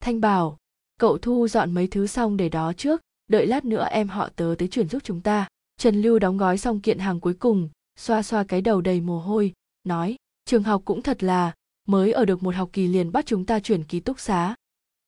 thanh 0.00 0.20
bảo, 0.20 0.58
cậu 0.98 1.18
thu 1.18 1.48
dọn 1.48 1.72
mấy 1.74 1.86
thứ 1.86 2.06
xong 2.06 2.36
để 2.36 2.48
đó 2.48 2.72
trước, 2.72 3.00
đợi 3.28 3.46
lát 3.46 3.64
nữa 3.64 3.86
em 3.90 4.08
họ 4.08 4.28
tớ 4.36 4.54
tới 4.58 4.68
chuyển 4.68 4.88
giúp 4.88 5.02
chúng 5.04 5.20
ta. 5.20 5.48
Trần 5.76 6.02
lưu 6.02 6.18
đóng 6.18 6.36
gói 6.36 6.58
xong 6.58 6.80
kiện 6.80 6.98
hàng 6.98 7.20
cuối 7.20 7.34
cùng, 7.34 7.68
xoa 7.96 8.22
xoa 8.22 8.44
cái 8.44 8.60
đầu 8.60 8.80
đầy 8.80 9.00
mồ 9.00 9.20
hôi, 9.20 9.52
nói, 9.84 10.16
trường 10.44 10.62
học 10.62 10.82
cũng 10.84 11.02
thật 11.02 11.22
là 11.22 11.54
mới 11.86 12.12
ở 12.12 12.24
được 12.24 12.42
một 12.42 12.54
học 12.54 12.70
kỳ 12.72 12.86
liền 12.86 13.12
bắt 13.12 13.26
chúng 13.26 13.46
ta 13.46 13.60
chuyển 13.60 13.84
ký 13.84 14.00
túc 14.00 14.20
xá. 14.20 14.54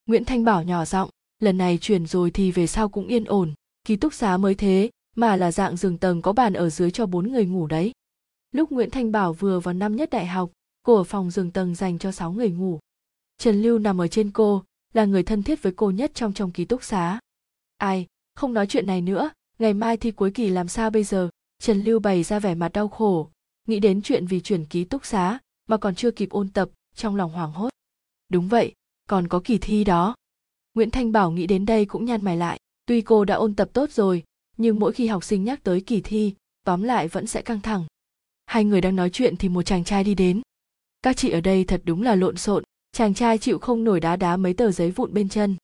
Nguyễn 0.07 0.25
thanh 0.25 0.45
bảo 0.45 0.63
nhỏ 0.63 0.85
giọng, 0.85 1.11
lần 1.39 1.59
này 1.59 1.79
chuyển 1.81 2.07
rồi 2.07 2.31
thì 2.31 2.53
về 2.53 2.67
sau 2.67 2.89
cũng 2.89 3.07
yên 3.07 3.25
ổn, 3.25 3.55
ký 3.85 3.97
túc 3.97 4.15
xá 4.15 4.37
mới 4.37 4.55
thế, 4.55 4.91
mà 5.17 5.37
là 5.37 5.53
dạng 5.53 5.77
giường 5.77 5.99
tầng 5.99 6.23
có 6.23 6.33
bàn 6.33 6.53
ở 6.53 6.71
dưới 6.71 6.91
cho 6.91 7.07
bốn 7.07 7.33
người 7.33 7.47
ngủ 7.47 7.67
đấy. 7.67 7.93
Lúc 8.53 8.73
nguyễn 8.73 8.91
thanh 8.91 9.13
bảo 9.13 9.33
vừa 9.33 9.61
vào 9.61 9.75
năm 9.75 9.97
nhất 9.97 10.11
đại 10.11 10.27
học, 10.27 10.51
cô 10.83 10.95
ở 10.95 11.05
phòng 11.05 11.31
giường 11.31 11.51
tầng 11.51 11.75
dành 11.75 11.99
cho 11.99 12.13
sáu 12.13 12.33
người 12.33 12.51
ngủ. 12.51 12.79
Trần 13.39 13.63
lưu 13.63 13.79
nằm 13.79 14.01
ở 14.01 14.09
trên 14.09 14.31
cô 14.31 14.63
là 14.93 15.05
người 15.05 15.23
thân 15.23 15.43
thiết 15.43 15.63
với 15.63 15.73
cô 15.77 15.91
nhất 15.91 16.11
trong 16.15 16.33
trong 16.33 16.51
ký 16.51 16.65
túc 16.65 16.85
xá. 16.85 17.19
Ai, 17.77 18.07
không 18.35 18.55
nói 18.55 18.67
chuyện 18.67 18.87
này 18.87 19.01
nữa, 19.01 19.31
ngày 19.59 19.75
mai 19.75 19.97
thi 19.97 20.11
cuối 20.11 20.31
kỳ 20.31 20.49
làm 20.49 20.69
sao 20.69 20.91
bây 20.91 21.05
giờ? 21.05 21.29
Trần 21.59 21.83
lưu 21.83 22.01
bày 22.01 22.23
ra 22.23 22.39
vẻ 22.39 22.55
mặt 22.55 22.73
đau 22.73 22.89
khổ, 22.89 23.31
nghĩ 23.69 23.81
đến 23.81 24.03
chuyện 24.03 24.27
vì 24.27 24.41
chuyển 24.41 24.65
ký 24.65 24.85
túc 24.85 25.07
xá 25.07 25.39
mà 25.69 25.77
còn 25.77 25.95
chưa 25.95 26.11
kịp 26.11 26.31
ôn 26.31 26.49
tập, 26.49 26.69
trong 26.95 27.17
lòng 27.17 27.33
hoảng 27.33 27.53
hốt. 27.53 27.69
Đúng 28.29 28.49
vậy, 28.49 28.73
còn 29.09 29.29
có 29.29 29.41
kỳ 29.45 29.59
thi 29.59 29.85
đó. 29.85 30.15
Nguyễn 30.75 30.91
thanh 30.91 31.13
bảo 31.13 31.31
nghĩ 31.31 31.47
đến 31.47 31.67
đây 31.67 31.85
cũng 31.85 32.05
nhăn 32.05 32.25
mày 32.25 32.37
lại, 32.37 32.61
tuy 32.87 33.01
cô 33.01 33.25
đã 33.25 33.35
ôn 33.35 33.55
tập 33.55 33.71
tốt 33.73 33.91
rồi, 33.91 34.23
nhưng 34.57 34.79
mỗi 34.79 34.93
khi 34.93 35.07
học 35.07 35.25
sinh 35.25 35.45
nhắc 35.45 35.63
tới 35.63 35.81
kỳ 35.81 36.01
thi, 36.01 36.35
tóm 36.65 36.83
lại 36.83 37.09
vẫn 37.09 37.27
sẽ 37.27 37.43
căng 37.43 37.61
thẳng. 37.61 37.85
Hai 38.47 38.65
người 38.65 38.81
đang 38.81 38.97
nói 38.97 39.11
chuyện 39.11 39.37
thì 39.37 39.49
một 39.49 39.63
chàng 39.63 39.85
trai 39.85 40.05
đi 40.05 40.15
đến. 40.15 40.41
Các 41.03 41.17
chị 41.17 41.31
ở 41.31 41.41
đây 41.41 41.65
thật 41.65 41.83
đúng 41.85 42.03
là 42.03 42.15
lộn 42.15 42.37
xộn 42.37 42.65
chàng 42.93 43.15
trai 43.15 43.39
chịu 43.39 43.59
không 43.59 43.85
nổi 43.85 44.01
đá 44.01 44.17
đá 44.17 44.37
mấy 44.37 44.55
tờ 44.55 44.71
giấy 44.71 44.91
vụn 44.91 45.15
bên 45.15 45.29
chân. 45.29 45.57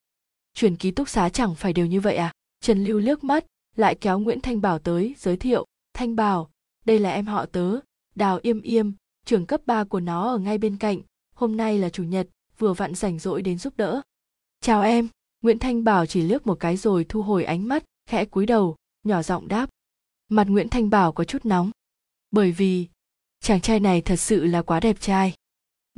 Chuyển 0.53 0.75
ký 0.75 0.91
túc 0.91 1.09
xá 1.09 1.29
chẳng 1.29 1.55
phải 1.55 1.73
đều 1.73 1.85
như 1.85 1.99
vậy 1.99 2.15
à? 2.15 2.33
Trần 2.61 2.83
lưu 2.83 2.99
liếc 2.99 3.23
mắt, 3.23 3.45
lại 3.75 3.95
kéo 3.95 4.19
nguyễn 4.19 4.41
thanh 4.41 4.61
bảo 4.61 4.79
tới, 4.79 5.15
giới 5.17 5.37
thiệu, 5.37 5.65
thanh 5.93 6.15
bảo, 6.15 6.49
đây 6.85 6.99
là 6.99 7.11
em 7.11 7.25
họ 7.25 7.45
tớ, 7.45 7.79
đào 8.15 8.39
yêm 8.41 8.61
yêm, 8.61 8.91
trường 9.25 9.45
cấp 9.45 9.61
3 9.65 9.83
của 9.83 9.99
nó 9.99 10.31
ở 10.31 10.37
ngay 10.37 10.57
bên 10.57 10.77
cạnh, 10.77 11.01
hôm 11.35 11.57
nay 11.57 11.79
là 11.79 11.89
chủ 11.89 12.03
nhật, 12.03 12.27
vừa 12.57 12.73
vặn 12.73 12.95
rảnh 12.95 13.19
rỗi 13.19 13.41
đến 13.41 13.57
giúp 13.57 13.73
đỡ. 13.77 14.01
Chào 14.61 14.81
em. 14.81 15.07
Nguyễn 15.41 15.59
thanh 15.59 15.83
bảo 15.83 16.05
chỉ 16.05 16.21
liếc 16.21 16.47
một 16.47 16.55
cái 16.59 16.77
rồi 16.77 17.05
thu 17.09 17.21
hồi 17.21 17.43
ánh 17.43 17.67
mắt, 17.67 17.83
khẽ 18.09 18.25
cúi 18.25 18.45
đầu, 18.45 18.75
nhỏ 19.03 19.21
giọng 19.21 19.47
đáp. 19.47 19.69
Mặt 20.29 20.47
nguyễn 20.47 20.69
thanh 20.69 20.89
bảo 20.89 21.11
có 21.11 21.23
chút 21.23 21.45
nóng. 21.45 21.71
Bởi 22.31 22.51
vì, 22.51 22.87
chàng 23.39 23.61
trai 23.61 23.79
này 23.79 24.01
thật 24.01 24.15
sự 24.15 24.45
là 24.45 24.61
quá 24.61 24.79
đẹp 24.79 24.97
trai 24.99 25.33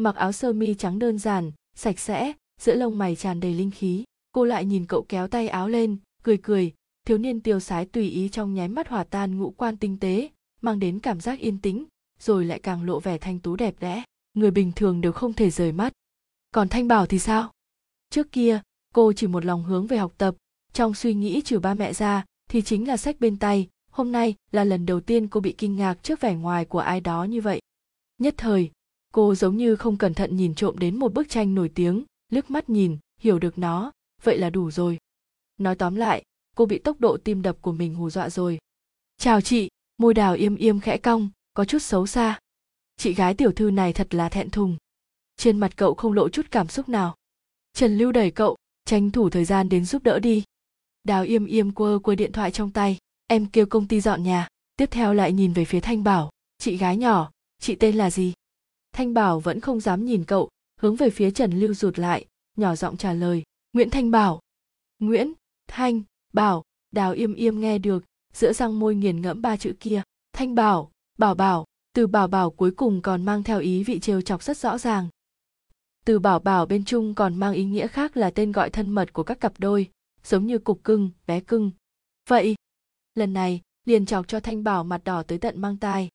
mặc 0.03 0.15
áo 0.15 0.31
sơ 0.31 0.53
mi 0.53 0.73
trắng 0.73 0.99
đơn 0.99 1.17
giản, 1.17 1.51
sạch 1.75 1.99
sẽ, 1.99 2.33
giữa 2.61 2.75
lông 2.75 2.97
mày 2.97 3.15
tràn 3.15 3.39
đầy 3.39 3.53
linh 3.53 3.71
khí. 3.71 4.03
Cô 4.31 4.45
lại 4.45 4.65
nhìn 4.65 4.85
cậu 4.85 5.05
kéo 5.09 5.27
tay 5.27 5.47
áo 5.47 5.69
lên, 5.69 5.97
cười 6.23 6.37
cười, 6.37 6.73
thiếu 7.05 7.17
niên 7.17 7.41
tiêu 7.41 7.59
sái 7.59 7.85
tùy 7.85 8.09
ý 8.09 8.29
trong 8.29 8.53
nháy 8.53 8.67
mắt 8.67 8.87
hòa 8.87 9.03
tan 9.03 9.39
ngũ 9.39 9.51
quan 9.51 9.77
tinh 9.77 9.97
tế, 9.99 10.29
mang 10.61 10.79
đến 10.79 10.99
cảm 10.99 11.19
giác 11.21 11.39
yên 11.39 11.57
tĩnh, 11.57 11.85
rồi 12.19 12.45
lại 12.45 12.59
càng 12.59 12.83
lộ 12.83 12.99
vẻ 12.99 13.17
thanh 13.17 13.39
tú 13.39 13.55
đẹp 13.55 13.75
đẽ. 13.79 14.03
Người 14.33 14.51
bình 14.51 14.71
thường 14.75 15.01
đều 15.01 15.11
không 15.11 15.33
thể 15.33 15.49
rời 15.49 15.71
mắt. 15.71 15.93
Còn 16.51 16.69
thanh 16.69 16.87
bảo 16.87 17.05
thì 17.05 17.19
sao? 17.19 17.51
Trước 18.09 18.31
kia, 18.31 18.61
cô 18.93 19.13
chỉ 19.13 19.27
một 19.27 19.45
lòng 19.45 19.63
hướng 19.63 19.87
về 19.87 19.97
học 19.97 20.13
tập. 20.17 20.35
Trong 20.73 20.93
suy 20.93 21.13
nghĩ 21.13 21.41
trừ 21.41 21.59
ba 21.59 21.73
mẹ 21.73 21.93
ra, 21.93 22.25
thì 22.49 22.61
chính 22.61 22.87
là 22.87 22.97
sách 22.97 23.19
bên 23.19 23.37
tay. 23.37 23.67
Hôm 23.91 24.11
nay 24.11 24.35
là 24.51 24.63
lần 24.63 24.85
đầu 24.85 24.99
tiên 24.99 25.27
cô 25.27 25.39
bị 25.39 25.55
kinh 25.57 25.75
ngạc 25.75 26.03
trước 26.03 26.21
vẻ 26.21 26.35
ngoài 26.35 26.65
của 26.65 26.79
ai 26.79 27.01
đó 27.01 27.23
như 27.23 27.41
vậy. 27.41 27.61
Nhất 28.17 28.33
thời 28.37 28.71
cô 29.11 29.35
giống 29.35 29.57
như 29.57 29.75
không 29.75 29.97
cẩn 29.97 30.13
thận 30.13 30.37
nhìn 30.37 30.55
trộm 30.55 30.77
đến 30.77 30.99
một 30.99 31.13
bức 31.13 31.29
tranh 31.29 31.55
nổi 31.55 31.71
tiếng, 31.75 32.03
liếc 32.29 32.51
mắt 32.51 32.69
nhìn, 32.69 32.97
hiểu 33.19 33.39
được 33.39 33.57
nó. 33.57 33.91
Vậy 34.23 34.37
là 34.37 34.49
đủ 34.49 34.71
rồi. 34.71 34.97
Nói 35.57 35.75
tóm 35.75 35.95
lại, 35.95 36.23
cô 36.55 36.65
bị 36.65 36.79
tốc 36.79 36.99
độ 36.99 37.17
tim 37.17 37.41
đập 37.41 37.57
của 37.61 37.71
mình 37.71 37.95
hù 37.95 38.09
dọa 38.09 38.29
rồi. 38.29 38.59
Chào 39.17 39.41
chị, 39.41 39.69
môi 39.97 40.13
đào 40.13 40.33
im 40.33 40.55
im 40.55 40.79
khẽ 40.79 40.97
cong, 40.97 41.29
có 41.53 41.65
chút 41.65 41.79
xấu 41.79 42.07
xa. 42.07 42.39
Chị 42.97 43.13
gái 43.13 43.33
tiểu 43.33 43.51
thư 43.51 43.71
này 43.71 43.93
thật 43.93 44.13
là 44.13 44.29
thẹn 44.29 44.49
thùng. 44.49 44.77
Trên 45.37 45.59
mặt 45.59 45.71
cậu 45.75 45.93
không 45.93 46.13
lộ 46.13 46.29
chút 46.29 46.45
cảm 46.51 46.67
xúc 46.67 46.89
nào. 46.89 47.15
Trần 47.73 47.97
lưu 47.97 48.11
đẩy 48.11 48.31
cậu, 48.31 48.57
tranh 48.85 49.11
thủ 49.11 49.29
thời 49.29 49.45
gian 49.45 49.69
đến 49.69 49.85
giúp 49.85 50.03
đỡ 50.03 50.19
đi. 50.19 50.43
Đào 51.03 51.23
im 51.23 51.45
im 51.45 51.71
quơ 51.71 51.99
quơ 52.03 52.15
điện 52.15 52.31
thoại 52.31 52.51
trong 52.51 52.71
tay. 52.71 52.97
Em 53.27 53.45
kêu 53.45 53.65
công 53.65 53.87
ty 53.87 54.01
dọn 54.01 54.23
nhà. 54.23 54.47
Tiếp 54.75 54.85
theo 54.91 55.13
lại 55.13 55.31
nhìn 55.31 55.53
về 55.53 55.65
phía 55.65 55.79
thanh 55.79 56.03
bảo. 56.03 56.31
Chị 56.57 56.77
gái 56.77 56.97
nhỏ, 56.97 57.31
chị 57.59 57.75
tên 57.75 57.95
là 57.95 58.11
gì? 58.11 58.33
Thanh 58.93 59.13
bảo 59.13 59.39
vẫn 59.39 59.59
không 59.59 59.79
dám 59.79 60.05
nhìn 60.05 60.25
cậu, 60.25 60.49
hướng 60.79 60.95
về 60.95 61.09
phía 61.09 61.31
trần 61.31 61.59
lưu 61.59 61.73
rụt 61.73 61.99
lại, 61.99 62.25
nhỏ 62.57 62.75
giọng 62.75 62.97
trả 62.97 63.13
lời, 63.13 63.43
nguyễn 63.73 63.89
thanh 63.89 64.11
bảo. 64.11 64.39
Nguyễn, 64.99 65.33
thanh, 65.67 66.01
bảo. 66.33 66.63
Đào 66.91 67.13
im 67.13 67.33
im 67.33 67.59
nghe 67.59 67.77
được, 67.77 68.03
giữa 68.33 68.53
răng 68.53 68.79
môi 68.79 68.95
nghiền 68.95 69.21
ngẫm 69.21 69.41
ba 69.41 69.57
chữ 69.57 69.73
kia, 69.79 70.01
thanh 70.33 70.55
bảo 70.55 70.91
bảo 71.17 71.35
bảo. 71.35 71.65
Từ 71.93 72.07
bảo 72.07 72.27
bảo 72.27 72.51
cuối 72.51 72.71
cùng 72.71 73.01
còn 73.01 73.25
mang 73.25 73.43
theo 73.43 73.59
ý 73.59 73.83
vị 73.83 73.99
trêu 73.99 74.21
chọc 74.21 74.43
rất 74.43 74.57
rõ 74.57 74.77
ràng. 74.77 75.07
Từ 76.05 76.19
bảo 76.19 76.39
bảo 76.39 76.65
bên 76.65 76.85
chung 76.85 77.15
còn 77.15 77.35
mang 77.35 77.53
ý 77.53 77.63
nghĩa 77.63 77.87
khác 77.87 78.17
là 78.17 78.31
tên 78.31 78.51
gọi 78.51 78.69
thân 78.69 78.89
mật 78.89 79.13
của 79.13 79.23
các 79.23 79.39
cặp 79.39 79.53
đôi, 79.59 79.89
giống 80.23 80.45
như 80.45 80.59
cục 80.59 80.83
cưng, 80.83 81.09
bé 81.27 81.39
cưng. 81.39 81.71
Vậy, 82.29 82.55
lần 83.15 83.33
này, 83.33 83.61
liền 83.85 84.05
chọc 84.05 84.27
cho 84.27 84.39
thanh 84.39 84.63
bảo 84.63 84.83
mặt 84.83 85.03
đỏ 85.03 85.23
tới 85.23 85.37
tận 85.37 85.61
mang 85.61 85.77
tai. 85.77 86.09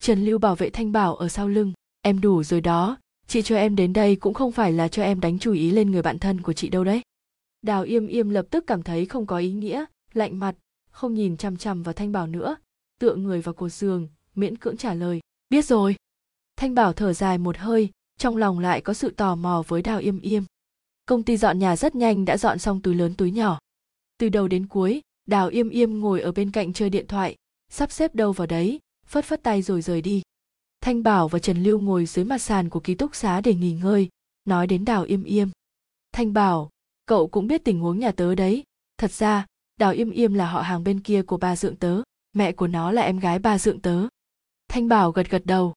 Trần 0.00 0.24
lưu 0.24 0.38
bảo 0.38 0.56
vệ 0.56 0.70
thanh 0.70 0.92
bảo 0.92 1.16
ở 1.16 1.28
sau 1.28 1.48
lưng 1.48 1.72
em 2.02 2.20
đủ 2.20 2.42
rồi 2.42 2.60
đó. 2.60 2.98
Chị 3.26 3.42
cho 3.42 3.56
em 3.56 3.76
đến 3.76 3.92
đây 3.92 4.16
cũng 4.16 4.34
không 4.34 4.52
phải 4.52 4.72
là 4.72 4.88
cho 4.88 5.02
em 5.02 5.20
đánh 5.20 5.38
chú 5.38 5.52
ý 5.52 5.70
lên 5.70 5.90
người 5.90 6.02
bạn 6.02 6.18
thân 6.18 6.40
của 6.40 6.52
chị 6.52 6.68
đâu 6.68 6.84
đấy. 6.84 7.02
Đào 7.62 7.82
im 7.82 8.06
im 8.06 8.30
lập 8.30 8.46
tức 8.50 8.64
cảm 8.66 8.82
thấy 8.82 9.06
không 9.06 9.26
có 9.26 9.38
ý 9.38 9.52
nghĩa, 9.52 9.84
lạnh 10.12 10.38
mặt, 10.38 10.54
không 10.90 11.14
nhìn 11.14 11.36
chằm 11.36 11.56
chằm 11.56 11.82
vào 11.82 11.92
thanh 11.92 12.12
bảo 12.12 12.26
nữa, 12.26 12.56
tựa 13.00 13.14
người 13.14 13.40
vào 13.40 13.54
cột 13.54 13.72
giường, 13.72 14.08
miễn 14.34 14.58
cưỡng 14.58 14.76
trả 14.76 14.94
lời. 14.94 15.20
Biết 15.50 15.64
rồi. 15.64 15.96
Thanh 16.56 16.74
bảo 16.74 16.92
thở 16.92 17.12
dài 17.12 17.38
một 17.38 17.56
hơi, 17.56 17.90
trong 18.18 18.36
lòng 18.36 18.58
lại 18.58 18.80
có 18.80 18.94
sự 18.94 19.10
tò 19.10 19.34
mò 19.34 19.62
với 19.68 19.82
đào 19.82 19.98
im 19.98 20.20
im 20.20 20.44
công 21.06 21.22
ty 21.22 21.36
dọn 21.36 21.58
nhà 21.58 21.76
rất 21.76 21.94
nhanh 21.94 22.24
đã 22.24 22.36
dọn 22.36 22.58
xong 22.58 22.80
túi 22.82 22.94
lớn 22.94 23.14
túi 23.14 23.30
nhỏ. 23.30 23.58
Từ 24.18 24.28
đầu 24.28 24.48
đến 24.48 24.66
cuối, 24.66 25.00
đào 25.26 25.48
im 25.48 25.68
im 25.68 26.00
ngồi 26.00 26.20
ở 26.20 26.32
bên 26.32 26.50
cạnh 26.50 26.72
chơi 26.72 26.90
điện 26.90 27.06
thoại, 27.06 27.36
sắp 27.68 27.92
xếp 27.92 28.14
đâu 28.14 28.32
vào 28.32 28.46
đấy, 28.46 28.80
phất 29.06 29.24
phất 29.24 29.42
tay 29.42 29.62
rồi 29.62 29.82
rời 29.82 30.02
đi 30.02 30.22
thanh 30.82 31.02
bảo 31.02 31.28
và 31.28 31.38
trần 31.38 31.62
lưu 31.62 31.80
ngồi 31.80 32.06
dưới 32.06 32.24
mặt 32.24 32.38
sàn 32.38 32.68
của 32.68 32.80
ký 32.80 32.94
túc 32.94 33.14
xá 33.14 33.40
để 33.40 33.54
nghỉ 33.54 33.72
ngơi, 33.72 34.08
nói 34.44 34.66
đến 34.66 34.84
đào 34.84 35.02
im 35.02 35.24
im 35.24 35.50
thanh 36.12 36.32
bảo, 36.32 36.70
cậu 37.06 37.28
cũng 37.28 37.46
biết 37.46 37.64
tình 37.64 37.80
huống 37.80 37.98
nhà 37.98 38.12
tớ 38.12 38.34
đấy. 38.34 38.62
Thật 38.98 39.12
ra, 39.12 39.46
đào 39.76 39.92
im 39.92 40.10
im 40.10 40.34
là 40.34 40.50
họ 40.50 40.60
hàng 40.60 40.84
bên 40.84 41.00
kia 41.00 41.22
của 41.22 41.36
ba 41.36 41.56
dượng 41.56 41.76
tớ, 41.76 42.02
mẹ 42.32 42.52
của 42.52 42.66
nó 42.66 42.92
là 42.92 43.02
em 43.02 43.18
gái 43.18 43.38
ba 43.38 43.58
dượng 43.58 43.80
tớ. 43.80 44.06
Thanh 44.68 44.88
bảo 44.88 45.12
gật 45.12 45.30
gật 45.30 45.46
đầu. 45.46 45.74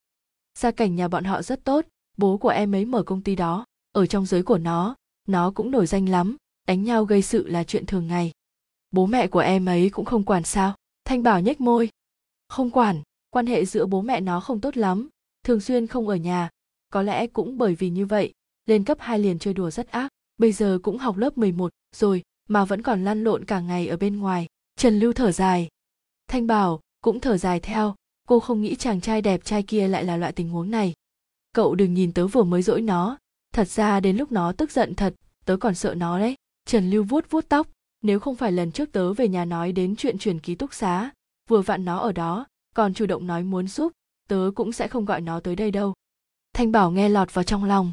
Gia 0.60 0.72
cảnh 0.72 0.96
nhà 0.96 1.08
bọn 1.08 1.24
họ 1.24 1.42
rất 1.42 1.64
tốt, 1.64 1.86
bố 2.18 2.38
của 2.38 2.50
em 2.50 2.76
ấy 2.76 2.86
mở 2.86 3.04
công 3.04 3.22
ty 3.22 3.36
đó, 3.36 3.66
ở 3.92 4.06
trong 4.06 4.26
giới 4.26 4.44
của 4.44 4.58
nó 4.58 4.96
nó 5.28 5.52
cũng 5.52 5.72
nổi 5.72 5.88
danh 5.88 6.10
lắm, 6.10 6.38
đánh 6.68 6.84
nhau 6.84 7.06
gây 7.06 7.22
sự 7.22 7.48
là 7.48 7.64
chuyện 7.64 7.86
thường 7.86 8.08
ngày. 8.08 8.32
Bố 8.92 9.06
mẹ 9.06 9.28
của 9.28 9.40
em 9.40 9.66
ấy 9.66 9.90
cũng 9.90 10.06
không 10.06 10.24
quản 10.24 10.44
sao. 10.44 10.76
Thanh 11.06 11.24
bảo 11.24 11.42
nhếch 11.42 11.62
môi. 11.62 11.90
Không 12.48 12.72
quản 12.72 13.02
quan 13.36 13.48
hệ 13.48 13.66
giữa 13.66 13.86
bố 13.86 14.02
mẹ 14.02 14.22
nó 14.22 14.40
không 14.40 14.62
tốt 14.62 14.78
lắm, 14.78 15.10
thường 15.44 15.60
xuyên 15.60 15.88
không 15.88 16.08
ở 16.08 16.16
nhà. 16.16 16.50
Có 16.90 17.02
lẽ 17.02 17.28
cũng 17.28 17.58
bởi 17.58 17.76
vì 17.76 17.90
như 17.90 18.06
vậy, 18.06 18.34
lên 18.66 18.84
cấp 18.84 18.98
2 19.02 19.20
liền 19.20 19.40
chơi 19.40 19.54
đùa 19.54 19.70
rất 19.70 19.92
ác. 19.92 20.10
Bây 20.38 20.52
giờ 20.52 20.80
cũng 20.84 20.98
học 20.98 21.18
lớp 21.18 21.38
11 21.38 21.72
rồi, 21.96 22.24
mà 22.50 22.66
vẫn 22.66 22.82
còn 22.82 23.04
lăn 23.04 23.24
lộn 23.24 23.46
cả 23.46 23.60
ngày 23.60 23.88
ở 23.88 23.98
bên 23.98 24.20
ngoài. 24.20 24.48
Trần 24.76 25.00
lưu 25.00 25.14
thở 25.14 25.32
dài. 25.32 25.68
Thanh 26.28 26.48
bảo 26.48 26.80
cũng 27.02 27.20
thở 27.20 27.38
dài 27.38 27.60
theo. 27.60 27.96
Cô 28.28 28.40
không 28.40 28.62
nghĩ 28.62 28.76
chàng 28.76 29.02
trai 29.02 29.22
đẹp 29.22 29.46
trai 29.46 29.64
kia 29.64 29.88
lại 29.88 30.04
là 30.04 30.18
loại 30.18 30.32
tình 30.32 30.50
huống 30.50 30.72
này. 30.72 30.94
Cậu 31.54 31.76
đừng 31.76 31.94
nhìn 31.94 32.14
tớ 32.14 32.28
vừa 32.28 32.44
mới 32.44 32.62
dỗi 32.62 32.82
nó. 32.82 33.18
Thật 33.54 33.68
ra 33.68 34.00
đến 34.00 34.18
lúc 34.18 34.32
nó 34.32 34.52
tức 34.52 34.72
giận 34.72 34.96
thật, 34.96 35.16
tớ 35.46 35.58
còn 35.58 35.76
sợ 35.76 35.96
nó 35.96 36.20
đấy. 36.20 36.36
Trần 36.66 36.90
lưu 36.90 37.04
vuốt 37.04 37.26
vuốt 37.30 37.46
tóc. 37.50 37.68
Nếu 38.02 38.20
không 38.20 38.36
phải 38.36 38.52
lần 38.52 38.72
trước 38.72 38.92
tớ 38.92 39.14
về 39.14 39.28
nhà 39.28 39.46
nói 39.46 39.72
đến 39.72 39.96
chuyện 39.96 40.18
chuyển 40.18 40.40
ký 40.40 40.56
túc 40.56 40.74
xá, 40.74 41.10
vừa 41.50 41.62
vặn 41.62 41.86
nó 41.86 42.00
ở 42.00 42.12
đó 42.12 42.46
còn 42.76 42.94
chủ 42.94 43.06
động 43.06 43.28
nói 43.28 43.44
muốn 43.44 43.68
giúp, 43.68 43.92
tớ 44.28 44.52
cũng 44.56 44.72
sẽ 44.72 44.88
không 44.88 45.06
gọi 45.06 45.22
nó 45.22 45.40
tới 45.40 45.56
đây 45.56 45.72
đâu. 45.72 45.94
Thanh 46.54 46.72
bảo 46.72 46.92
nghe 46.92 47.10
lọt 47.10 47.34
vào 47.34 47.44
trong 47.44 47.64
lòng. 47.64 47.92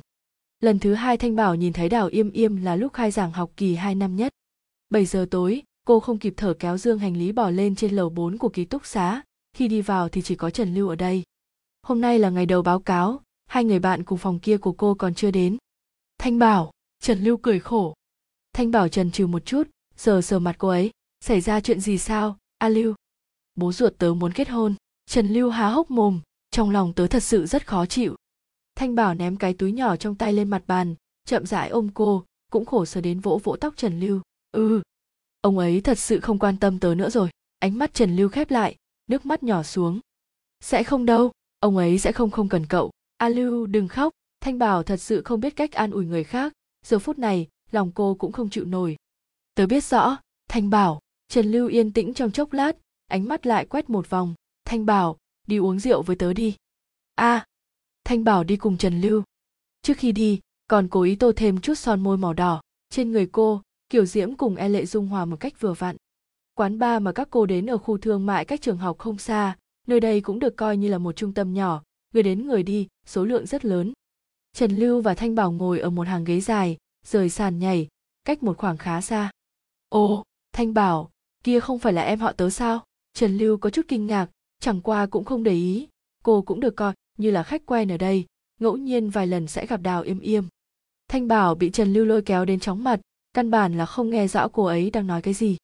Lần 0.60 0.78
thứ 0.78 0.94
hai 0.94 1.16
thanh 1.16 1.36
bảo 1.36 1.54
nhìn 1.54 1.72
thấy 1.72 1.88
đào 1.88 2.06
im 2.06 2.30
im 2.30 2.56
là 2.56 2.76
lúc 2.76 2.92
khai 2.92 3.10
giảng 3.10 3.32
học 3.32 3.50
kỳ 3.56 3.74
hai 3.74 3.94
năm 3.94 4.16
nhất. 4.16 4.32
7 4.90 5.06
giờ 5.06 5.26
tối, 5.30 5.62
cô 5.86 6.00
không 6.00 6.18
kịp 6.18 6.34
thở 6.36 6.54
kéo 6.58 6.78
dương 6.78 6.98
hành 6.98 7.16
lý 7.16 7.32
bỏ 7.32 7.50
lên 7.50 7.74
trên 7.74 7.96
lầu 7.96 8.10
4 8.10 8.38
của 8.38 8.48
ký 8.48 8.64
túc 8.64 8.86
xá. 8.86 9.22
Khi 9.56 9.68
đi 9.68 9.80
vào 9.80 10.08
thì 10.08 10.22
chỉ 10.22 10.34
có 10.34 10.50
trần 10.50 10.74
lưu 10.74 10.88
ở 10.88 10.96
đây. 10.96 11.22
Hôm 11.82 12.00
nay 12.00 12.18
là 12.18 12.30
ngày 12.30 12.46
đầu 12.46 12.62
báo 12.62 12.80
cáo, 12.80 13.20
hai 13.46 13.64
người 13.64 13.78
bạn 13.78 14.04
cùng 14.04 14.18
phòng 14.18 14.38
kia 14.38 14.56
của 14.56 14.72
cô 14.72 14.94
còn 14.94 15.14
chưa 15.14 15.30
đến. 15.30 15.56
Thanh 16.18 16.38
bảo, 16.38 16.70
trần 17.02 17.24
lưu 17.24 17.36
cười 17.36 17.60
khổ. 17.60 17.94
Thanh 18.52 18.70
bảo 18.70 18.88
trần 18.88 19.10
trừ 19.10 19.26
một 19.26 19.44
chút, 19.44 19.68
sờ 19.96 20.22
sờ 20.22 20.38
mặt 20.38 20.54
cô 20.58 20.68
ấy. 20.68 20.90
Xảy 21.20 21.40
ra 21.40 21.60
chuyện 21.60 21.80
gì 21.80 21.98
sao, 21.98 22.38
a 22.58 22.68
lưu? 22.68 22.94
Bố 23.54 23.72
ruột 23.72 23.92
tớ 23.98 24.14
muốn 24.14 24.32
kết 24.32 24.48
hôn. 24.48 24.74
Trần 25.06 25.28
lưu 25.28 25.50
há 25.50 25.68
hốc 25.68 25.90
mồm, 25.90 26.20
trong 26.50 26.70
lòng 26.70 26.92
tớ 26.92 27.06
thật 27.06 27.22
sự 27.22 27.46
rất 27.46 27.66
khó 27.66 27.86
chịu. 27.86 28.16
Thanh 28.74 28.94
bảo 28.94 29.14
ném 29.14 29.36
cái 29.36 29.54
túi 29.54 29.72
nhỏ 29.72 29.96
trong 29.96 30.14
tay 30.14 30.32
lên 30.32 30.50
mặt 30.50 30.62
bàn, 30.66 30.94
chậm 31.24 31.46
rãi 31.46 31.68
ôm 31.68 31.88
cô, 31.94 32.24
cũng 32.50 32.64
khổ 32.64 32.84
sở 32.84 33.00
đến 33.00 33.20
vỗ 33.20 33.40
vỗ 33.44 33.56
tóc 33.56 33.76
trần 33.76 34.00
lưu. 34.00 34.20
Ừ 34.52 34.82
ông 35.42 35.58
ấy 35.58 35.80
thật 35.80 35.98
sự 35.98 36.20
không 36.20 36.38
quan 36.38 36.56
tâm 36.56 36.78
tớ 36.78 36.94
nữa 36.94 37.10
rồi. 37.10 37.30
Ánh 37.58 37.78
mắt 37.78 37.94
trần 37.94 38.16
lưu 38.16 38.28
khép 38.28 38.50
lại, 38.50 38.76
nước 39.06 39.26
mắt 39.26 39.42
nhỏ 39.42 39.62
xuống. 39.62 40.00
Sẽ 40.60 40.84
không 40.84 41.06
đâu, 41.06 41.32
ông 41.58 41.76
ấy 41.76 41.98
sẽ 41.98 42.12
không 42.12 42.30
không 42.30 42.48
cần 42.48 42.66
cậu. 42.66 42.90
A 43.16 43.28
lưu, 43.28 43.66
đừng 43.66 43.88
khóc. 43.88 44.12
Thanh 44.40 44.58
bảo 44.58 44.82
thật 44.82 44.96
sự 44.96 45.22
không 45.22 45.40
biết 45.40 45.56
cách 45.56 45.72
an 45.72 45.90
ủi 45.90 46.06
người 46.06 46.24
khác. 46.24 46.52
Giờ 46.86 46.98
phút 46.98 47.18
này, 47.18 47.48
lòng 47.70 47.92
cô 47.94 48.14
cũng 48.14 48.32
không 48.32 48.50
chịu 48.50 48.64
nổi. 48.64 48.96
Tớ 49.54 49.66
biết 49.66 49.84
rõ, 49.84 50.16
thanh 50.48 50.70
bảo, 50.70 51.00
trần 51.28 51.52
lưu 51.52 51.68
yên 51.68 51.92
tĩnh 51.92 52.14
trong 52.14 52.30
chốc 52.30 52.52
lát 52.52 52.76
ánh 53.12 53.28
mắt 53.28 53.46
lại 53.46 53.66
quét 53.66 53.90
một 53.90 54.10
vòng. 54.10 54.34
Thanh 54.64 54.86
bảo 54.86 55.16
đi 55.46 55.56
uống 55.56 55.78
rượu 55.78 56.02
với 56.02 56.16
tớ 56.16 56.32
đi. 56.32 56.56
A. 57.14 57.34
À, 57.34 57.46
thanh 58.04 58.24
bảo 58.24 58.44
đi 58.44 58.56
cùng 58.56 58.76
trần 58.78 59.00
lưu. 59.00 59.22
Trước 59.82 59.96
khi 59.96 60.12
đi 60.12 60.40
còn 60.66 60.88
cố 60.88 61.02
ý 61.02 61.16
tô 61.16 61.32
thêm 61.36 61.60
chút 61.60 61.74
son 61.74 62.00
môi 62.00 62.16
màu 62.16 62.32
đỏ. 62.32 62.60
Trên 62.90 63.12
người 63.12 63.28
cô 63.32 63.62
kiểu 63.90 64.04
diễm 64.04 64.34
cùng 64.36 64.56
e 64.56 64.68
lệ 64.68 64.86
dung 64.86 65.08
hòa 65.08 65.24
một 65.24 65.36
cách 65.40 65.60
vừa 65.60 65.72
vặn. 65.72 65.96
Quán 66.54 66.78
bar 66.78 67.02
mà 67.02 67.12
các 67.12 67.28
cô 67.30 67.46
đến 67.46 67.66
ở 67.66 67.78
khu 67.78 67.98
thương 67.98 68.26
mại 68.26 68.44
cách 68.44 68.62
trường 68.62 68.78
học 68.78 68.98
không 68.98 69.18
xa 69.18 69.56
nơi 69.86 70.00
đây 70.00 70.20
cũng 70.20 70.38
được 70.38 70.56
coi 70.56 70.76
như 70.76 70.88
là 70.88 70.98
một 70.98 71.16
trung 71.16 71.34
tâm 71.34 71.54
nhỏ. 71.54 71.82
Người 72.14 72.22
đến 72.22 72.46
người 72.46 72.62
đi 72.62 72.88
số 73.06 73.24
lượng 73.24 73.46
rất 73.46 73.64
lớn. 73.64 73.92
Trần 74.52 74.76
lưu 74.76 75.02
và 75.02 75.14
thanh 75.14 75.34
bảo 75.34 75.52
ngồi 75.52 75.80
ở 75.80 75.90
một 75.90 76.06
hàng 76.06 76.24
ghế 76.24 76.40
dài 76.40 76.76
rời 77.06 77.30
sàn 77.30 77.58
nhảy 77.58 77.88
cách 78.24 78.42
một 78.42 78.58
khoảng 78.58 78.76
khá 78.76 79.00
xa. 79.00 79.30
Ồ 79.88 80.24
thanh 80.52 80.74
bảo 80.74 81.10
kia 81.44 81.60
không 81.60 81.78
phải 81.78 81.92
là 81.92 82.02
em 82.02 82.20
họ 82.20 82.32
tớ 82.32 82.50
sao? 82.50 82.84
Trần 83.14 83.38
lưu 83.38 83.56
có 83.56 83.70
chút 83.70 83.82
kinh 83.88 84.06
ngạc, 84.06 84.30
chẳng 84.60 84.80
qua 84.80 85.06
cũng 85.06 85.24
không 85.24 85.42
để 85.42 85.52
ý. 85.52 85.88
Cô 86.24 86.42
cũng 86.42 86.60
được 86.60 86.76
coi 86.76 86.94
như 87.18 87.30
là 87.30 87.42
khách 87.42 87.66
quen 87.66 87.92
ở 87.92 87.96
đây, 87.96 88.24
ngẫu 88.60 88.76
nhiên 88.76 89.10
vài 89.10 89.26
lần 89.26 89.46
sẽ 89.46 89.66
gặp 89.66 89.80
đào 89.80 90.02
im 90.02 90.20
im 90.20 90.44
thanh 91.12 91.28
bảo 91.28 91.54
bị 91.54 91.70
trần 91.70 91.92
lưu 91.92 92.04
lôi 92.04 92.22
kéo 92.22 92.44
đến 92.44 92.60
chóng 92.60 92.84
mặt, 92.84 93.00
căn 93.34 93.50
bản 93.50 93.76
là 93.76 93.86
không 93.86 94.10
nghe 94.10 94.28
rõ 94.28 94.48
cô 94.48 94.64
ấy 94.64 94.90
đang 94.90 95.06
nói 95.06 95.22
cái 95.22 95.34
gì. 95.34 95.56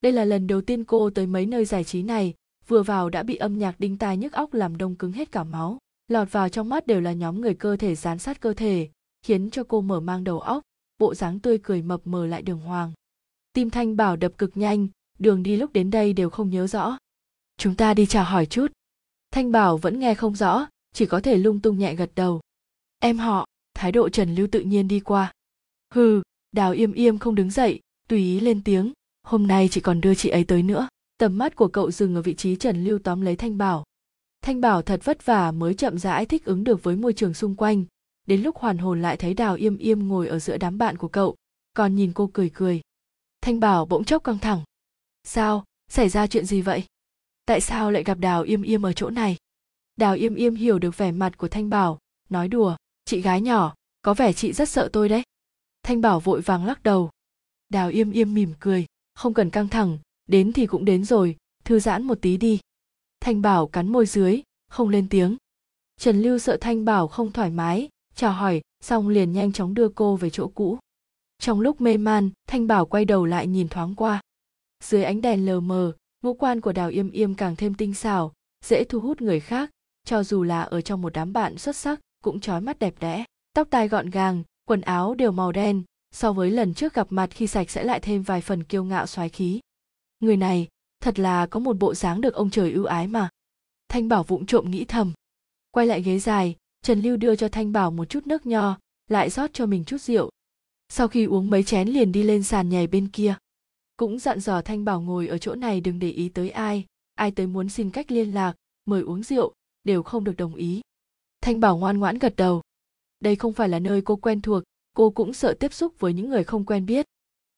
Đây 0.00 0.12
là 0.12 0.24
lần 0.24 0.46
đầu 0.46 0.60
tiên 0.60 0.84
cô 0.84 1.10
tới 1.10 1.26
mấy 1.26 1.46
nơi 1.46 1.64
giải 1.64 1.84
trí 1.84 2.02
này, 2.02 2.34
vừa 2.68 2.82
vào 2.82 3.10
đã 3.10 3.22
bị 3.22 3.36
âm 3.36 3.58
nhạc 3.58 3.80
đinh 3.80 3.98
tai 3.98 4.16
nhức 4.16 4.32
óc 4.32 4.54
làm 4.54 4.76
đông 4.76 4.94
cứng 4.94 5.12
hết 5.12 5.32
cả 5.32 5.44
máu, 5.44 5.78
lọt 6.08 6.32
vào 6.32 6.48
trong 6.48 6.68
mắt 6.68 6.86
đều 6.86 7.00
là 7.00 7.12
nhóm 7.12 7.40
người 7.40 7.54
cơ 7.54 7.76
thể 7.76 7.94
dán 7.94 8.18
sát 8.18 8.40
cơ 8.40 8.54
thể, 8.54 8.88
khiến 9.22 9.50
cho 9.50 9.64
cô 9.68 9.80
mở 9.80 10.00
mang 10.00 10.24
đầu 10.24 10.40
óc, 10.40 10.62
bộ 10.98 11.14
dáng 11.14 11.40
tươi 11.40 11.58
cười 11.62 11.82
mập 11.82 12.00
mờ 12.04 12.26
lại 12.26 12.42
đường 12.42 12.60
hoàng. 12.60 12.92
Tim 13.52 13.70
thanh 13.70 13.96
bảo 13.96 14.16
đập 14.16 14.32
cực 14.38 14.56
nhanh 14.56 14.88
đường 15.18 15.42
đi 15.42 15.56
lúc 15.56 15.72
đến 15.72 15.90
đây 15.90 16.12
đều 16.12 16.30
không 16.30 16.50
nhớ 16.50 16.66
rõ. 16.66 16.98
Chúng 17.58 17.74
ta 17.74 17.94
đi 17.94 18.06
chào 18.06 18.24
hỏi 18.24 18.46
chút. 18.46 18.72
Thanh 19.30 19.52
bảo 19.52 19.76
vẫn 19.76 20.00
nghe 20.00 20.14
không 20.14 20.34
rõ, 20.34 20.66
chỉ 20.92 21.06
có 21.06 21.20
thể 21.20 21.36
lung 21.36 21.60
tung 21.60 21.78
nhẹ 21.78 21.94
gật 21.94 22.10
đầu. 22.14 22.40
Em 23.00 23.18
họ, 23.18 23.46
thái 23.74 23.92
độ 23.92 24.08
trần 24.08 24.34
lưu 24.34 24.46
tự 24.52 24.60
nhiên 24.60 24.88
đi 24.88 25.00
qua. 25.00 25.32
Hừ, 25.94 26.22
đào 26.52 26.72
im 26.72 26.92
im 26.92 27.18
không 27.18 27.34
đứng 27.34 27.50
dậy, 27.50 27.80
tùy 28.08 28.18
ý 28.18 28.40
lên 28.40 28.62
tiếng. 28.64 28.92
Hôm 29.22 29.46
nay 29.46 29.68
chỉ 29.70 29.80
còn 29.80 30.00
đưa 30.00 30.14
chị 30.14 30.28
ấy 30.28 30.44
tới 30.44 30.62
nữa. 30.62 30.88
Tầm 31.18 31.38
mắt 31.38 31.56
của 31.56 31.68
cậu 31.68 31.90
dừng 31.90 32.14
ở 32.14 32.22
vị 32.22 32.34
trí 32.34 32.56
trần 32.56 32.84
lưu 32.84 32.98
tóm 32.98 33.20
lấy 33.20 33.36
thanh 33.36 33.58
bảo. 33.58 33.84
Thanh 34.42 34.60
bảo 34.60 34.82
thật 34.82 35.00
vất 35.04 35.26
vả 35.26 35.50
mới 35.50 35.74
chậm 35.74 35.98
rãi 35.98 36.26
thích 36.26 36.44
ứng 36.44 36.64
được 36.64 36.82
với 36.82 36.96
môi 36.96 37.12
trường 37.12 37.34
xung 37.34 37.54
quanh. 37.54 37.84
Đến 38.26 38.42
lúc 38.42 38.56
hoàn 38.56 38.78
hồn 38.78 39.02
lại 39.02 39.16
thấy 39.16 39.34
đào 39.34 39.54
im 39.54 39.78
im 39.78 40.08
ngồi 40.08 40.28
ở 40.28 40.38
giữa 40.38 40.56
đám 40.56 40.78
bạn 40.78 40.96
của 40.96 41.08
cậu, 41.08 41.36
còn 41.74 41.94
nhìn 41.94 42.12
cô 42.12 42.30
cười 42.32 42.50
cười. 42.54 42.80
Thanh 43.40 43.60
bảo 43.60 43.86
bỗng 43.86 44.04
chốc 44.04 44.24
căng 44.24 44.38
thẳng 44.38 44.62
sao? 45.26 45.64
Xảy 45.88 46.08
ra 46.08 46.26
chuyện 46.26 46.44
gì 46.44 46.60
vậy? 46.60 46.84
Tại 47.46 47.60
sao 47.60 47.90
lại 47.90 48.04
gặp 48.04 48.18
đào 48.18 48.42
im 48.42 48.62
im 48.62 48.86
ở 48.86 48.92
chỗ 48.92 49.10
này? 49.10 49.36
Đào 49.96 50.14
im 50.14 50.34
im 50.34 50.54
hiểu 50.54 50.78
được 50.78 50.96
vẻ 50.96 51.12
mặt 51.12 51.38
của 51.38 51.48
thanh 51.48 51.70
bảo, 51.70 51.98
nói 52.28 52.48
đùa, 52.48 52.76
chị 53.04 53.20
gái 53.20 53.40
nhỏ, 53.40 53.74
có 54.02 54.14
vẻ 54.14 54.32
chị 54.32 54.52
rất 54.52 54.68
sợ 54.68 54.88
tôi 54.92 55.08
đấy. 55.08 55.22
Thanh 55.82 56.00
bảo 56.00 56.20
vội 56.20 56.40
vàng 56.40 56.64
lắc 56.64 56.82
đầu. 56.82 57.10
Đào 57.68 57.88
im 57.88 58.10
im 58.10 58.34
mỉm 58.34 58.52
cười, 58.60 58.86
không 59.14 59.34
cần 59.34 59.50
căng 59.50 59.68
thẳng, 59.68 59.98
đến 60.26 60.52
thì 60.52 60.66
cũng 60.66 60.84
đến 60.84 61.04
rồi, 61.04 61.36
thư 61.64 61.80
giãn 61.80 62.02
một 62.02 62.18
tí 62.22 62.36
đi. 62.36 62.60
Thanh 63.20 63.42
bảo 63.42 63.66
cắn 63.66 63.88
môi 63.88 64.06
dưới, 64.06 64.42
không 64.68 64.88
lên 64.88 65.08
tiếng. 65.08 65.36
Trần 66.00 66.22
lưu 66.22 66.38
sợ 66.38 66.58
thanh 66.60 66.84
bảo 66.84 67.08
không 67.08 67.32
thoải 67.32 67.50
mái, 67.50 67.88
chào 68.14 68.32
hỏi, 68.32 68.60
xong 68.80 69.08
liền 69.08 69.32
nhanh 69.32 69.52
chóng 69.52 69.74
đưa 69.74 69.88
cô 69.88 70.16
về 70.16 70.30
chỗ 70.30 70.50
cũ. 70.54 70.78
Trong 71.38 71.60
lúc 71.60 71.80
mê 71.80 71.96
man, 71.96 72.30
thanh 72.48 72.66
bảo 72.66 72.86
quay 72.86 73.04
đầu 73.04 73.24
lại 73.24 73.46
nhìn 73.46 73.68
thoáng 73.68 73.94
qua 73.94 74.20
dưới 74.84 75.04
ánh 75.04 75.20
đèn 75.20 75.46
lờ 75.46 75.60
mờ, 75.60 75.92
ngũ 76.22 76.34
quan 76.34 76.60
của 76.60 76.72
đào 76.72 76.88
yêm 76.88 77.10
yêm 77.10 77.34
càng 77.34 77.56
thêm 77.56 77.74
tinh 77.74 77.94
xảo, 77.94 78.32
dễ 78.64 78.84
thu 78.84 79.00
hút 79.00 79.20
người 79.20 79.40
khác, 79.40 79.70
cho 80.04 80.24
dù 80.24 80.42
là 80.42 80.62
ở 80.62 80.80
trong 80.80 81.02
một 81.02 81.12
đám 81.12 81.32
bạn 81.32 81.58
xuất 81.58 81.76
sắc 81.76 82.00
cũng 82.24 82.40
trói 82.40 82.60
mắt 82.60 82.78
đẹp 82.78 82.94
đẽ. 83.00 83.24
Tóc 83.54 83.68
tai 83.70 83.88
gọn 83.88 84.10
gàng, 84.10 84.42
quần 84.68 84.80
áo 84.80 85.14
đều 85.14 85.32
màu 85.32 85.52
đen, 85.52 85.82
so 86.12 86.32
với 86.32 86.50
lần 86.50 86.74
trước 86.74 86.94
gặp 86.94 87.06
mặt 87.10 87.30
khi 87.30 87.46
sạch 87.46 87.70
sẽ 87.70 87.84
lại 87.84 88.00
thêm 88.00 88.22
vài 88.22 88.40
phần 88.40 88.64
kiêu 88.64 88.84
ngạo 88.84 89.06
xoái 89.06 89.28
khí. 89.28 89.60
Người 90.20 90.36
này, 90.36 90.68
thật 91.02 91.18
là 91.18 91.46
có 91.46 91.60
một 91.60 91.78
bộ 91.78 91.94
dáng 91.94 92.20
được 92.20 92.34
ông 92.34 92.50
trời 92.50 92.72
ưu 92.72 92.84
ái 92.84 93.06
mà. 93.06 93.28
Thanh 93.88 94.08
bảo 94.08 94.22
vụng 94.22 94.46
trộm 94.46 94.70
nghĩ 94.70 94.84
thầm. 94.84 95.12
Quay 95.70 95.86
lại 95.86 96.02
ghế 96.02 96.18
dài, 96.18 96.56
trần 96.82 97.00
lưu 97.00 97.16
đưa 97.16 97.36
cho 97.36 97.48
thanh 97.48 97.72
bảo 97.72 97.90
một 97.90 98.04
chút 98.04 98.26
nước 98.26 98.46
nho, 98.46 98.78
lại 99.08 99.30
rót 99.30 99.50
cho 99.52 99.66
mình 99.66 99.84
chút 99.84 100.00
rượu. 100.00 100.30
Sau 100.88 101.08
khi 101.08 101.24
uống 101.24 101.50
mấy 101.50 101.62
chén 101.62 101.88
liền 101.88 102.12
đi 102.12 102.22
lên 102.22 102.42
sàn 102.42 102.68
nhảy 102.68 102.86
bên 102.86 103.08
kia 103.08 103.34
cũng 103.96 104.18
dặn 104.18 104.40
dò 104.40 104.62
thanh 104.62 104.84
bảo 104.84 105.00
ngồi 105.00 105.26
ở 105.26 105.38
chỗ 105.38 105.54
này 105.54 105.80
đừng 105.80 105.98
để 105.98 106.10
ý 106.10 106.28
tới 106.28 106.50
ai. 106.50 106.84
Ai 107.14 107.30
tới 107.30 107.46
muốn 107.46 107.68
xin 107.68 107.90
cách 107.90 108.10
liên 108.10 108.34
lạc, 108.34 108.54
mời 108.84 109.02
uống 109.02 109.22
rượu, 109.22 109.52
đều 109.84 110.02
không 110.02 110.24
được 110.24 110.36
đồng 110.36 110.54
ý. 110.54 110.80
Thanh 111.40 111.60
bảo 111.60 111.76
ngoan 111.76 111.98
ngoãn 111.98 112.18
gật 112.18 112.36
đầu. 112.36 112.62
Đây 113.20 113.36
không 113.36 113.52
phải 113.52 113.68
là 113.68 113.78
nơi 113.78 114.02
cô 114.02 114.16
quen 114.16 114.40
thuộc, 114.40 114.62
cô 114.94 115.10
cũng 115.10 115.32
sợ 115.32 115.54
tiếp 115.60 115.72
xúc 115.72 115.94
với 115.98 116.12
những 116.12 116.30
người 116.30 116.44
không 116.44 116.64
quen 116.64 116.86
biết. 116.86 117.06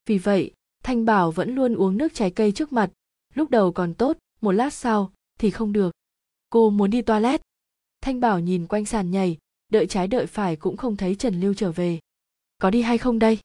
Vì 0.05 0.17
vậy, 0.17 0.53
thanh 0.83 1.05
bảo 1.05 1.31
vẫn 1.31 1.55
luôn 1.55 1.75
uống 1.75 1.97
nước 1.97 2.13
trái 2.13 2.31
cây 2.31 2.51
trước 2.51 2.73
mặt. 2.73 2.91
Lúc 3.33 3.49
đầu 3.49 3.71
còn 3.71 3.93
tốt, 3.93 4.17
một 4.41 4.51
lát 4.51 4.73
sau 4.73 5.11
thì 5.39 5.51
không 5.51 5.73
được. 5.73 5.91
Cô 6.49 6.69
muốn 6.69 6.89
đi 6.89 7.01
toilet. 7.01 7.41
Thanh 8.01 8.19
bảo 8.19 8.39
nhìn 8.39 8.67
quanh 8.67 8.85
sàn 8.85 9.11
nhảy, 9.11 9.37
đợi 9.71 9.87
trái 9.87 10.07
đợi 10.07 10.25
phải 10.25 10.55
cũng 10.55 10.77
không 10.77 10.97
thấy 10.97 11.15
trần 11.15 11.39
lưu 11.39 11.53
trở 11.53 11.71
về. 11.71 11.99
Có 12.57 12.69
đi 12.69 12.81
hay 12.81 12.97
không 12.97 13.19
đây? 13.19 13.39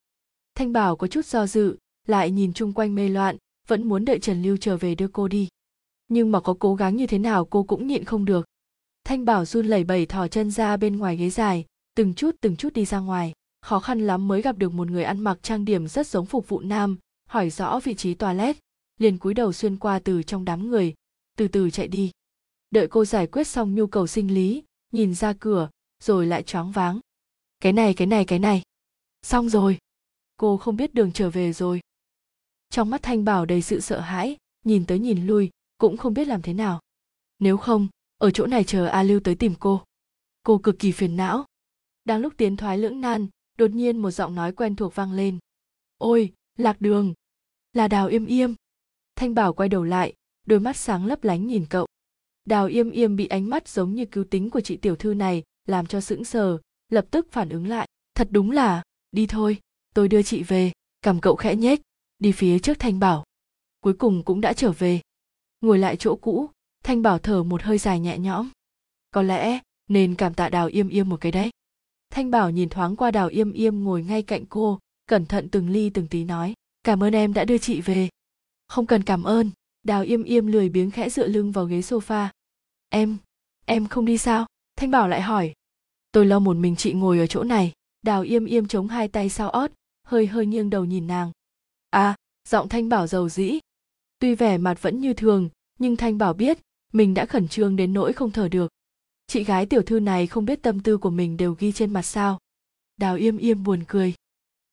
Thanh 0.55 0.73
bảo 0.73 0.97
có 0.97 1.06
chút 1.06 1.26
do 1.26 1.47
dự 1.47 1.76
lại 2.06 2.30
nhìn 2.30 2.52
chung 2.52 2.72
quanh 2.72 2.94
mê 2.94 3.08
loạn, 3.08 3.36
vẫn 3.68 3.88
muốn 3.88 4.04
đợi 4.04 4.18
trần 4.18 4.42
lưu 4.42 4.56
trở 4.56 4.76
về 4.76 4.94
đưa 4.94 5.08
cô 5.08 5.28
đi. 5.28 5.48
Nhưng 6.08 6.32
mà 6.32 6.40
có 6.40 6.54
cố 6.58 6.74
gắng 6.74 6.96
như 6.96 7.06
thế 7.06 7.18
nào 7.18 7.44
cô 7.44 7.62
cũng 7.62 7.86
nhịn 7.86 8.04
không 8.04 8.24
được. 8.24 8.46
Thanh 9.04 9.24
bảo 9.24 9.44
run 9.44 9.66
lẩy 9.66 9.84
bẩy 9.84 10.06
thò 10.06 10.28
chân 10.28 10.50
ra 10.50 10.76
bên 10.76 10.96
ngoài 10.96 11.16
ghế 11.16 11.30
dài, 11.30 11.64
từng 11.96 12.14
chút 12.14 12.36
từng 12.40 12.56
chút 12.56 12.72
đi 12.72 12.84
ra 12.84 12.98
ngoài. 12.98 13.32
Khó 13.60 13.80
khăn 13.80 14.06
lắm 14.06 14.28
mới 14.28 14.42
gặp 14.42 14.58
được 14.58 14.74
một 14.74 14.90
người 14.90 15.04
ăn 15.04 15.20
mặc 15.20 15.38
trang 15.42 15.64
điểm 15.64 15.88
rất 15.88 16.06
giống 16.06 16.26
phục 16.26 16.48
vụ 16.48 16.60
nam, 16.60 16.98
hỏi 17.28 17.50
rõ 17.50 17.80
vị 17.84 17.94
trí 17.94 18.14
toilet, 18.14 18.56
liền 18.99 19.18
cúi 19.18 19.34
đầu 19.34 19.52
xuyên 19.52 19.76
qua 19.76 19.99
từ 19.99 20.23
trong 20.23 20.44
đám 20.44 20.70
người, 20.70 20.94
từ 21.37 21.49
từ 21.49 21.70
chạy 21.70 21.88
đi. 21.88 22.11
Đợi 22.70 22.88
cô 22.88 23.04
giải 23.04 23.26
quyết 23.26 23.46
xong 23.46 23.75
nhu 23.75 23.87
cầu 23.87 24.06
sinh 24.06 24.34
lý, 24.34 24.62
nhìn 24.92 25.14
ra 25.14 25.32
cửa, 25.32 25.70
rồi 26.02 26.26
lại 26.26 26.42
choáng 26.42 26.73
váng. 26.73 27.00
Cái 27.61 27.73
này 27.73 27.94
cái 27.94 28.06
này 28.06 28.25
cái 28.25 28.38
này. 28.38 28.62
Xong 29.23 29.49
rồi. 29.49 29.78
Cô 30.37 30.56
không 30.56 30.76
biết 30.76 30.94
đường 30.94 31.12
trở 31.12 31.30
về 31.30 31.52
rồi 31.52 31.80
trong 32.75 32.90
mắt 32.90 33.02
thanh 33.02 33.25
bảo 33.25 33.47
đầy 33.47 33.62
sự 33.62 33.81
sợ 33.81 34.00
hãi, 34.00 34.37
nhìn 34.64 34.87
tới 34.87 34.99
nhìn 34.99 35.26
lui, 35.26 35.50
cũng 35.78 35.97
không 35.97 36.14
biết 36.14 36.28
làm 36.28 36.43
thế 36.43 36.52
nào. 36.52 36.81
Nếu 37.38 37.57
không, 37.57 37.88
ở 38.19 38.31
chỗ 38.31 38.47
này 38.47 38.64
chờ 38.64 38.87
a 38.87 39.02
lưu 39.02 39.21
tới 39.21 39.35
tìm 39.35 39.54
cô. 39.61 39.83
Cô 40.43 40.59
cực 40.59 40.78
kỳ 40.78 40.93
phiền 40.93 41.16
não. 41.16 41.45
Đang 42.04 42.21
lúc 42.21 42.33
tiến 42.37 42.57
thoái 42.57 42.78
lưỡng 42.78 43.00
nan, 43.00 43.26
đột 43.59 43.71
nhiên 43.71 43.99
một 43.99 44.11
giọng 44.11 44.35
nói 44.35 44.52
quen 44.52 44.76
thuộc 44.76 44.95
vang 44.95 45.12
lên. 45.12 45.38
Ôi, 45.99 46.33
lạc 46.59 46.81
đường! 46.81 47.14
Là 47.73 47.88
đào 47.88 48.09
im 48.09 48.26
im 48.26 48.54
thanh 49.16 49.35
bảo 49.35 49.52
quay 49.52 49.69
đầu 49.69 49.85
lại, 49.85 50.12
đôi 50.47 50.61
mắt 50.61 50.76
sáng 50.76 51.07
lấp 51.07 51.25
lánh 51.25 51.47
nhìn 51.47 51.66
cậu. 51.71 51.87
Đào 52.45 52.66
im 52.66 52.90
im 52.90 53.16
bị 53.16 53.26
ánh 53.26 53.50
mắt 53.50 53.69
giống 53.69 53.95
như 53.95 54.07
cứu 54.07 54.25
tính 54.25 54.50
của 54.50 54.61
chị 54.61 54.76
tiểu 54.76 54.97
thư 54.97 55.14
này, 55.14 55.43
làm 55.66 55.87
cho 55.87 56.00
sững 56.00 56.25
sờ, 56.25 56.59
lập 56.88 57.07
tức 57.11 57.26
phản 57.31 57.49
ứng 57.49 57.69
lại. 57.69 57.88
Thật 58.14 58.28
đúng 58.31 58.50
là, 58.50 58.83
đi 59.12 59.26
thôi, 59.26 59.59
tôi 59.95 60.09
đưa 60.09 60.23
chị 60.23 60.43
về, 60.43 60.73
cầm 61.02 61.21
cậu 61.21 61.37
khẽ 61.37 61.57
nhếch 61.57 61.81
đi 62.18 62.33
phía 62.33 62.59
trước 62.59 62.78
thanh 62.78 62.99
bảo. 62.99 63.25
Cuối 63.80 63.94
cùng 63.94 64.23
cũng 64.23 64.40
đã 64.40 64.52
trở 64.52 64.73
về. 64.73 65.00
Ngồi 65.61 65.78
lại 65.78 65.97
chỗ 65.97 66.16
cũ, 66.16 66.50
thanh 66.85 67.02
bảo 67.02 67.18
thở 67.18 67.42
một 67.42 67.62
hơi 67.62 67.78
dài 67.78 68.00
nhẹ 68.00 68.18
nhõm. 68.18 68.50
Có 69.11 69.23
lẽ 69.23 69.61
nên 69.88 70.14
cảm 70.14 70.35
tạ 70.35 70.49
đào 70.49 70.66
yêm 70.66 70.88
yêm 70.88 71.09
một 71.09 71.21
cái 71.21 71.33
đấy. 71.33 71.50
Thanh 72.11 72.30
bảo 72.30 72.50
nhìn 72.50 72.68
thoáng 72.68 72.97
qua 72.97 73.11
đào 73.11 73.28
yêm 73.28 73.52
yêm 73.52 73.85
ngồi 73.85 74.02
ngay 74.02 74.23
cạnh 74.23 74.44
cô, 74.47 74.78
cẩn 75.06 75.26
thận 75.26 75.49
từng 75.49 75.71
ly 75.71 75.90
từng 75.90 76.09
tí 76.09 76.25
nói, 76.25 76.54
cảm 76.85 77.02
ơn 77.02 77.12
em 77.12 77.33
đã 77.35 77.44
đưa 77.44 77.59
chị 77.59 77.80
về. 77.80 78.09
Không 78.68 78.87
cần 78.87 79.02
cảm 79.02 79.23
ơn. 79.23 79.50
Đào 79.83 80.02
yêm 80.02 80.23
yêm 80.23 80.47
lười 80.47 80.68
biếng 80.68 80.90
khẽ 80.90 81.09
dựa 81.09 81.26
lưng 81.26 81.52
vào 81.52 81.64
ghế 81.64 81.80
sofa. 81.80 82.28
Em 82.88 83.16
em 83.64 83.87
không 83.87 84.04
đi 84.04 84.18
sao? 84.18 84.47
Thanh 84.76 84.90
bảo 84.90 85.09
lại 85.09 85.23
hỏi. 85.23 85.54
Tôi 86.12 86.26
lo 86.26 86.38
một 86.38 86.56
mình 86.56 86.76
chị 86.76 86.92
ngồi 86.92 87.18
ở 87.18 87.26
chỗ 87.26 87.42
này. 87.42 87.73
Đào 88.02 88.23
yêm 88.23 88.44
yêm 88.44 88.68
chống 88.68 88.88
hai 88.88 89.09
tay 89.09 89.28
sau 89.28 89.50
ót, 89.50 89.71
hơi 90.06 90.26
hơi 90.26 90.47
nghiêng 90.47 90.71
đầu 90.71 90.85
nhìn 90.85 91.06
nàng 91.06 91.33
à 91.94 92.16
giọng 92.48 92.68
thanh 92.68 92.88
bảo 92.88 93.06
giàu 93.06 93.28
dĩ. 93.28 93.58
Tuy 94.18 94.34
vẻ 94.34 94.58
mặt 94.58 94.82
vẫn 94.82 95.00
như 95.00 95.14
thường, 95.14 95.48
nhưng 95.78 95.96
thanh 95.96 96.18
bảo 96.18 96.32
biết, 96.32 96.58
mình 96.92 97.14
đã 97.14 97.26
khẩn 97.26 97.48
trương 97.48 97.76
đến 97.76 97.92
nỗi 97.92 98.12
không 98.12 98.30
thở 98.30 98.48
được. 98.48 98.72
Chị 99.26 99.44
gái 99.44 99.66
tiểu 99.66 99.82
thư 99.82 100.00
này 100.00 100.26
không 100.26 100.44
biết 100.44 100.62
tâm 100.62 100.80
tư 100.80 100.98
của 100.98 101.10
mình 101.10 101.36
đều 101.36 101.56
ghi 101.58 101.72
trên 101.72 101.92
mặt 101.92 102.02
sao. 102.02 102.38
Đào 102.96 103.16
im 103.16 103.36
im 103.36 103.62
buồn 103.62 103.84
cười. 103.88 104.14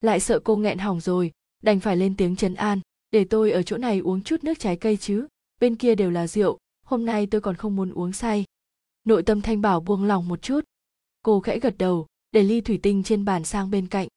Lại 0.01 0.19
sợ 0.19 0.39
cô 0.39 0.55
nghẹn 0.55 0.77
hỏng 0.77 0.99
rồi, 0.99 1.31
đành 1.63 1.79
phải 1.79 1.97
lên 1.97 2.15
tiếng 2.15 2.35
trấn 2.35 2.55
an. 2.55 2.79
Để 3.11 3.25
tôi 3.25 3.51
ở 3.51 3.63
chỗ 3.63 3.77
này 3.77 3.99
uống 3.99 4.23
chút 4.23 4.43
nước 4.43 4.59
trái 4.59 4.77
cây 4.77 4.97
chứ, 4.97 5.27
bên 5.59 5.75
kia 5.75 5.95
đều 5.95 6.11
là 6.11 6.27
rượu, 6.27 6.57
hôm 6.85 7.05
nay 7.05 7.27
tôi 7.31 7.41
còn 7.41 7.55
không 7.55 7.75
muốn 7.75 7.91
uống 7.91 8.13
say. 8.13 8.45
Nội 9.03 9.23
tâm 9.23 9.41
thanh 9.41 9.61
bảo 9.61 9.79
buông 9.79 10.03
lòng 10.03 10.27
một 10.27 10.41
chút. 10.41 10.61
Cô 11.21 11.39
khẽ 11.39 11.59
gật 11.59 11.75
đầu, 11.77 12.07
để 12.31 12.43
ly 12.43 12.61
thủy 12.61 12.79
tinh 12.83 13.03
trên 13.03 13.25
bàn 13.25 13.43
sang 13.43 13.71
bên 13.71 13.87
cạnh. 13.87 14.07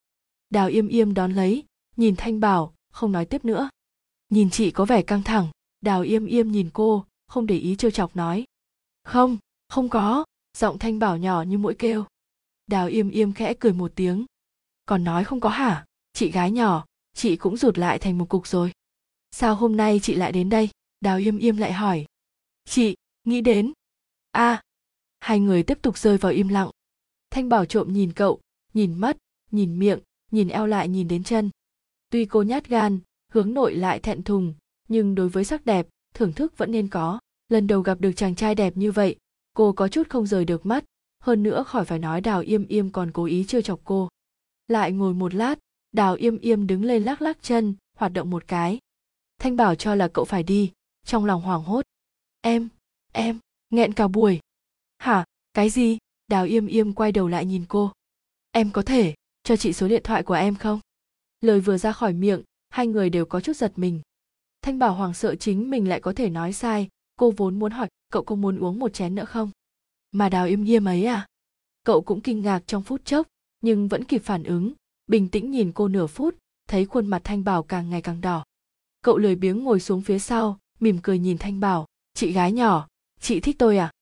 Đào 0.50 0.68
im 0.68 0.88
im 0.88 1.14
đón 1.14 1.32
lấy, 1.32 1.64
nhìn 1.96 2.16
thanh 2.16 2.40
bảo 2.40 2.74
không 2.94 3.12
nói 3.12 3.24
tiếp 3.24 3.44
nữa. 3.44 3.68
Nhìn 4.28 4.50
chị 4.50 4.70
có 4.70 4.84
vẻ 4.84 5.02
căng 5.02 5.22
thẳng 5.22 5.48
đào 5.80 6.02
im 6.02 6.26
im 6.26 6.52
nhìn 6.52 6.70
cô 6.72 7.04
không 7.26 7.46
để 7.46 7.58
ý 7.58 7.76
trêu 7.76 7.90
chọc 7.90 8.16
nói. 8.16 8.44
Không 9.02 9.38
không 9.68 9.88
có 9.88 10.24
giọng 10.56 10.78
thanh 10.78 10.98
bảo 10.98 11.16
nhỏ 11.16 11.42
như 11.42 11.58
mũi 11.58 11.74
kêu. 11.78 12.04
Đào 12.66 12.86
im 12.86 13.10
im 13.10 13.32
khẽ 13.32 13.54
cười 13.60 13.72
một 13.72 13.92
tiếng. 13.94 14.26
Còn 14.86 15.04
nói 15.04 15.24
không 15.24 15.40
có 15.40 15.48
hả? 15.48 15.84
Chị 16.12 16.30
gái 16.30 16.50
nhỏ 16.50 16.84
chị 17.14 17.36
cũng 17.36 17.56
rụt 17.56 17.78
lại 17.78 17.98
thành 17.98 18.18
một 18.18 18.28
cục 18.28 18.46
rồi. 18.46 18.72
Sao 19.30 19.54
hôm 19.54 19.76
nay 19.76 20.00
chị 20.02 20.14
lại 20.14 20.32
đến 20.32 20.48
đây? 20.48 20.68
Đào 21.00 21.18
im 21.18 21.38
im 21.38 21.56
lại 21.56 21.72
hỏi. 21.72 22.06
Chị 22.64 22.94
nghĩ 23.24 23.40
đến. 23.40 23.72
A. 24.30 24.50
À, 24.50 24.62
hai 25.20 25.40
người 25.40 25.62
tiếp 25.62 25.78
tục 25.82 25.98
rơi 25.98 26.18
vào 26.18 26.32
im 26.32 26.48
lặng. 26.48 26.70
Thanh 27.30 27.48
bảo 27.48 27.64
trộm 27.64 27.92
nhìn 27.92 28.12
cậu 28.12 28.40
nhìn 28.74 28.94
mắt 28.94 29.16
nhìn 29.50 29.78
miệng 29.78 29.98
nhìn 30.30 30.48
eo 30.48 30.66
lại 30.66 30.88
nhìn 30.88 31.08
đến 31.08 31.24
chân 31.24 31.50
tuy 32.14 32.26
cô 32.26 32.42
nhát 32.42 32.68
gan, 32.68 32.98
hướng 33.32 33.54
nội 33.54 33.74
lại 33.74 34.00
thẹn 34.00 34.22
thùng, 34.22 34.54
nhưng 34.88 35.14
đối 35.14 35.28
với 35.28 35.44
sắc 35.44 35.66
đẹp, 35.66 35.86
thưởng 36.14 36.32
thức 36.32 36.58
vẫn 36.58 36.72
nên 36.72 36.88
có. 36.88 37.20
Lần 37.48 37.66
đầu 37.66 37.80
gặp 37.80 38.00
được 38.00 38.12
chàng 38.16 38.34
trai 38.34 38.54
đẹp 38.54 38.76
như 38.76 38.92
vậy, 38.92 39.16
cô 39.54 39.72
có 39.72 39.88
chút 39.88 40.10
không 40.10 40.26
rời 40.26 40.44
được 40.44 40.66
mắt, 40.66 40.84
hơn 41.20 41.42
nữa 41.42 41.62
khỏi 41.66 41.84
phải 41.84 41.98
nói 41.98 42.20
đào 42.20 42.40
im 42.40 42.66
im 42.66 42.90
còn 42.90 43.10
cố 43.12 43.24
ý 43.24 43.44
chưa 43.48 43.60
chọc 43.60 43.80
cô. 43.84 44.08
Lại 44.68 44.92
ngồi 44.92 45.14
một 45.14 45.34
lát, 45.34 45.58
đào 45.92 46.14
im 46.14 46.38
im 46.38 46.66
đứng 46.66 46.84
lên 46.84 47.02
lắc 47.02 47.22
lắc 47.22 47.42
chân, 47.42 47.74
hoạt 47.96 48.12
động 48.12 48.30
một 48.30 48.48
cái. 48.48 48.78
Thanh 49.38 49.56
bảo 49.56 49.74
cho 49.74 49.94
là 49.94 50.08
cậu 50.08 50.24
phải 50.24 50.42
đi, 50.42 50.72
trong 51.06 51.24
lòng 51.24 51.42
hoảng 51.42 51.62
hốt. 51.62 51.84
Em 52.40 52.68
em, 53.12 53.38
nghẹn 53.70 53.92
cả 53.92 54.08
buổi. 54.08 54.40
Hả, 54.98 55.24
cái 55.54 55.70
gì? 55.70 55.98
Đào 56.26 56.44
im 56.44 56.66
im 56.66 56.92
quay 56.92 57.12
đầu 57.12 57.28
lại 57.28 57.46
nhìn 57.46 57.64
cô. 57.68 57.92
Em 58.50 58.70
có 58.70 58.82
thể, 58.82 59.14
cho 59.42 59.56
chị 59.56 59.72
số 59.72 59.88
điện 59.88 60.02
thoại 60.04 60.22
của 60.22 60.34
em 60.34 60.54
không? 60.54 60.80
Lời 61.44 61.60
vừa 61.60 61.78
ra 61.78 61.92
khỏi 61.92 62.12
miệng, 62.12 62.42
hai 62.70 62.86
người 62.86 63.10
đều 63.10 63.26
có 63.26 63.40
chút 63.40 63.56
giật 63.56 63.72
mình. 63.76 64.00
Thanh 64.62 64.78
bảo 64.78 64.94
hoàng 64.94 65.14
sợ 65.14 65.34
chính 65.34 65.70
mình 65.70 65.88
lại 65.88 66.00
có 66.00 66.12
thể 66.12 66.30
nói 66.30 66.52
sai, 66.52 66.88
cô 67.16 67.30
vốn 67.30 67.58
muốn 67.58 67.72
hỏi, 67.72 67.88
cậu 68.12 68.24
có 68.24 68.34
muốn 68.34 68.58
uống 68.58 68.78
một 68.78 68.92
chén 68.92 69.14
nữa 69.14 69.24
không? 69.24 69.50
Mà 70.12 70.28
đào 70.28 70.46
im 70.46 70.64
nghiêm 70.64 70.84
ấy 70.84 71.04
à? 71.04 71.26
Cậu 71.84 72.02
cũng 72.02 72.20
kinh 72.20 72.40
ngạc 72.40 72.62
trong 72.66 72.82
phút 72.82 73.04
chốc, 73.04 73.26
nhưng 73.60 73.88
vẫn 73.88 74.04
kịp 74.04 74.22
phản 74.24 74.44
ứng, 74.44 74.72
bình 75.06 75.28
tĩnh 75.28 75.50
nhìn 75.50 75.72
cô 75.72 75.88
nửa 75.88 76.06
phút, 76.06 76.36
thấy 76.68 76.86
khuôn 76.86 77.06
mặt 77.06 77.20
thanh 77.24 77.44
bảo 77.44 77.62
càng 77.62 77.90
ngày 77.90 78.02
càng 78.02 78.20
đỏ. 78.20 78.44
Cậu 79.02 79.18
lười 79.18 79.34
biếng 79.34 79.64
ngồi 79.64 79.80
xuống 79.80 80.00
phía 80.00 80.18
sau, 80.18 80.58
mỉm 80.80 80.98
cười 81.02 81.18
nhìn 81.18 81.38
thanh 81.38 81.60
bảo, 81.60 81.86
chị 82.14 82.32
gái 82.32 82.52
nhỏ, 82.52 82.88
chị 83.20 83.40
thích 83.40 83.56
tôi 83.58 83.76
à? 83.76 83.92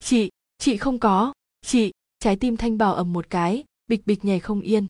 Chị 0.00 0.30
chị 0.58 0.76
không 0.76 0.98
có, 0.98 1.32
chị. 1.62 1.92
Trái 2.18 2.36
tim 2.36 2.56
thanh 2.56 2.78
bảo 2.78 2.94
ầm 2.94 3.12
một 3.12 3.30
cái, 3.30 3.64
bịch 3.86 4.06
bịch 4.06 4.24
nhảy 4.24 4.40
không 4.40 4.60
yên 4.60 4.86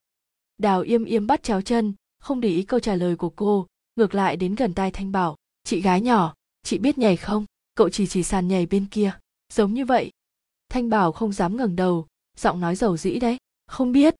đào 0.58 0.80
im 0.80 1.04
im 1.04 1.26
bắt 1.26 1.42
chéo 1.42 1.60
chân, 1.60 1.94
không 2.20 2.40
để 2.40 2.48
ý 2.48 2.62
câu 2.62 2.80
trả 2.80 2.94
lời 2.94 3.16
của 3.16 3.30
cô, 3.30 3.66
ngược 3.96 4.14
lại 4.14 4.36
đến 4.36 4.54
gần 4.54 4.74
tai 4.74 4.90
thanh 4.90 5.12
bảo. 5.12 5.36
Chị 5.64 5.80
gái 5.80 6.00
nhỏ, 6.00 6.34
chị 6.62 6.78
biết 6.78 6.98
nhảy 6.98 7.16
không? 7.16 7.44
Cậu 7.74 7.88
chỉ 7.88 8.06
chỉ 8.06 8.22
sàn 8.22 8.48
nhảy 8.48 8.66
bên 8.66 8.86
kia. 8.90 9.12
Giống 9.52 9.74
như 9.74 9.84
vậy. 9.84 10.10
Thanh 10.68 10.88
bảo 10.88 11.12
không 11.12 11.32
dám 11.32 11.56
ngẩng 11.56 11.76
đầu, 11.76 12.06
giọng 12.36 12.60
nói 12.60 12.76
dầu 12.76 12.96
dĩ 12.96 13.18
đấy. 13.18 13.36
Không 13.66 13.92
biết. 13.92 14.14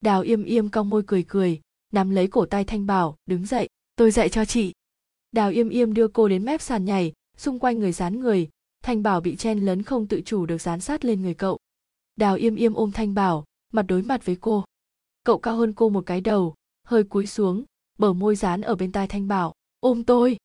Đào 0.00 0.22
im 0.22 0.44
im 0.44 0.68
cong 0.68 0.90
môi 0.90 1.02
cười 1.06 1.24
cười, 1.28 1.60
nắm 1.92 2.10
lấy 2.10 2.28
cổ 2.28 2.46
tay 2.46 2.64
thanh 2.64 2.86
bảo, 2.86 3.16
đứng 3.26 3.46
dậy. 3.46 3.68
Tôi 3.96 4.10
dạy 4.10 4.28
cho 4.28 4.44
chị. 4.44 4.72
Đào 5.32 5.50
im 5.50 5.68
im 5.68 5.94
đưa 5.94 6.08
cô 6.08 6.28
đến 6.28 6.44
mép 6.44 6.62
sàn 6.62 6.84
nhảy, 6.84 7.12
xung 7.36 7.58
quanh 7.58 7.78
người 7.78 7.92
dán 7.92 8.20
người. 8.20 8.48
Thanh 8.82 9.02
bảo 9.02 9.20
bị 9.20 9.36
chen 9.36 9.60
lấn 9.60 9.82
không 9.82 10.06
tự 10.06 10.20
chủ 10.24 10.46
được 10.46 10.60
dán 10.60 10.80
sát 10.80 11.04
lên 11.04 11.22
người 11.22 11.34
cậu. 11.34 11.58
Đào 12.16 12.36
im 12.36 12.56
im 12.56 12.74
ôm 12.74 12.92
thanh 12.92 13.14
bảo, 13.14 13.44
mặt 13.72 13.82
đối 13.88 14.02
mặt 14.02 14.26
với 14.26 14.36
cô 14.40 14.64
cậu 15.24 15.38
cao 15.38 15.56
hơn 15.56 15.72
cô 15.72 15.88
một 15.88 16.06
cái 16.06 16.20
đầu, 16.20 16.54
hơi 16.84 17.04
cúi 17.04 17.26
xuống, 17.26 17.64
bờ 17.98 18.12
môi 18.12 18.36
dán 18.36 18.60
ở 18.60 18.74
bên 18.74 18.92
tai 18.92 19.08
thanh 19.08 19.28
bảo, 19.28 19.54
ôm 19.80 20.04
tôi. 20.04 20.36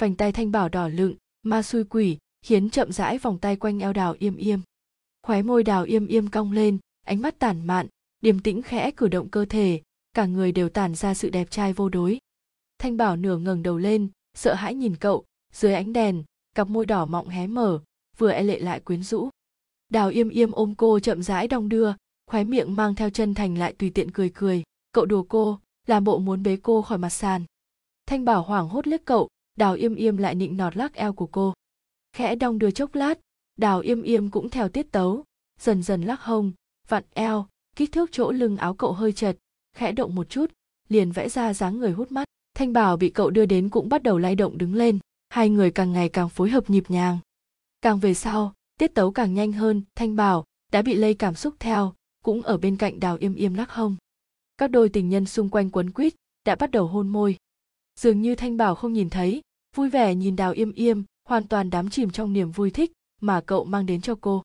Vành 0.00 0.16
tay 0.16 0.32
thanh 0.32 0.52
bảo 0.52 0.68
đỏ 0.68 0.88
lựng, 0.88 1.14
ma 1.42 1.62
xui 1.62 1.84
quỷ, 1.84 2.18
khiến 2.42 2.70
chậm 2.70 2.92
rãi 2.92 3.18
vòng 3.18 3.38
tay 3.38 3.56
quanh 3.56 3.78
eo 3.78 3.92
đào 3.92 4.16
im 4.18 4.36
im 4.36 4.60
khóe 5.22 5.42
môi 5.42 5.62
đào 5.62 5.84
im 5.84 6.06
im 6.06 6.28
cong 6.28 6.52
lên, 6.52 6.78
ánh 7.06 7.20
mắt 7.22 7.38
tản 7.38 7.66
mạn, 7.66 7.86
điềm 8.20 8.38
tĩnh 8.38 8.62
khẽ 8.62 8.90
cử 8.90 9.08
động 9.08 9.28
cơ 9.28 9.44
thể, 9.44 9.82
cả 10.12 10.26
người 10.26 10.52
đều 10.52 10.68
tản 10.68 10.94
ra 10.94 11.14
sự 11.14 11.30
đẹp 11.30 11.50
trai 11.50 11.72
vô 11.72 11.88
đối. 11.88 12.18
Thanh 12.78 12.96
bảo 12.96 13.16
nửa 13.16 13.36
ngẩng 13.36 13.62
đầu 13.62 13.78
lên, 13.78 14.08
sợ 14.34 14.54
hãi 14.54 14.74
nhìn 14.74 14.96
cậu, 14.96 15.24
dưới 15.52 15.74
ánh 15.74 15.92
đèn, 15.92 16.24
cặp 16.54 16.68
môi 16.68 16.86
đỏ 16.86 17.06
mọng 17.06 17.28
hé 17.28 17.46
mở, 17.46 17.80
vừa 18.18 18.30
e 18.30 18.42
lệ 18.42 18.58
lại 18.58 18.80
quyến 18.80 19.02
rũ. 19.02 19.28
Đào 19.88 20.08
im 20.08 20.28
im 20.28 20.50
ôm 20.50 20.74
cô 20.74 20.98
chậm 20.98 21.22
rãi 21.22 21.48
đong 21.48 21.68
đưa 21.68 21.92
khóe 22.30 22.44
miệng 22.44 22.76
mang 22.76 22.94
theo 22.94 23.10
chân 23.10 23.34
thành 23.34 23.58
lại 23.58 23.72
tùy 23.78 23.90
tiện 23.90 24.10
cười 24.10 24.30
cười. 24.34 24.62
Cậu 24.92 25.06
đùa 25.06 25.22
cô 25.22 25.58
làm 25.86 26.04
bộ 26.04 26.18
muốn 26.18 26.42
bế 26.42 26.56
cô 26.62 26.82
khỏi 26.82 26.98
mặt 26.98 27.10
sàn. 27.10 27.44
Thanh 28.06 28.24
bảo 28.24 28.42
hoảng 28.42 28.68
hốt 28.68 28.86
liếc 28.86 29.04
cậu, 29.04 29.28
đào 29.56 29.74
im 29.74 29.94
im 29.94 30.16
lại 30.16 30.34
nịnh 30.34 30.56
nọt 30.56 30.76
lắc 30.76 30.94
eo 30.94 31.12
của 31.12 31.26
cô. 31.26 31.54
Khẽ 32.12 32.34
đong 32.34 32.58
đưa 32.58 32.70
chốc 32.70 32.94
lát, 32.94 33.18
đào 33.56 33.80
im 33.80 34.02
im 34.02 34.30
cũng 34.30 34.50
theo 34.50 34.68
tiết 34.68 34.92
tấu, 34.92 35.24
dần 35.60 35.82
dần 35.82 36.02
lắc 36.02 36.20
hông, 36.20 36.52
vặn 36.88 37.04
eo, 37.14 37.46
kích 37.76 37.92
thước 37.92 38.08
chỗ 38.12 38.30
lưng 38.30 38.56
áo 38.56 38.74
cậu 38.74 38.92
hơi 38.92 39.12
chật, 39.12 39.36
khẽ 39.76 39.92
động 39.92 40.14
một 40.14 40.30
chút, 40.30 40.52
liền 40.88 41.12
vẽ 41.12 41.28
ra 41.28 41.54
dáng 41.54 41.78
người 41.78 41.92
hút 41.92 42.12
mắt. 42.12 42.24
Thanh 42.54 42.72
bảo 42.72 42.96
bị 42.96 43.10
cậu 43.10 43.30
đưa 43.30 43.46
đến 43.46 43.68
cũng 43.68 43.88
bắt 43.88 44.02
đầu 44.02 44.18
lay 44.18 44.34
động 44.34 44.58
đứng 44.58 44.74
lên, 44.74 44.98
hai 45.28 45.50
người 45.50 45.70
càng 45.70 45.92
ngày 45.92 46.08
càng 46.08 46.28
phối 46.28 46.50
hợp 46.50 46.70
nhịp 46.70 46.84
nhàng. 46.88 47.18
Càng 47.80 47.98
về 47.98 48.14
sau, 48.14 48.54
tiết 48.78 48.94
tấu 48.94 49.10
càng 49.10 49.34
nhanh 49.34 49.52
hơn, 49.52 49.82
thanh 49.94 50.16
bảo 50.16 50.44
đã 50.72 50.82
bị 50.82 50.94
lây 50.94 51.14
cảm 51.14 51.34
xúc 51.34 51.54
theo 51.58 51.94
cũng 52.24 52.42
ở 52.42 52.56
bên 52.56 52.76
cạnh 52.76 53.00
đào 53.00 53.16
im 53.20 53.34
im 53.34 53.54
lắc 53.54 53.70
hông. 53.70 53.96
Các 54.58 54.70
đôi 54.70 54.88
tình 54.88 55.08
nhân 55.08 55.26
xung 55.26 55.48
quanh 55.48 55.70
quấn 55.70 55.90
quýt 55.90 56.14
đã 56.44 56.54
bắt 56.54 56.70
đầu 56.70 56.86
hôn 56.86 57.08
môi. 57.08 57.36
Dường 58.00 58.22
như 58.22 58.34
thanh 58.34 58.56
bảo 58.56 58.74
không 58.74 58.92
nhìn 58.92 59.10
thấy, 59.10 59.42
vui 59.76 59.90
vẻ 59.90 60.14
nhìn 60.14 60.36
đào 60.36 60.52
im 60.52 60.72
im 60.72 61.04
hoàn 61.24 61.48
toàn 61.48 61.70
đắm 61.70 61.90
chìm 61.90 62.10
trong 62.10 62.32
niềm 62.32 62.50
vui 62.50 62.70
thích 62.70 62.92
mà 63.20 63.40
cậu 63.46 63.64
mang 63.64 63.86
đến 63.86 64.00
cho 64.00 64.14
cô. 64.20 64.42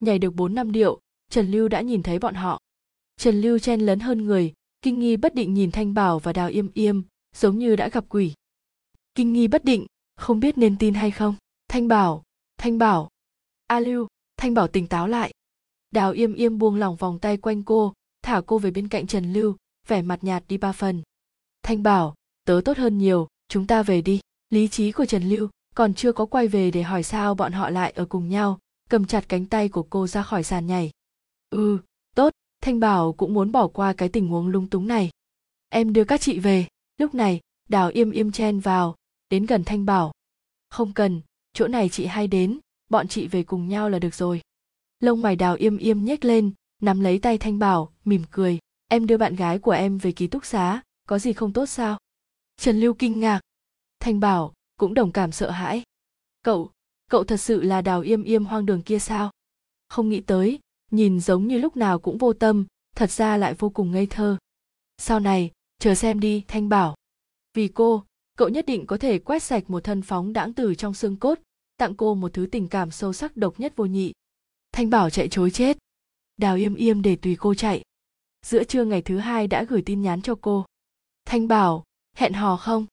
Nhảy 0.00 0.18
được 0.18 0.34
bốn 0.34 0.54
năm 0.54 0.72
điệu, 0.72 1.00
trần 1.30 1.50
lưu 1.50 1.68
đã 1.68 1.80
nhìn 1.80 2.02
thấy 2.02 2.18
bọn 2.18 2.34
họ. 2.34 2.60
Trần 3.16 3.40
lưu 3.40 3.58
chen 3.58 3.80
lấn 3.80 4.00
hơn 4.00 4.24
người, 4.24 4.52
kinh 4.82 4.98
nghi 4.98 5.16
bất 5.16 5.34
định 5.34 5.54
nhìn 5.54 5.70
thanh 5.70 5.94
bảo 5.94 6.18
và 6.18 6.32
đào 6.32 6.48
im 6.48 6.70
im 6.74 7.02
giống 7.36 7.58
như 7.58 7.76
đã 7.76 7.88
gặp 7.88 8.04
quỷ. 8.08 8.32
Kinh 9.14 9.32
nghi 9.32 9.48
bất 9.48 9.64
định, 9.64 9.86
không 10.16 10.40
biết 10.40 10.58
nên 10.58 10.78
tin 10.78 10.94
hay 10.94 11.10
không? 11.10 11.34
Thanh 11.68 11.88
bảo 11.88 12.22
thanh 12.58 12.78
bảo 12.78 13.08
a 13.66 13.80
lưu 13.80 14.06
thanh 14.36 14.54
bảo 14.54 14.68
tỉnh 14.68 14.86
táo 14.86 15.08
lại 15.08 15.32
đào 15.90 16.12
Yêm 16.12 16.34
Yêm 16.34 16.58
buông 16.58 16.74
lỏng 16.74 16.96
vòng 16.96 17.18
tay 17.18 17.36
quanh 17.36 17.62
cô, 17.62 17.92
thả 18.22 18.40
cô 18.46 18.58
về 18.58 18.70
bên 18.70 18.88
cạnh 18.88 19.06
trần 19.06 19.32
lưu, 19.32 19.56
vẻ 19.86 20.02
mặt 20.02 20.24
nhạt 20.24 20.44
đi 20.48 20.56
ba 20.56 20.72
phần. 20.72 21.02
Thanh 21.62 21.82
bảo, 21.82 22.14
tớ 22.44 22.60
tốt 22.64 22.78
hơn 22.78 22.98
nhiều, 22.98 23.28
chúng 23.48 23.66
ta 23.66 23.82
về 23.82 24.02
đi. 24.02 24.20
Lý 24.50 24.68
trí 24.68 24.92
của 24.92 25.04
trần 25.04 25.22
lưu 25.22 25.48
còn 25.74 25.94
chưa 25.94 26.12
có 26.12 26.26
quay 26.26 26.48
về 26.48 26.70
để 26.70 26.82
hỏi 26.82 27.02
sao 27.02 27.34
bọn 27.34 27.52
họ 27.52 27.70
lại 27.70 27.92
ở 27.96 28.04
cùng 28.04 28.28
nhau, 28.28 28.58
cầm 28.90 29.06
chặt 29.06 29.28
cánh 29.28 29.46
tay 29.46 29.68
của 29.68 29.82
cô 29.82 30.06
ra 30.06 30.22
khỏi 30.22 30.44
sàn 30.44 30.66
nhảy. 30.66 30.90
Ừ 31.50 31.78
tốt, 32.16 32.32
thanh 32.60 32.80
bảo 32.80 33.12
cũng 33.12 33.34
muốn 33.34 33.52
bỏ 33.52 33.68
qua 33.68 33.92
cái 33.92 34.08
tình 34.08 34.28
huống 34.28 34.48
lung 34.48 34.66
túng 34.66 34.86
này. 34.86 35.10
Em 35.68 35.92
đưa 35.92 36.04
các 36.04 36.20
chị 36.20 36.38
về. 36.38 36.66
Lúc 36.96 37.14
này, 37.14 37.40
đào 37.68 37.90
im 37.94 38.10
im 38.10 38.32
chen 38.32 38.60
vào, 38.60 38.96
đến 39.30 39.46
gần 39.46 39.64
thanh 39.64 39.84
bảo. 39.84 40.12
Không 40.70 40.92
cần, 40.92 41.20
chỗ 41.52 41.68
này 41.68 41.88
chị 41.88 42.06
hay 42.06 42.26
đến, 42.26 42.58
bọn 42.90 43.08
chị 43.08 43.26
về 43.26 43.42
cùng 43.42 43.68
nhau 43.68 43.90
là 43.90 43.98
được 43.98 44.14
rồi 44.14 44.40
lông 45.00 45.22
mày 45.22 45.36
đào 45.36 45.54
im 45.54 45.78
im 45.78 46.04
nhếch 46.04 46.24
lên, 46.24 46.52
nắm 46.82 47.00
lấy 47.00 47.18
tay 47.18 47.38
thanh 47.38 47.58
bảo, 47.58 47.92
mỉm 48.04 48.22
cười. 48.30 48.58
Em 48.88 49.06
đưa 49.06 49.16
bạn 49.16 49.36
gái 49.36 49.58
của 49.58 49.70
em 49.70 49.98
về 49.98 50.12
ký 50.12 50.26
túc 50.26 50.44
xá, 50.44 50.82
có 51.08 51.18
gì 51.18 51.32
không 51.32 51.52
tốt 51.52 51.66
sao? 51.66 51.98
Trần 52.56 52.80
lưu 52.80 52.94
kinh 52.94 53.20
ngạc. 53.20 53.40
Thanh 54.00 54.20
bảo, 54.20 54.52
cũng 54.78 54.94
đồng 54.94 55.12
cảm 55.12 55.32
sợ 55.32 55.50
hãi. 55.50 55.82
Cậu 56.42 56.70
cậu 57.10 57.24
thật 57.24 57.36
sự 57.36 57.62
là 57.62 57.80
đào 57.80 58.00
im 58.00 58.22
im 58.22 58.44
hoang 58.44 58.66
đường 58.66 58.82
kia 58.82 58.98
sao? 58.98 59.30
Không 59.88 60.08
nghĩ 60.08 60.20
tới, 60.20 60.58
nhìn 60.90 61.20
giống 61.20 61.46
như 61.46 61.58
lúc 61.58 61.76
nào 61.76 61.98
cũng 61.98 62.18
vô 62.18 62.32
tâm, 62.32 62.66
thật 62.96 63.10
ra 63.10 63.36
lại 63.36 63.54
vô 63.54 63.70
cùng 63.70 63.90
ngây 63.90 64.06
thơ. 64.06 64.36
Sau 64.98 65.20
này, 65.20 65.50
chờ 65.78 65.94
xem 65.94 66.20
đi, 66.20 66.44
thanh 66.48 66.68
bảo. 66.68 66.94
Vì 67.54 67.68
cô, 67.68 68.04
cậu 68.36 68.48
nhất 68.48 68.66
định 68.66 68.86
có 68.86 68.98
thể 68.98 69.18
quét 69.18 69.42
sạch 69.42 69.70
một 69.70 69.84
thân 69.84 70.02
phóng 70.02 70.32
đãng 70.32 70.52
từ 70.52 70.74
trong 70.74 70.94
xương 70.94 71.16
cốt, 71.16 71.38
tặng 71.76 71.94
cô 71.94 72.14
một 72.14 72.32
thứ 72.32 72.46
tình 72.52 72.68
cảm 72.68 72.90
sâu 72.90 73.12
sắc 73.12 73.36
độc 73.36 73.60
nhất 73.60 73.72
vô 73.76 73.84
nhị 73.84 74.12
thanh 74.78 74.90
bảo 74.90 75.10
chạy 75.10 75.28
chối 75.28 75.50
chết. 75.50 75.78
Đào 76.36 76.56
im 76.56 76.74
im 76.74 77.02
để 77.02 77.16
tùy 77.16 77.36
cô 77.40 77.54
chạy. 77.54 77.82
Giữa 78.46 78.64
trưa 78.64 78.84
ngày 78.84 79.02
thứ 79.02 79.18
hai 79.18 79.46
đã 79.46 79.64
gửi 79.64 79.82
tin 79.86 80.02
nhắn 80.02 80.22
cho 80.22 80.34
cô. 80.40 80.64
Thanh 81.24 81.48
bảo, 81.48 81.84
hẹn 82.16 82.32
hò 82.32 82.56
không? 82.56 82.86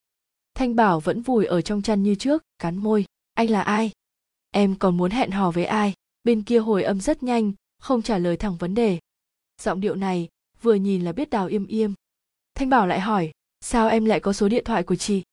Thanh 0.54 0.76
bảo 0.76 1.00
vẫn 1.00 1.22
vùi 1.22 1.46
ở 1.46 1.62
trong 1.62 1.82
chăn 1.82 2.04
như 2.04 2.16
trước, 2.16 2.44
cắn 2.60 2.78
môi. 2.78 3.06
Anh 3.34 3.50
là 3.50 3.62
ai? 3.62 3.92
Em 4.52 4.76
còn 4.76 4.98
muốn 4.98 5.12
hẹn 5.12 5.32
hò 5.32 5.52
với 5.52 5.66
ai? 5.66 5.94
Bên 6.24 6.44
kia 6.44 6.60
hồi 6.60 6.84
âm 6.84 7.02
rất 7.02 7.24
nhanh, 7.24 7.54
không 7.80 8.02
trả 8.02 8.18
lời 8.18 8.38
thẳng 8.38 8.58
vấn 8.58 8.76
đề. 8.76 9.00
Giọng 9.62 9.82
điệu 9.82 9.96
này, 9.96 10.30
vừa 10.62 10.76
nhìn 10.76 11.02
là 11.02 11.12
biết 11.12 11.30
đào 11.30 11.48
im 11.48 11.68
im 11.68 11.94
thanh 12.56 12.70
bảo 12.70 12.88
lại 12.88 13.00
hỏi, 13.00 13.32
sao 13.62 13.88
em 13.88 14.06
lại 14.06 14.20
có 14.20 14.34
số 14.34 14.50
điện 14.50 14.64
thoại 14.64 14.84
của 14.84 14.96
chị? 14.96 15.24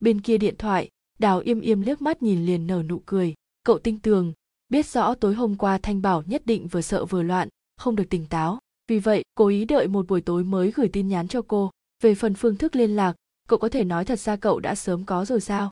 Bên 0.00 0.20
kia 0.20 0.38
điện 0.38 0.54
thoại, 0.58 0.88
đào 1.18 1.40
im 1.40 1.60
im 1.60 1.80
liếc 1.80 2.02
mắt 2.02 2.22
nhìn 2.22 2.46
liền 2.46 2.66
nở 2.66 2.82
nụ 2.82 3.02
cười. 3.06 3.34
Cậu 3.64 3.78
tinh 3.78 3.98
tường 3.98 4.32
biết 4.72 4.86
rõ 4.86 5.14
tối 5.14 5.34
hôm 5.34 5.56
qua 5.56 5.78
thanh 5.78 6.02
bảo 6.02 6.22
nhất 6.26 6.46
định 6.46 6.68
vừa 6.68 6.80
sợ 6.80 7.04
vừa 7.04 7.22
loạn, 7.22 7.48
không 7.76 7.96
được 7.96 8.04
tỉnh 8.10 8.26
táo. 8.26 8.58
Vì 8.88 8.98
vậy, 8.98 9.22
cố 9.34 9.46
ý 9.46 9.64
đợi 9.64 9.88
một 9.88 10.06
buổi 10.08 10.20
tối 10.20 10.44
mới 10.44 10.70
gửi 10.70 10.88
tin 10.88 11.08
nhắn 11.08 11.28
cho 11.28 11.42
cô. 11.48 11.70
Về 12.02 12.14
phần 12.14 12.34
phương 12.34 12.56
thức 12.56 12.76
liên 12.76 12.96
lạc, 12.96 13.14
cậu 13.48 13.58
có 13.58 13.68
thể 13.68 13.84
nói 13.84 14.04
thật 14.04 14.20
ra 14.20 14.36
cậu 14.36 14.60
đã 14.60 14.74
sớm 14.74 15.04
có 15.04 15.24
rồi 15.24 15.40
sao? 15.40 15.70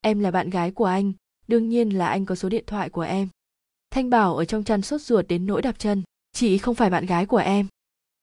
Em 0.00 0.20
là 0.20 0.30
bạn 0.30 0.50
gái 0.50 0.70
của 0.70 0.84
anh, 0.84 1.12
đương 1.48 1.68
nhiên 1.68 1.90
là 1.90 2.06
anh 2.06 2.24
có 2.24 2.34
số 2.34 2.48
điện 2.48 2.64
thoại 2.66 2.90
của 2.90 3.00
em. 3.00 3.28
Thanh 3.90 4.10
bảo 4.10 4.36
ở 4.36 4.44
trong 4.44 4.64
chăn 4.64 4.82
sốt 4.82 5.00
ruột 5.00 5.28
đến 5.28 5.46
nỗi 5.46 5.62
đạp 5.62 5.78
chân. 5.78 6.02
Chị 6.32 6.58
không 6.58 6.74
phải 6.74 6.90
bạn 6.90 7.06
gái 7.06 7.26
của 7.26 7.36
em. 7.36 7.66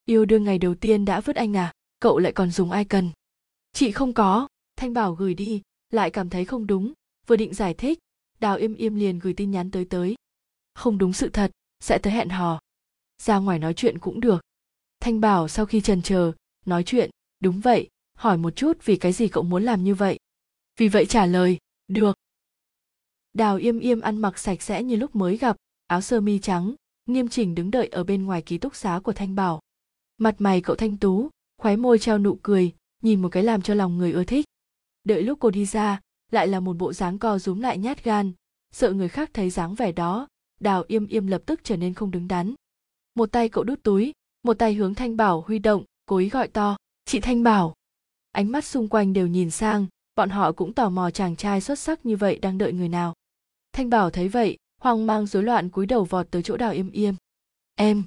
Yêu 0.05 0.25
đương 0.25 0.43
ngày 0.43 0.57
đầu 0.57 0.75
tiên 0.75 1.05
đã 1.05 1.21
vứt 1.21 1.35
anh 1.35 1.57
à? 1.57 1.73
Cậu 1.99 2.19
lại 2.19 2.31
còn 2.31 2.51
dùng 2.51 2.71
ai 2.71 2.85
cần? 2.85 3.09
Chị 3.73 3.91
không 3.91 4.13
có. 4.13 4.47
Thanh 4.75 4.93
bảo 4.93 5.13
gửi 5.13 5.33
đi, 5.33 5.61
lại 5.89 6.09
cảm 6.09 6.29
thấy 6.29 6.45
không 6.45 6.67
đúng. 6.67 6.93
Vừa 7.27 7.35
định 7.35 7.53
giải 7.53 7.73
thích 7.73 7.99
đào 8.41 8.57
im 8.57 8.75
im 8.75 8.95
liền 8.95 9.19
gửi 9.19 9.33
tin 9.33 9.51
nhắn 9.51 9.71
tới 9.71 9.85
tới. 9.85 10.15
Không 10.73 10.97
đúng 10.97 11.13
sự 11.13 11.29
thật, 11.29 11.51
sẽ 11.79 11.97
tới 11.97 12.13
hẹn 12.13 12.29
hò. 12.29 12.59
Ra 13.21 13.39
ngoài 13.39 13.59
nói 13.59 13.73
chuyện 13.73 13.99
cũng 13.99 14.19
được. 14.19 14.41
Thanh 14.99 15.21
bảo 15.21 15.47
sau 15.47 15.65
khi 15.65 15.81
trần 15.81 16.01
chờ 16.01 16.31
nói 16.65 16.83
chuyện, 16.83 17.09
đúng 17.39 17.59
vậy, 17.59 17.89
hỏi 18.13 18.37
một 18.37 18.55
chút 18.55 18.77
vì 18.85 18.95
cái 18.95 19.13
gì 19.13 19.27
cậu 19.27 19.43
muốn 19.43 19.63
làm 19.63 19.83
như 19.83 19.95
vậy? 19.95 20.19
Vì 20.77 20.87
vậy 20.87 21.05
trả 21.05 21.25
lời, 21.25 21.57
được. 21.87 22.17
Đào 23.33 23.57
im 23.57 23.79
im 23.79 24.01
ăn 24.01 24.17
mặc 24.17 24.37
sạch 24.37 24.61
sẽ 24.61 24.83
như 24.83 24.95
lúc 24.95 25.15
mới 25.15 25.37
gặp, 25.37 25.57
áo 25.87 26.01
sơ 26.01 26.21
mi 26.21 26.39
trắng, 26.39 26.75
nghiêm 27.05 27.27
chỉnh 27.29 27.55
đứng 27.55 27.71
đợi 27.71 27.87
ở 27.87 28.03
bên 28.03 28.25
ngoài 28.25 28.41
ký 28.41 28.57
túc 28.57 28.75
xá 28.75 28.99
của 29.03 29.13
thanh 29.13 29.35
bảo. 29.35 29.59
Mặt 30.17 30.35
mày 30.39 30.61
cậu 30.61 30.75
thanh 30.75 30.97
tú, 30.97 31.29
khóe 31.57 31.75
môi 31.75 31.99
treo 31.99 32.17
nụ 32.17 32.39
cười, 32.41 32.73
nhìn 33.01 33.21
một 33.21 33.29
cái 33.29 33.43
làm 33.43 33.61
cho 33.61 33.73
lòng 33.73 33.97
người 33.97 34.11
ưa 34.11 34.23
thích. 34.23 34.45
Đợi 35.03 35.23
lúc 35.23 35.39
cô 35.41 35.49
đi 35.49 35.65
ra 35.65 35.99
lại 36.31 36.47
là 36.47 36.59
một 36.59 36.77
bộ 36.77 36.93
dáng 36.93 37.19
co 37.19 37.39
rúm 37.39 37.59
lại 37.59 37.77
nhát 37.77 38.03
gan. 38.03 38.31
Sợ 38.71 38.93
người 38.93 39.09
khác 39.09 39.29
thấy 39.33 39.49
dáng 39.49 39.75
vẻ 39.75 39.91
đó, 39.91 40.27
đào 40.59 40.83
im 40.87 41.07
im 41.07 41.27
lập 41.27 41.41
tức 41.45 41.59
trở 41.63 41.77
nên 41.77 41.93
không 41.93 42.11
đứng 42.11 42.27
đắn. 42.27 42.53
Một 43.15 43.31
tay 43.31 43.49
cậu 43.49 43.63
đút 43.63 43.83
túi, 43.83 44.13
một 44.43 44.53
tay 44.53 44.73
hướng 44.73 44.95
thanh 44.95 45.17
bảo 45.17 45.41
huy 45.41 45.59
động, 45.59 45.83
cố 46.05 46.17
ý 46.17 46.29
gọi 46.29 46.47
to, 46.47 46.77
chị 47.05 47.19
thanh 47.19 47.43
bảo. 47.43 47.73
Ánh 48.31 48.51
mắt 48.51 48.65
xung 48.65 48.87
quanh 48.87 49.13
đều 49.13 49.27
nhìn 49.27 49.51
sang, 49.51 49.87
bọn 50.15 50.29
họ 50.29 50.51
cũng 50.51 50.73
tò 50.73 50.89
mò 50.89 51.11
chàng 51.11 51.35
trai 51.35 51.61
xuất 51.61 51.79
sắc 51.79 52.05
như 52.05 52.17
vậy 52.17 52.39
đang 52.39 52.57
đợi 52.57 52.73
người 52.73 52.89
nào. 52.89 53.13
Thanh 53.73 53.89
bảo 53.89 54.09
thấy 54.09 54.27
vậy, 54.27 54.57
hoang 54.81 55.07
mang 55.07 55.25
rối 55.25 55.43
loạn 55.43 55.69
cúi 55.69 55.85
đầu 55.85 56.03
vọt 56.05 56.31
tới 56.31 56.43
chỗ 56.43 56.57
đào 56.57 56.71
im 56.71 56.91
im 56.91 57.15
em 57.75 58.03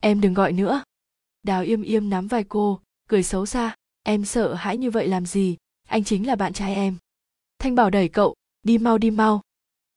em 0.00 0.20
đừng 0.20 0.34
gọi 0.34 0.52
nữa. 0.52 0.82
Đào 1.42 1.62
im 1.62 1.82
im 1.82 2.10
nắm 2.10 2.26
vai 2.26 2.44
cô, 2.44 2.80
cười 3.08 3.22
xấu 3.22 3.46
xa, 3.46 3.74
em 4.02 4.24
sợ 4.24 4.54
hãi 4.54 4.76
như 4.76 4.90
vậy 4.90 5.08
làm 5.08 5.26
gì? 5.26 5.56
Anh 5.88 6.04
chính 6.04 6.26
là 6.26 6.36
bạn 6.36 6.52
trai 6.52 6.74
em 6.74 6.96
thanh 7.58 7.74
bảo 7.74 7.90
đẩy 7.90 8.08
cậu, 8.08 8.34
đi 8.62 8.78
mau 8.78 8.98
đi 8.98 9.10
mau. 9.10 9.40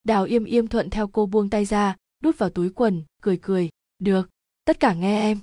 Đào 0.03 0.23
im 0.23 0.45
im 0.45 0.67
thuận 0.67 0.89
theo 0.89 1.07
cô 1.07 1.25
buông 1.25 1.49
tay 1.49 1.65
ra, 1.65 1.95
đút 2.23 2.37
vào 2.37 2.49
túi 2.49 2.69
quần, 2.69 3.03
cười 3.21 3.37
cười, 3.41 3.69
được, 3.99 4.29
tất 4.65 4.79
cả 4.79 4.93
nghe 4.93 5.21
em. 5.21 5.39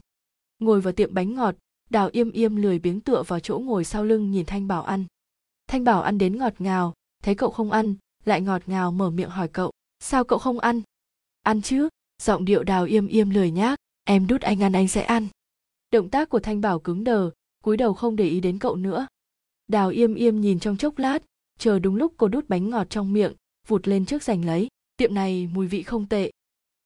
Ngồi 0.58 0.80
vào 0.80 0.92
tiệm 0.92 1.14
bánh 1.14 1.35
ngọt, 1.35 1.54
đào 1.90 2.08
im 2.12 2.30
im 2.30 2.56
lười 2.56 2.78
biếng 2.78 3.00
tựa 3.00 3.23
vào 3.23 3.40
chỗ 3.40 3.58
ngồi 3.58 3.85
sau 3.85 4.04
lưng 4.04 4.30
nhìn 4.30 4.46
thanh 4.46 4.68
bảo 4.68 4.82
ăn. 4.82 5.04
Thanh 5.66 5.85
bảo 5.85 6.02
ăn 6.02 6.18
đến 6.18 6.38
ngọt 6.38 6.52
ngào, 6.58 6.94
thấy 7.23 7.35
cậu 7.35 7.50
không 7.50 7.70
ăn, 7.70 7.94
lại 8.25 8.40
ngọt 8.40 8.62
ngào 8.66 8.92
mở 8.92 9.11
miệng 9.11 9.30
hỏi 9.30 9.49
cậu, 9.49 9.70
sao 10.00 10.25
cậu 10.25 10.38
không 10.38 10.58
ăn? 10.58 10.82
Ăn 11.42 11.62
chứ, 11.62 11.88
giọng 12.23 12.44
điệu 12.44 12.64
đào 12.64 12.85
im 12.85 13.06
im 13.06 13.30
lười 13.30 13.50
nhác, 13.50 13.78
em 14.04 14.26
đút 14.26 14.40
anh 14.40 14.62
ăn, 14.62 14.73
anh 14.73 14.88
sẽ 14.88 15.02
ăn. 15.02 15.28
Động 15.90 16.11
tác 16.11 16.28
của 16.28 16.40
thanh 16.40 16.61
bảo 16.61 16.78
cứng 16.78 17.04
đờ, 17.04 17.30
cúi 17.64 17.76
đầu 17.76 17.94
không 17.94 18.16
để 18.16 18.25
ý 18.25 18.40
đến 18.40 18.58
cậu 18.58 18.76
nữa. 18.76 19.06
Đào 19.68 19.88
im 19.88 20.14
im 20.14 20.40
nhìn 20.40 20.61
trong 20.61 20.76
chốc 20.76 20.99
lát 20.99 21.18
chờ 21.59 21.79
đúng 21.79 21.97
lúc 21.97 22.15
cô 22.17 22.29
đút 22.29 22.49
bánh 22.49 22.71
ngọt 22.71 22.87
trong 22.91 23.13
miệng, 23.13 23.33
vụt 23.66 23.88
lên 23.88 24.07
trước 24.07 24.23
giành 24.23 24.45
lấy. 24.45 24.69
Tiệm 24.97 25.14
này 25.14 25.47
mùi 25.55 25.66
vị 25.66 25.83
không 25.83 26.07
tệ. 26.07 26.31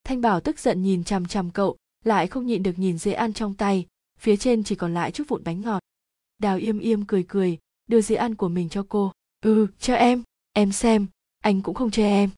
Thanh 0.04 0.20
bảo 0.20 0.40
tức 0.40 0.58
giận 0.58 0.82
nhìn 0.82 1.04
chằm 1.04 1.26
chằm 1.26 1.50
cậu, 1.50 1.76
lại 2.04 2.26
không 2.26 2.46
nhịn 2.46 2.62
được 2.62 2.78
nhìn 2.78 2.98
dễ 2.98 3.12
ăn 3.12 3.32
trong 3.32 3.54
tay. 3.54 3.86
Phía 4.18 4.36
trên 4.36 4.64
chỉ 4.64 4.74
còn 4.74 4.94
lại 4.94 5.12
chút 5.12 5.24
vụn 5.28 5.44
bánh 5.44 5.60
ngọt. 5.60 5.82
Đào 6.38 6.58
im 6.58 6.78
im 6.78 7.04
cười 7.06 7.24
cười, 7.28 7.58
đưa 7.86 8.00
dĩa 8.00 8.14
ăn 8.14 8.34
của 8.34 8.48
mình 8.48 8.68
cho 8.68 8.86
cô. 8.88 9.12
Ừ 9.40 9.66
cho 9.78 9.94
em 9.94 10.22
em 10.52 10.72
xem, 10.72 11.06
anh 11.40 11.62
cũng 11.62 11.74
không 11.74 11.90
chê 11.90 12.02
em. 12.02 12.30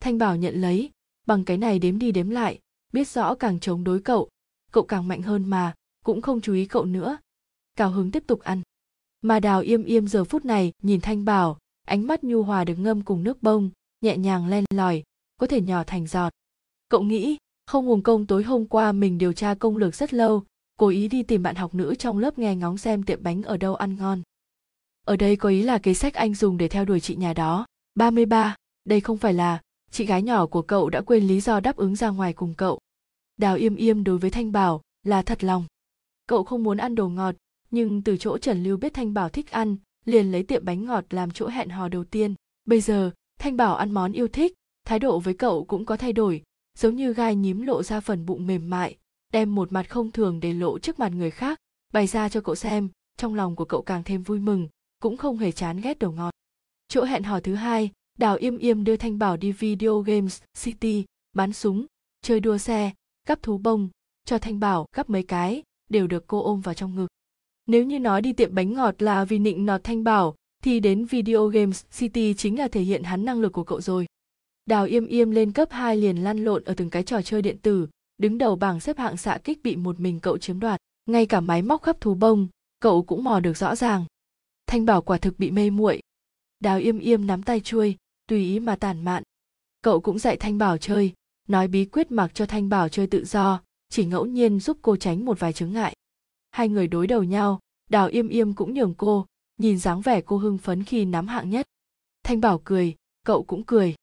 Thanh 0.00 0.18
bảo 0.18 0.36
nhận 0.36 0.54
lấy, 0.54 0.90
bằng 1.26 1.44
cái 1.44 1.56
này 1.56 1.78
đếm 1.78 1.98
đi 1.98 2.12
đếm 2.12 2.30
lại, 2.30 2.58
biết 2.92 3.08
rõ 3.08 3.34
càng 3.34 3.60
chống 3.60 3.84
đối 3.84 4.00
cậu 4.00 4.28
cậu 4.76 4.84
càng 4.84 5.08
mạnh 5.08 5.22
hơn 5.22 5.50
mà, 5.50 5.74
cũng 6.04 6.22
không 6.22 6.40
chú 6.40 6.54
ý 6.54 6.66
cậu 6.66 6.84
nữa. 6.84 7.18
Cao 7.76 7.90
hứng 7.90 8.10
tiếp 8.10 8.22
tục 8.26 8.40
ăn. 8.40 8.62
Mà 9.22 9.40
đào 9.40 9.60
im 9.60 9.84
im 9.84 10.08
giờ 10.08 10.24
phút 10.24 10.44
này 10.44 10.72
nhìn 10.82 11.00
thanh 11.00 11.24
bảo 11.24 11.58
ánh 11.86 12.06
mắt 12.06 12.24
nhu 12.24 12.42
hòa 12.42 12.64
được 12.64 12.78
ngâm 12.78 13.02
cùng 13.02 13.24
nước 13.24 13.42
bông 13.42 13.70
nhẹ 14.00 14.16
nhàng 14.16 14.46
len 14.46 14.64
lỏi 14.74 15.02
có 15.36 15.46
thể 15.46 15.60
nhỏ 15.60 15.84
thành 15.84 16.06
giọt. 16.06 16.32
Cậu 16.88 17.02
nghĩ 17.02 17.36
không 17.66 17.86
nguồn 17.86 18.02
công 18.02 18.26
tối 18.26 18.42
hôm 18.42 18.66
qua 18.66 18.92
mình 18.92 19.18
điều 19.18 19.32
tra 19.32 19.54
công 19.54 19.76
lược 19.76 19.94
rất 19.94 20.14
lâu 20.14 20.42
cố 20.76 20.88
ý 20.88 21.08
đi 21.08 21.22
tìm 21.22 21.42
bạn 21.42 21.54
học 21.54 21.74
nữ 21.74 21.94
trong 21.94 22.18
lớp 22.18 22.38
nghe 22.38 22.56
ngóng 22.56 22.78
xem 22.78 23.02
tiệm 23.02 23.22
bánh 23.22 23.42
ở 23.42 23.56
đâu 23.56 23.74
ăn 23.74 23.96
ngon. 23.96 24.22
Ở 25.06 25.16
đây 25.16 25.36
có 25.36 25.48
ý 25.48 25.62
là 25.62 25.78
kế 25.78 25.94
sách 25.94 26.14
anh 26.14 26.34
dùng 26.34 26.56
để 26.56 26.68
theo 26.68 26.84
đuổi 26.84 27.00
chị 27.00 27.16
nhà 27.16 27.32
đó. 27.32 27.66
33, 27.94 28.56
đây 28.84 29.00
không 29.00 29.18
phải 29.18 29.34
là 29.34 29.60
chị 29.90 30.06
gái 30.06 30.22
nhỏ 30.22 30.46
của 30.46 30.62
cậu 30.62 30.90
đã 30.90 31.00
quên 31.00 31.26
lý 31.26 31.40
do 31.40 31.60
đáp 31.60 31.76
ứng 31.76 31.96
ra 31.96 32.10
ngoài 32.10 32.32
cùng 32.32 32.54
cậu. 32.54 32.78
Đào 33.36 33.56
im 33.56 33.76
im 33.76 34.04
đối 34.04 34.18
với 34.18 34.30
thanh 34.30 34.52
bảo 34.52 34.80
là 35.02 35.22
thật 35.22 35.44
lòng. 35.44 35.64
Cậu 36.26 36.44
không 36.44 36.62
muốn 36.62 36.76
ăn 36.76 36.94
đồ 36.94 37.08
ngọt 37.08 37.34
nhưng 37.70 38.02
từ 38.02 38.16
chỗ 38.16 38.38
trần 38.38 38.62
lưu 38.62 38.76
biết 38.76 38.94
thanh 38.94 39.14
bảo 39.14 39.28
thích 39.28 39.50
ăn 39.50 39.76
liền 40.06 40.32
lấy 40.32 40.42
tiệm 40.42 40.64
bánh 40.64 40.84
ngọt 40.84 41.04
làm 41.10 41.30
chỗ 41.30 41.48
hẹn 41.48 41.68
hò 41.68 41.88
đầu 41.88 42.04
tiên. 42.04 42.34
Bây 42.64 42.80
giờ, 42.80 43.10
thanh 43.38 43.56
bảo 43.56 43.76
ăn 43.76 43.92
món 43.92 44.12
yêu 44.12 44.28
thích, 44.28 44.54
thái 44.84 44.98
độ 44.98 45.18
với 45.18 45.34
cậu 45.34 45.64
cũng 45.64 45.84
có 45.84 45.96
thay 45.96 46.12
đổi, 46.12 46.42
giống 46.78 46.96
như 46.96 47.12
gai 47.12 47.36
nhím 47.36 47.62
lộ 47.62 47.82
ra 47.82 48.00
phần 48.00 48.26
bụng 48.26 48.46
mềm 48.46 48.70
mại, 48.70 48.96
đem 49.32 49.54
một 49.54 49.72
mặt 49.72 49.90
không 49.90 50.12
thường 50.12 50.40
để 50.40 50.52
lộ 50.52 50.78
trước 50.78 50.98
mặt 50.98 51.12
người 51.12 51.30
khác. 51.30 51.58
Bày 51.92 52.06
ra 52.06 52.28
cho 52.28 52.40
cậu 52.40 52.54
xem, 52.54 52.88
trong 53.16 53.34
lòng 53.34 53.56
của 53.56 53.64
cậu 53.64 53.82
càng 53.82 54.02
thêm 54.04 54.22
vui 54.22 54.40
mừng, 54.40 54.68
cũng 55.02 55.16
không 55.16 55.38
hề 55.38 55.52
chán 55.52 55.80
ghét 55.80 55.98
đồ 55.98 56.10
ngọt 56.10 56.30
chỗ 56.88 57.04
hẹn 57.04 57.22
hò 57.22 57.40
thứ 57.40 57.54
hai, 57.54 57.90
đào 58.18 58.36
im 58.36 58.58
im 58.58 58.84
đưa 58.84 58.96
thanh 58.96 59.18
bảo 59.18 59.36
đi 59.36 59.52
video 59.52 60.00
games 60.00 60.42
city, 60.62 61.04
bắn 61.32 61.52
súng, 61.52 61.86
chơi 62.22 62.40
đua 62.40 62.58
xe, 62.58 62.92
cắp 63.26 63.42
thú 63.42 63.58
bông, 63.58 63.88
cho 64.24 64.38
thanh 64.38 64.60
bảo 64.60 64.86
cắp 64.92 65.10
mấy 65.10 65.22
cái, 65.22 65.62
đều 65.90 66.06
được 66.06 66.26
cô 66.26 66.42
ôm 66.42 66.60
vào 66.60 66.74
trong 66.74 66.94
ngực 66.94 67.06
nếu 67.66 67.84
như 67.84 67.98
nói 67.98 68.22
đi 68.22 68.32
tiệm 68.32 68.54
bánh 68.54 68.72
ngọt 68.72 69.02
là 69.02 69.24
vì 69.24 69.38
nịnh 69.38 69.66
nọt 69.66 69.84
thanh 69.84 70.04
bảo, 70.04 70.34
thì 70.62 70.80
đến 70.80 71.04
video 71.04 71.46
games 71.48 71.84
city 71.92 72.34
chính 72.34 72.58
là 72.58 72.68
thể 72.68 72.80
hiện 72.80 73.02
hắn 73.02 73.24
năng 73.24 73.40
lực 73.40 73.52
của 73.52 73.64
cậu 73.64 73.80
rồi. 73.80 74.06
Đào 74.66 74.84
im 74.84 75.06
im 75.06 75.30
lên 75.30 75.52
cấp 75.52 75.68
2 75.70 75.96
liền 75.96 76.16
lăn 76.16 76.44
lộn 76.44 76.64
ở 76.64 76.74
từng 76.74 76.90
cái 76.90 77.02
trò 77.02 77.22
chơi 77.22 77.42
điện 77.42 77.58
tử, 77.58 77.88
đứng 78.18 78.38
đầu 78.38 78.56
bảng 78.56 78.80
xếp 78.80 78.98
hạng 78.98 79.16
xạ 79.16 79.38
kích 79.44 79.62
bị 79.62 79.76
một 79.76 80.00
mình 80.00 80.20
cậu 80.20 80.38
chiếm 80.38 80.60
đoạt. 80.60 80.80
Ngay 81.06 81.26
cả 81.26 81.40
máy 81.40 81.62
móc 81.62 81.82
khắp 81.82 82.00
thú 82.00 82.14
bông, 82.14 82.48
cậu 82.80 83.02
cũng 83.02 83.24
mò 83.24 83.40
được 83.40 83.56
rõ 83.56 83.76
ràng. 83.76 84.04
Thanh 84.66 84.84
bảo 84.84 85.02
quả 85.02 85.18
thực 85.18 85.38
bị 85.38 85.50
mê 85.50 85.70
muội. 85.70 86.00
Đào 86.60 86.78
im 86.78 86.98
im 86.98 87.26
nắm 87.26 87.42
tay 87.42 87.60
chuôi, 87.60 87.96
tùy 88.28 88.44
ý 88.44 88.60
mà 88.60 88.76
tản 88.76 89.04
mạn. 89.04 89.22
Cậu 89.82 90.00
cũng 90.00 90.18
dạy 90.18 90.36
thanh 90.36 90.58
bảo 90.58 90.78
chơi, 90.78 91.12
nói 91.48 91.68
bí 91.68 91.84
quyết 91.84 92.10
mặc 92.10 92.30
cho 92.34 92.46
thanh 92.46 92.68
bảo 92.68 92.88
chơi 92.88 93.06
tự 93.06 93.24
do, 93.24 93.60
chỉ 93.88 94.04
ngẫu 94.04 94.26
nhiên 94.26 94.60
giúp 94.60 94.78
cô 94.82 94.96
tránh 94.96 95.24
một 95.24 95.40
vài 95.40 95.52
chướng 95.52 95.72
ngại 95.72 95.95
hai 96.56 96.68
người 96.68 96.88
đối 96.88 97.06
đầu 97.06 97.22
nhau, 97.22 97.60
đào 97.90 98.08
im 98.08 98.28
im 98.28 98.54
cũng 98.54 98.74
nhường 98.74 98.94
cô, 98.94 99.26
nhìn 99.58 99.78
dáng 99.78 100.00
vẻ 100.00 100.20
cô 100.20 100.38
hưng 100.38 100.58
phấn 100.58 100.84
khi 100.84 101.04
nắm 101.04 101.28
hạng 101.28 101.50
nhất. 101.50 101.66
Thanh 102.22 102.40
bảo 102.40 102.60
cười, 102.64 102.94
cậu 103.24 103.42
cũng 103.42 103.64
cười. 103.64 103.94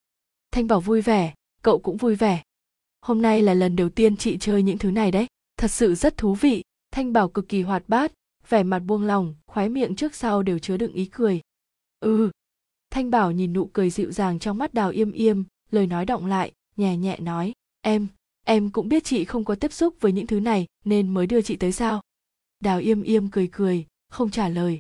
Thanh 0.52 0.68
bảo 0.68 0.82
vui 0.82 1.02
vẻ, 1.02 1.34
cậu 1.62 1.80
cũng 1.80 1.98
vui 1.98 2.16
vẻ. 2.16 2.44
Hôm 3.02 3.22
nay 3.22 3.42
là 3.42 3.54
lần 3.54 3.76
đầu 3.76 3.90
tiên 3.90 4.18
chị 4.18 4.38
chơi 4.38 4.64
những 4.64 4.78
thứ 4.78 4.92
này 4.92 5.12
đấy, 5.12 5.28
thật 5.58 5.68
sự 5.68 5.96
rất 5.96 6.18
thú 6.18 6.34
vị. 6.34 6.64
Thanh 6.92 7.14
bảo 7.14 7.30
cực 7.30 7.50
kỳ 7.50 7.62
hoạt 7.62 7.84
bát, 7.88 8.14
vẻ 8.50 8.64
mặt 8.64 8.80
buông 8.80 9.04
lòng 9.04 9.36
khoái 9.48 9.70
miệng 9.70 9.96
trước 9.96 10.16
sau 10.16 10.44
đều 10.44 10.60
chứa 10.60 10.78
đựng 10.78 10.94
ý 10.94 11.06
cười. 11.06 11.42
Ừ. 12.00 12.32
Thanh 12.90 13.12
bảo 13.12 13.32
nhìn 13.32 13.54
nụ 13.54 13.66
cười 13.66 13.90
dịu 13.90 14.12
dàng 14.12 14.40
trong 14.40 14.58
mắt 14.58 14.74
đào 14.74 14.90
im 14.90 15.12
im 15.12 15.44
lời 15.72 15.88
nói 15.88 16.06
động 16.06 16.26
lại, 16.26 16.52
nhẹ 16.78 16.98
nhẹ 16.98 17.20
nói, 17.20 17.54
em 17.82 18.08
em 18.46 18.70
cũng 18.70 18.90
biết 18.90 19.04
chị 19.04 19.26
không 19.26 19.46
có 19.46 19.56
tiếp 19.56 19.74
xúc 19.74 19.96
với 20.00 20.12
những 20.12 20.28
thứ 20.28 20.40
này, 20.40 20.68
nên 20.86 21.14
mới 21.14 21.28
đưa 21.28 21.42
chị 21.42 21.56
tới 21.56 21.72
sao? 21.72 22.02
Đào 22.64 22.80
im 22.80 23.04
im 23.04 23.30
cười 23.30 23.50
cười, 23.52 23.86
không 24.10 24.30
trả 24.30 24.50
lời. 24.50 24.80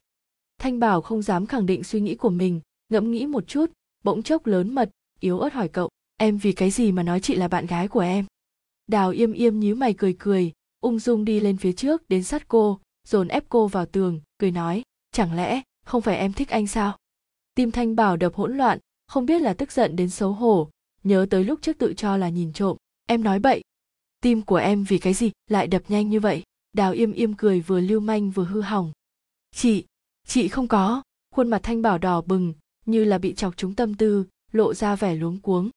Thanh 0.58 0.80
bảo 0.80 1.02
không 1.02 1.22
dám 1.22 1.46
khẳng 1.46 1.66
định 1.66 1.84
suy 1.84 2.02
nghĩ 2.02 2.16
của 2.16 2.30
mình, 2.30 2.62
ngẫm 2.90 3.12
nghĩ 3.12 3.26
một 3.26 3.48
chút, 3.48 3.72
bỗng 4.04 4.24
chốc 4.24 4.46
lớn 4.46 4.76
mật, 4.76 4.90
yếu 5.20 5.40
ớt 5.40 5.54
hỏi 5.54 5.68
cậu, 5.68 5.90
em 6.18 6.38
vì 6.38 6.52
cái 6.52 6.72
gì 6.72 6.92
mà 6.92 7.04
nói 7.04 7.20
chị 7.20 7.36
là 7.36 7.48
bạn 7.48 7.66
gái 7.66 7.88
của 7.88 8.00
em? 8.00 8.26
Đào 8.88 9.12
im 9.12 9.34
im 9.34 9.60
nhíu 9.60 9.76
mày 9.76 9.94
cười 9.94 10.16
cười, 10.20 10.52
ung 10.80 11.00
dung 11.00 11.26
đi 11.26 11.40
lên 11.40 11.58
phía 11.58 11.72
trước 11.72 12.10
đến 12.10 12.24
sát 12.24 12.48
cô, 12.48 12.80
dồn 13.08 13.28
ép 13.28 13.44
cô 13.50 13.68
vào 13.68 13.86
tường, 13.86 14.22
cười 14.38 14.52
nói, 14.52 14.84
chẳng 15.12 15.36
lẽ 15.36 15.62
không 15.86 16.02
phải 16.02 16.18
em 16.18 16.34
thích 16.34 16.50
anh 16.50 16.68
sao? 16.68 16.98
Tim 17.56 17.72
thanh 17.72 17.96
bảo 17.96 18.18
đập 18.18 18.34
hỗn 18.36 18.58
loạn, 18.58 18.80
không 19.08 19.26
biết 19.26 19.42
là 19.42 19.54
tức 19.54 19.72
giận 19.72 19.96
đến 19.96 20.10
xấu 20.10 20.34
hổ, 20.34 20.70
nhớ 21.04 21.26
tới 21.30 21.44
lúc 21.44 21.60
trước 21.62 21.78
tự 21.78 21.94
cho 21.98 22.18
là 22.18 22.30
nhìn 22.30 22.54
trộm, 22.54 22.78
em 23.08 23.24
nói 23.24 23.40
bậy. 23.40 23.62
Tim 24.22 24.42
của 24.42 24.56
em 24.56 24.84
vì 24.84 24.98
cái 24.98 25.14
gì 25.14 25.32
lại 25.50 25.68
đập 25.68 25.84
nhanh 25.88 26.10
như 26.10 26.20
vậy? 26.20 26.44
Đào 26.74 26.92
im 26.92 27.12
im 27.14 27.34
cười 27.34 27.62
vừa 27.62 27.80
lưu 27.80 28.00
manh 28.00 28.32
vừa 28.32 28.46
hư 28.46 28.62
hỏng. 28.62 28.92
Chị 29.52 29.86
chị 30.28 30.48
không 30.48 30.68
có. 30.68 31.04
Khuôn 31.36 31.50
mặt 31.50 31.60
thanh 31.64 31.82
bảo 31.82 31.98
đỏ 31.98 32.22
bừng, 32.22 32.54
như 32.86 33.04
là 33.04 33.18
bị 33.18 33.34
chọc 33.34 33.58
trúng 33.58 33.76
tâm 33.76 33.96
tư, 33.96 34.26
lộ 34.52 34.74
ra 34.74 34.96
vẻ 34.96 35.16
luống 35.16 35.40
cuống. 35.40 35.70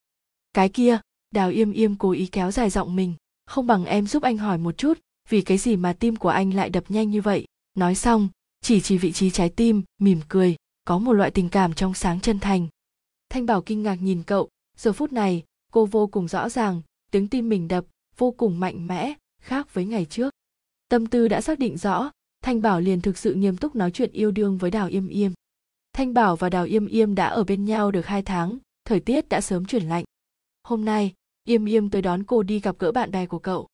Cái 0.52 0.68
kia, 0.68 0.98
đào 1.30 1.50
yêm 1.50 1.72
yêm 1.72 1.96
cố 1.96 2.10
ý 2.10 2.26
kéo 2.26 2.50
dài 2.50 2.70
giọng 2.70 2.96
mình, 2.96 3.14
không 3.46 3.66
bằng 3.66 3.84
em 3.84 4.06
giúp 4.06 4.22
anh 4.22 4.36
hỏi 4.36 4.58
một 4.58 4.78
chút, 4.78 4.98
vì 5.28 5.40
cái 5.42 5.58
gì 5.58 5.76
mà 5.76 5.92
tim 5.92 6.16
của 6.16 6.28
anh 6.28 6.54
lại 6.54 6.70
đập 6.70 6.84
nhanh 6.88 7.10
như 7.10 7.20
vậy. 7.20 7.46
Nói 7.74 7.94
xong, 7.94 8.28
chỉ 8.60 8.80
chỉ 8.80 8.98
vị 8.98 9.12
trí 9.12 9.30
trái 9.30 9.48
tim, 9.48 9.82
mỉm 9.98 10.20
cười, 10.28 10.56
có 10.84 10.98
một 10.98 11.12
loại 11.12 11.30
tình 11.30 11.48
cảm 11.48 11.74
trong 11.74 11.94
sáng 11.94 12.20
chân 12.20 12.38
thành. 12.38 12.68
Thanh 13.28 13.46
bảo 13.46 13.62
kinh 13.62 13.82
ngạc 13.82 14.02
nhìn 14.02 14.22
cậu, 14.22 14.48
giờ 14.76 14.92
phút 14.92 15.12
này, 15.12 15.44
cô 15.72 15.86
vô 15.86 16.06
cùng 16.06 16.28
rõ 16.28 16.48
ràng, 16.48 16.82
tiếng 17.10 17.28
tim 17.28 17.48
mình 17.48 17.68
đập 17.68 17.84
vô 18.16 18.30
cùng 18.30 18.60
mạnh 18.60 18.86
mẽ, 18.86 19.14
khác 19.42 19.74
với 19.74 19.84
ngày 19.84 20.04
trước 20.04 20.34
tâm 20.88 21.06
tư 21.06 21.28
đã 21.28 21.40
xác 21.40 21.58
định 21.58 21.76
rõ, 21.76 22.10
thanh 22.42 22.62
bảo 22.62 22.80
liền 22.80 23.00
thực 23.00 23.18
sự 23.18 23.34
nghiêm 23.34 23.56
túc 23.56 23.76
nói 23.76 23.90
chuyện 23.90 24.12
yêu 24.12 24.30
đương 24.30 24.58
với 24.58 24.70
đào 24.70 24.88
yêm 24.88 25.08
yêm. 25.08 25.32
Thanh 25.92 26.14
bảo 26.14 26.36
và 26.36 26.50
đào 26.50 26.64
yêm 26.64 26.86
yêm 26.86 27.14
đã 27.14 27.26
ở 27.26 27.44
bên 27.44 27.64
nhau 27.64 27.90
được 27.90 28.06
hai 28.06 28.22
tháng, 28.22 28.58
thời 28.84 29.00
tiết 29.00 29.28
đã 29.28 29.40
sớm 29.40 29.64
chuyển 29.64 29.88
lạnh. 29.88 30.04
Hôm 30.62 30.84
nay, 30.84 31.14
yêm 31.44 31.64
yêm 31.64 31.90
tới 31.90 32.02
đón 32.02 32.24
cô 32.24 32.42
đi 32.42 32.60
gặp 32.60 32.78
gỡ 32.78 32.92
bạn 32.92 33.10
bè 33.10 33.26
của 33.26 33.38
cậu. 33.38 33.68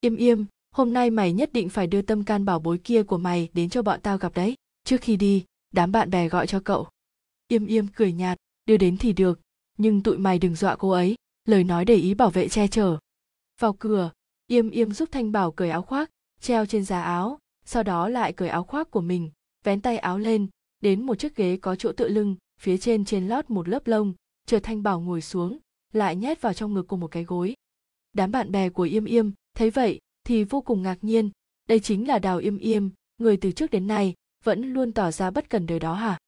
Yêm 0.00 0.16
yêm, 0.16 0.44
hôm 0.70 0.92
nay 0.92 1.10
mày 1.10 1.32
nhất 1.32 1.52
định 1.52 1.68
phải 1.68 1.86
đưa 1.86 2.02
tâm 2.02 2.24
can 2.24 2.44
bảo 2.44 2.58
bối 2.58 2.78
kia 2.84 3.02
của 3.02 3.18
mày 3.18 3.48
đến 3.52 3.70
cho 3.70 3.82
bọn 3.82 4.00
tao 4.02 4.18
gặp 4.18 4.34
đấy. 4.34 4.54
Trước 4.84 5.00
khi 5.00 5.16
đi, 5.16 5.44
đám 5.72 5.92
bạn 5.92 6.10
bè 6.10 6.28
gọi 6.28 6.46
cho 6.46 6.60
cậu. 6.60 6.88
Yêm 7.48 7.66
yêm 7.66 7.86
cười 7.86 8.12
nhạt, 8.12 8.38
đưa 8.66 8.76
đến 8.76 8.96
thì 8.96 9.12
được, 9.12 9.40
nhưng 9.78 10.02
tụi 10.02 10.18
mày 10.18 10.38
đừng 10.38 10.54
dọa 10.54 10.76
cô 10.76 10.90
ấy, 10.90 11.14
lời 11.44 11.64
nói 11.64 11.84
để 11.84 11.94
ý 11.94 12.14
bảo 12.14 12.30
vệ 12.30 12.48
che 12.48 12.68
chở. 12.68 12.98
Vào 13.60 13.72
cửa, 13.72 14.10
yêm 14.46 14.70
yêm 14.70 14.92
giúp 14.92 15.08
thanh 15.12 15.32
bảo 15.32 15.52
cởi 15.52 15.70
áo 15.70 15.82
khoác 15.82 16.10
treo 16.42 16.66
trên 16.66 16.84
giá 16.84 17.02
áo, 17.02 17.38
sau 17.64 17.82
đó 17.82 18.08
lại 18.08 18.32
cởi 18.32 18.48
áo 18.48 18.64
khoác 18.64 18.90
của 18.90 19.00
mình, 19.00 19.30
vén 19.64 19.80
tay 19.80 19.98
áo 19.98 20.18
lên, 20.18 20.46
đến 20.80 21.06
một 21.06 21.14
chiếc 21.14 21.36
ghế 21.36 21.56
có 21.56 21.76
chỗ 21.76 21.92
tựa 21.92 22.08
lưng, 22.08 22.36
phía 22.60 22.78
trên 22.78 23.04
trên 23.04 23.28
lót 23.28 23.50
một 23.50 23.68
lớp 23.68 23.86
lông 23.86 24.14
chờ 24.46 24.60
thanh 24.62 24.82
bảo 24.82 25.00
ngồi 25.00 25.20
xuống, 25.20 25.58
lại 25.92 26.16
nhét 26.16 26.40
vào 26.40 26.54
trong 26.54 26.74
ngực 26.74 26.82
của 26.82 26.96
một 26.96 27.10
cái 27.10 27.24
gối. 27.24 27.54
Đám 28.12 28.30
bạn 28.32 28.52
bè 28.52 28.68
của 28.68 28.82
yêm 28.82 29.04
yêm, 29.04 29.30
thấy 29.56 29.70
vậy, 29.70 29.98
thì 30.24 30.44
vô 30.44 30.60
cùng 30.60 30.82
ngạc 30.82 30.98
nhiên, 31.02 31.30
đây 31.68 31.80
chính 31.80 32.08
là 32.08 32.18
đào 32.18 32.38
yêm 32.38 32.58
yêm, 32.58 32.90
người 33.18 33.36
từ 33.36 33.52
trước 33.52 33.70
đến 33.70 33.86
nay, 33.86 34.14
vẫn 34.44 34.72
luôn 34.72 34.92
tỏ 34.92 35.10
ra 35.10 35.30
bất 35.30 35.50
cần 35.50 35.66
đời 35.66 35.78
đó 35.78 35.94
hả? 35.94 36.18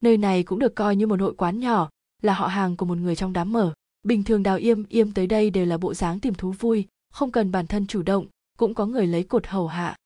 Nơi 0.00 0.16
này 0.16 0.42
cũng 0.42 0.58
được 0.58 0.74
coi 0.74 0.96
như 0.96 1.06
một 1.06 1.20
hội 1.20 1.34
quán 1.34 1.60
nhỏ, 1.60 1.90
là 2.22 2.34
họ 2.34 2.46
hàng 2.46 2.76
của 2.76 2.86
một 2.86 2.98
người 2.98 3.16
trong 3.16 3.32
đám 3.32 3.52
mở. 3.52 3.74
Bình 4.02 4.24
thường 4.24 4.42
đào 4.42 4.56
yêm 4.56 4.84
yêm 4.88 5.12
tới 5.12 5.26
đây 5.26 5.50
đều 5.50 5.66
là 5.66 5.78
bộ 5.78 5.94
dáng 5.94 6.20
tìm 6.20 6.34
thú 6.34 6.50
vui, 6.50 6.86
không 7.12 7.30
cần 7.30 7.52
bản 7.52 7.66
thân 7.66 7.86
chủ 7.86 8.02
động 8.02 8.26
cũng 8.56 8.74
có 8.74 8.86
người 8.86 9.06
lấy 9.06 9.22
cột 9.22 9.46
hầu 9.46 9.66
hạ. 9.66 9.96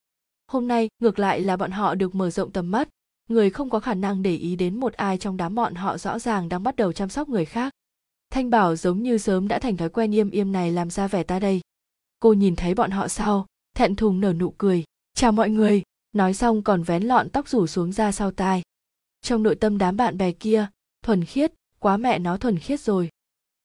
Hôm 0.46 0.68
nay, 0.68 0.88
ngược 1.02 1.18
lại 1.18 1.40
là 1.40 1.56
bọn 1.56 1.70
họ 1.70 1.94
được 1.94 2.14
mở 2.14 2.30
rộng 2.30 2.52
tầm 2.52 2.70
mắt. 2.70 2.88
Người 3.28 3.50
không 3.50 3.70
có 3.70 3.80
khả 3.80 3.94
năng 3.94 4.22
để 4.22 4.36
ý 4.36 4.56
đến 4.56 4.80
một 4.80 4.92
ai 4.92 5.18
trong 5.18 5.36
đám 5.36 5.54
bọn 5.54 5.74
họ 5.74 5.98
rõ 5.98 6.18
ràng 6.18 6.48
đang 6.48 6.62
bắt 6.62 6.76
đầu 6.76 6.92
chăm 6.92 7.08
sóc 7.08 7.28
người 7.28 7.44
khác. 7.44 7.72
Thanh 8.30 8.50
bảo 8.50 8.76
giống 8.76 9.02
như 9.02 9.18
sớm 9.18 9.48
đã 9.48 9.58
thành 9.58 9.76
thói 9.76 9.88
quen 9.88 10.12
im 10.12 10.30
im 10.30 10.52
này 10.52 10.72
làm 10.72 10.90
ra 10.90 11.08
vẻ 11.08 11.22
ta 11.22 11.38
đây. 11.38 11.60
Cô 12.20 12.32
nhìn 12.32 12.56
thấy 12.56 12.74
bọn 12.74 12.90
họ 12.90 13.08
sau, 13.08 13.46
thẹn 13.76 13.96
thùng 13.96 14.20
nở 14.20 14.32
nụ 14.32 14.50
cười. 14.58 14.84
Chào 15.14 15.32
mọi 15.32 15.50
người. 15.50 15.82
Nói 16.12 16.34
xong 16.34 16.62
còn 16.62 16.82
vén 16.82 17.02
lọn 17.02 17.28
tóc 17.28 17.48
rủ 17.48 17.66
xuống 17.66 17.92
ra 17.92 18.12
sau 18.12 18.30
tai. 18.30 18.62
Trong 19.22 19.42
nội 19.42 19.54
tâm 19.54 19.78
đám 19.78 19.96
bạn 19.96 20.18
bè 20.18 20.32
kia, 20.32 20.66
thuần 21.02 21.24
khiết, 21.24 21.52
quá 21.78 21.96
mẹ 21.96 22.18
nó 22.18 22.36
thuần 22.36 22.58
khiết 22.58 22.80
rồi. 22.80 23.08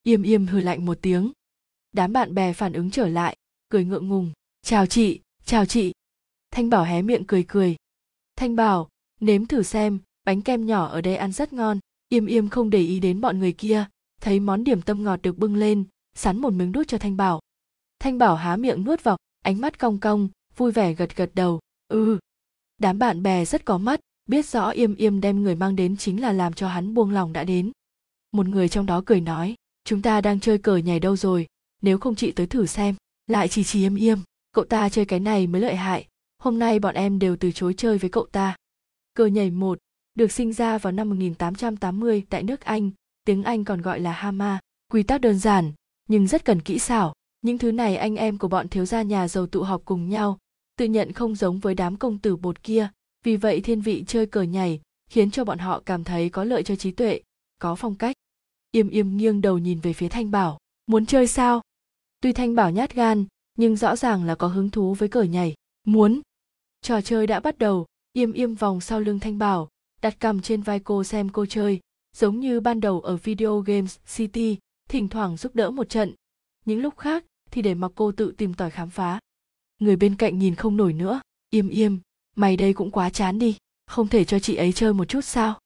Im 0.03 0.23
im 0.23 0.47
hừ 0.47 0.59
lạnh 0.59 0.85
một 0.85 0.97
tiếng. 1.01 1.31
Đám 1.91 2.13
bạn 2.13 2.33
bè 2.33 2.53
phản 2.53 2.73
ứng 2.73 2.91
trở 2.91 3.07
lại, 3.07 3.35
cười 3.69 3.85
ngượng 3.85 4.07
ngùng 4.07 4.31
chào 4.65 4.85
chị 4.85 5.19
chào 5.45 5.65
chị. 5.65 5.91
Thanh 6.51 6.69
bảo 6.69 6.83
hé 6.83 7.01
miệng 7.01 7.23
cười 7.27 7.45
cười. 7.47 7.75
Thanh 8.35 8.55
bảo, 8.55 8.89
nếm 9.19 9.45
thử 9.45 9.63
xem, 9.63 9.99
bánh 10.23 10.41
kem 10.41 10.65
nhỏ 10.65 10.87
ở 10.87 11.01
đây 11.01 11.15
ăn 11.15 11.31
rất 11.31 11.53
ngon. 11.53 11.79
Im 12.09 12.25
im 12.25 12.49
không 12.49 12.69
để 12.69 12.79
ý 12.79 12.99
đến 12.99 13.21
bọn 13.21 13.39
người 13.39 13.53
kia, 13.53 13.85
thấy 14.21 14.39
món 14.39 14.63
điểm 14.63 14.81
tâm 14.81 15.03
ngọt 15.03 15.21
được 15.21 15.37
bưng 15.37 15.55
lên, 15.55 15.83
sắn 16.13 16.37
một 16.37 16.53
miếng 16.53 16.71
đút 16.71 16.87
cho 16.87 16.97
thanh 16.97 17.17
bảo. 17.17 17.39
Thanh 17.99 18.17
bảo 18.17 18.35
há 18.35 18.55
miệng 18.55 18.83
nuốt 18.83 19.03
vào, 19.03 19.17
ánh 19.41 19.61
mắt 19.61 19.79
cong 19.79 19.99
cong, 19.99 20.29
vui 20.57 20.71
vẻ 20.71 20.93
gật 20.93 21.15
gật 21.15 21.31
đầu. 21.33 21.59
Ừ. 21.87 22.19
Đám 22.77 22.99
bạn 22.99 23.23
bè 23.23 23.45
rất 23.45 23.65
có 23.65 23.77
mắt, 23.77 23.99
biết 24.25 24.45
rõ 24.45 24.69
im 24.69 24.95
im 24.95 25.21
đem 25.21 25.43
người 25.43 25.55
mang 25.55 25.75
đến 25.75 25.97
chính 25.97 26.21
là 26.21 26.31
làm 26.31 26.53
cho 26.53 26.67
hắn 26.67 26.93
buông 26.93 27.11
lòng 27.11 27.33
đã 27.33 27.43
đến. 27.43 27.71
Một 28.31 28.47
người 28.47 28.69
trong 28.69 28.85
đó 28.85 29.03
cười 29.05 29.21
nói, 29.21 29.55
chúng 29.83 30.01
ta 30.01 30.21
đang 30.21 30.39
chơi 30.39 30.57
cờ 30.57 30.77
nhảy 30.77 30.99
đâu 30.99 31.15
rồi, 31.15 31.47
nếu 31.81 31.97
không 31.97 32.15
chị 32.15 32.31
tới 32.31 32.47
thử 32.47 32.65
xem. 32.65 32.95
Lại 33.27 33.47
chỉ 33.47 33.63
chỉ 33.63 33.83
im 33.83 33.95
im 33.95 34.19
cậu 34.55 34.65
ta 34.65 34.89
chơi 34.89 35.05
cái 35.05 35.19
này 35.19 35.47
mới 35.47 35.61
lợi 35.61 35.75
hại 35.75 36.07
hôm 36.37 36.59
nay 36.59 36.79
bọn 36.79 36.95
em 36.95 37.19
đều 37.19 37.35
từ 37.35 37.51
chối 37.51 37.73
chơi 37.77 37.97
với 37.97 38.09
cậu 38.09 38.25
ta 38.31 38.55
cờ 39.13 39.25
nhảy 39.25 39.51
một 39.51 39.79
được 40.15 40.31
sinh 40.31 40.53
ra 40.53 40.77
vào 40.77 40.91
năm 40.91 41.09
1880 41.09 42.23
tại 42.29 42.43
nước 42.43 42.61
Anh, 42.61 42.91
tiếng 43.25 43.43
Anh 43.43 43.63
còn 43.63 43.81
gọi 43.81 43.99
là 43.99 44.11
Hama. 44.11 44.59
Quy 44.91 45.03
tắc 45.03 45.21
đơn 45.21 45.39
giản, 45.39 45.71
nhưng 46.09 46.27
rất 46.27 46.45
cần 46.45 46.61
kỹ 46.61 46.79
xảo. 46.79 47.13
Những 47.41 47.57
thứ 47.57 47.71
này 47.71 47.97
anh 47.97 48.15
em 48.15 48.37
của 48.37 48.47
bọn 48.47 48.67
thiếu 48.67 48.85
gia 48.85 49.01
nhà 49.01 49.27
giàu 49.27 49.47
tụ 49.47 49.63
họp 49.63 49.81
cùng 49.85 50.09
nhau, 50.09 50.37
tự 50.77 50.85
nhận 50.85 51.11
không 51.11 51.35
giống 51.35 51.59
với 51.59 51.75
đám 51.75 51.97
công 51.97 52.17
tử 52.17 52.35
bột 52.35 52.63
kia, 52.63 52.89
vì 53.23 53.37
vậy 53.37 53.61
thiên 53.61 53.81
vị 53.81 54.03
chơi 54.07 54.25
cờ 54.25 54.41
nhảy 54.41 54.81
khiến 55.09 55.31
cho 55.31 55.45
bọn 55.45 55.59
họ 55.59 55.81
cảm 55.85 56.03
thấy 56.03 56.29
có 56.29 56.43
lợi 56.43 56.63
cho 56.63 56.75
trí 56.75 56.91
tuệ, 56.91 57.21
có 57.61 57.75
phong 57.75 57.95
cách. 57.95 58.15
Yêm 58.71 58.89
yêm 58.89 59.17
nghiêng 59.17 59.41
đầu 59.41 59.57
nhìn 59.57 59.79
về 59.79 59.93
phía 59.93 60.09
Thanh 60.09 60.31
Bảo, 60.31 60.57
muốn 60.85 61.05
chơi 61.05 61.27
sao? 61.27 61.61
Tuy 62.21 62.33
Thanh 62.33 62.55
Bảo 62.55 62.71
nhát 62.71 62.93
gan, 62.93 63.25
nhưng 63.55 63.75
rõ 63.75 63.95
ràng 63.95 64.23
là 64.23 64.35
có 64.35 64.47
hứng 64.47 64.69
thú 64.69 64.93
với 64.93 65.09
cờ 65.09 65.21
nhảy. 65.21 65.53
Muốn. 65.83 66.21
Trò 66.81 67.01
chơi 67.01 67.27
đã 67.27 67.39
bắt 67.39 67.57
đầu, 67.57 67.85
yêm 68.13 68.33
yêm 68.33 68.55
vòng 68.55 68.81
sau 68.81 68.99
lưng 68.99 69.19
Thanh 69.19 69.37
Bảo, 69.37 69.69
đặt 70.01 70.15
cầm 70.19 70.41
trên 70.41 70.61
vai 70.61 70.79
cô 70.79 71.03
xem 71.03 71.29
cô 71.29 71.45
chơi, 71.45 71.79
giống 72.15 72.39
như 72.39 72.59
ban 72.59 72.79
đầu 72.79 73.01
ở 73.01 73.17
Video 73.17 73.59
Games 73.59 73.97
City, 74.15 74.57
thỉnh 74.89 75.07
thoảng 75.07 75.37
giúp 75.37 75.55
đỡ 75.55 75.71
một 75.71 75.89
trận. 75.89 76.13
Những 76.65 76.81
lúc 76.81 76.97
khác 76.97 77.25
thì 77.51 77.61
để 77.61 77.73
mặc 77.73 77.91
cô 77.95 78.11
tự 78.11 78.33
tìm 78.37 78.53
tòi 78.53 78.71
khám 78.71 78.89
phá. 78.89 79.19
Người 79.79 79.95
bên 79.95 80.15
cạnh 80.15 80.39
nhìn 80.39 80.55
không 80.55 80.77
nổi 80.77 80.93
nữa, 80.93 81.21
im 81.49 81.69
im, 81.69 81.99
mày 82.35 82.57
đây 82.57 82.73
cũng 82.73 82.91
quá 82.91 83.09
chán 83.09 83.39
đi, 83.39 83.57
không 83.87 84.07
thể 84.07 84.25
cho 84.25 84.39
chị 84.39 84.55
ấy 84.55 84.73
chơi 84.73 84.93
một 84.93 85.05
chút 85.05 85.21
sao? 85.21 85.59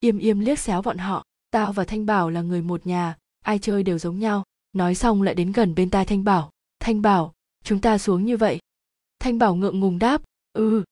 Im 0.00 0.18
im 0.18 0.40
liếc 0.40 0.58
xéo 0.58 0.82
bọn 0.82 0.98
họ, 0.98 1.24
tao 1.50 1.72
và 1.72 1.84
Thanh 1.84 2.06
Bảo 2.06 2.30
là 2.30 2.42
người 2.42 2.62
một 2.62 2.86
nhà, 2.86 3.16
ai 3.44 3.58
chơi 3.58 3.82
đều 3.82 3.98
giống 3.98 4.18
nhau. 4.18 4.44
Nói 4.72 4.94
xong 4.94 5.22
lại 5.22 5.34
đến 5.34 5.52
gần 5.52 5.74
bên 5.74 5.90
tai 5.90 6.04
Thanh 6.04 6.24
Bảo, 6.24 6.50
Thanh 6.88 7.02
Bảo, 7.02 7.32
chúng 7.64 7.80
ta 7.80 7.98
xuống 7.98 8.24
như 8.24 8.36
vậy. 8.36 8.58
Thanh 9.18 9.38
Bảo 9.38 9.54
ngượng 9.54 9.80
ngùng 9.80 9.98
đáp, 9.98 10.22
ừ. 10.52 10.84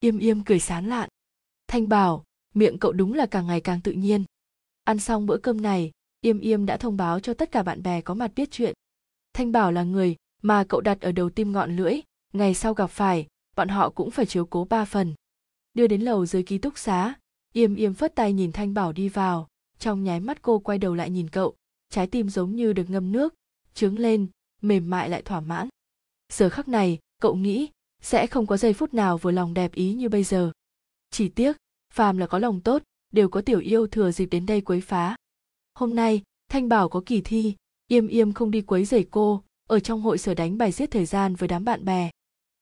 Im 0.00 0.18
im 0.18 0.44
cười 0.44 0.60
sán 0.60 0.86
lạn. 0.86 1.08
Thanh 1.68 1.88
Bảo, 1.88 2.24
miệng 2.54 2.78
cậu 2.78 2.92
đúng 2.92 3.14
là 3.14 3.26
càng 3.26 3.46
ngày 3.46 3.60
càng 3.60 3.80
tự 3.80 3.92
nhiên 3.92 4.24
ăn 4.84 4.98
xong 4.98 5.26
bữa 5.26 5.36
cơm 5.36 5.62
này 5.62 5.90
yêm 6.20 6.40
yêm 6.40 6.66
đã 6.66 6.76
thông 6.76 6.96
báo 6.96 7.20
cho 7.20 7.34
tất 7.34 7.52
cả 7.52 7.62
bạn 7.62 7.82
bè 7.82 8.00
có 8.00 8.14
mặt 8.14 8.32
biết 8.36 8.48
chuyện 8.50 8.74
thanh 9.32 9.52
bảo 9.52 9.72
là 9.72 9.82
người 9.82 10.16
mà 10.42 10.64
cậu 10.64 10.80
đặt 10.80 11.00
ở 11.00 11.12
đầu 11.12 11.30
tim 11.30 11.52
ngọn 11.52 11.76
lưỡi 11.76 12.00
ngày 12.32 12.54
sau 12.54 12.74
gặp 12.74 12.90
phải 12.90 13.26
bọn 13.56 13.68
họ 13.68 13.90
cũng 13.90 14.10
phải 14.10 14.26
chiếu 14.26 14.46
cố 14.46 14.64
ba 14.64 14.84
phần 14.84 15.14
đưa 15.74 15.86
đến 15.86 16.00
lầu 16.02 16.26
dưới 16.26 16.42
ký 16.42 16.58
túc 16.58 16.78
xá 16.78 17.14
yêm 17.52 17.74
yêm 17.74 17.94
phất 17.94 18.14
tay 18.14 18.32
nhìn 18.32 18.52
thanh 18.52 18.74
bảo 18.74 18.92
đi 18.92 19.08
vào 19.08 19.48
trong 19.78 20.04
nháy 20.04 20.20
mắt 20.20 20.42
cô 20.42 20.58
quay 20.58 20.78
đầu 20.78 20.94
lại 20.94 21.10
nhìn 21.10 21.30
cậu 21.30 21.54
trái 21.90 22.06
tim 22.06 22.28
giống 22.28 22.56
như 22.56 22.72
được 22.72 22.90
ngâm 22.90 23.12
nước 23.12 23.34
trướng 23.74 23.98
lên 23.98 24.26
mềm 24.62 24.90
mại 24.90 25.08
lại 25.10 25.22
thỏa 25.22 25.40
mãn. 25.40 25.68
Giờ 26.32 26.48
khắc 26.48 26.68
này, 26.68 26.98
cậu 27.20 27.34
nghĩ 27.34 27.68
sẽ 28.02 28.26
không 28.26 28.46
có 28.46 28.56
giây 28.56 28.72
phút 28.72 28.94
nào 28.94 29.18
vừa 29.18 29.30
lòng 29.30 29.54
đẹp 29.54 29.74
ý 29.74 29.94
như 29.94 30.08
bây 30.08 30.24
giờ. 30.24 30.52
Chỉ 31.10 31.28
tiếc, 31.28 31.56
phàm 31.92 32.18
là 32.18 32.26
có 32.26 32.38
lòng 32.38 32.60
tốt, 32.60 32.82
đều 33.12 33.28
có 33.28 33.40
tiểu 33.40 33.60
yêu 33.60 33.86
thừa 33.86 34.10
dịp 34.10 34.26
đến 34.26 34.46
đây 34.46 34.60
quấy 34.60 34.80
phá. 34.80 35.16
Hôm 35.74 35.94
nay, 35.94 36.22
thanh 36.48 36.68
bảo 36.68 36.88
có 36.88 37.02
kỳ 37.06 37.20
thi, 37.20 37.54
yêm 37.88 38.08
yêm 38.08 38.32
không 38.32 38.50
đi 38.50 38.62
quấy 38.62 38.84
rầy 38.84 39.06
cô, 39.10 39.42
ở 39.68 39.80
trong 39.80 40.00
hội 40.00 40.18
sở 40.18 40.34
đánh 40.34 40.58
bài 40.58 40.72
giết 40.72 40.90
thời 40.90 41.06
gian 41.06 41.34
với 41.34 41.48
đám 41.48 41.64
bạn 41.64 41.84
bè. 41.84 42.10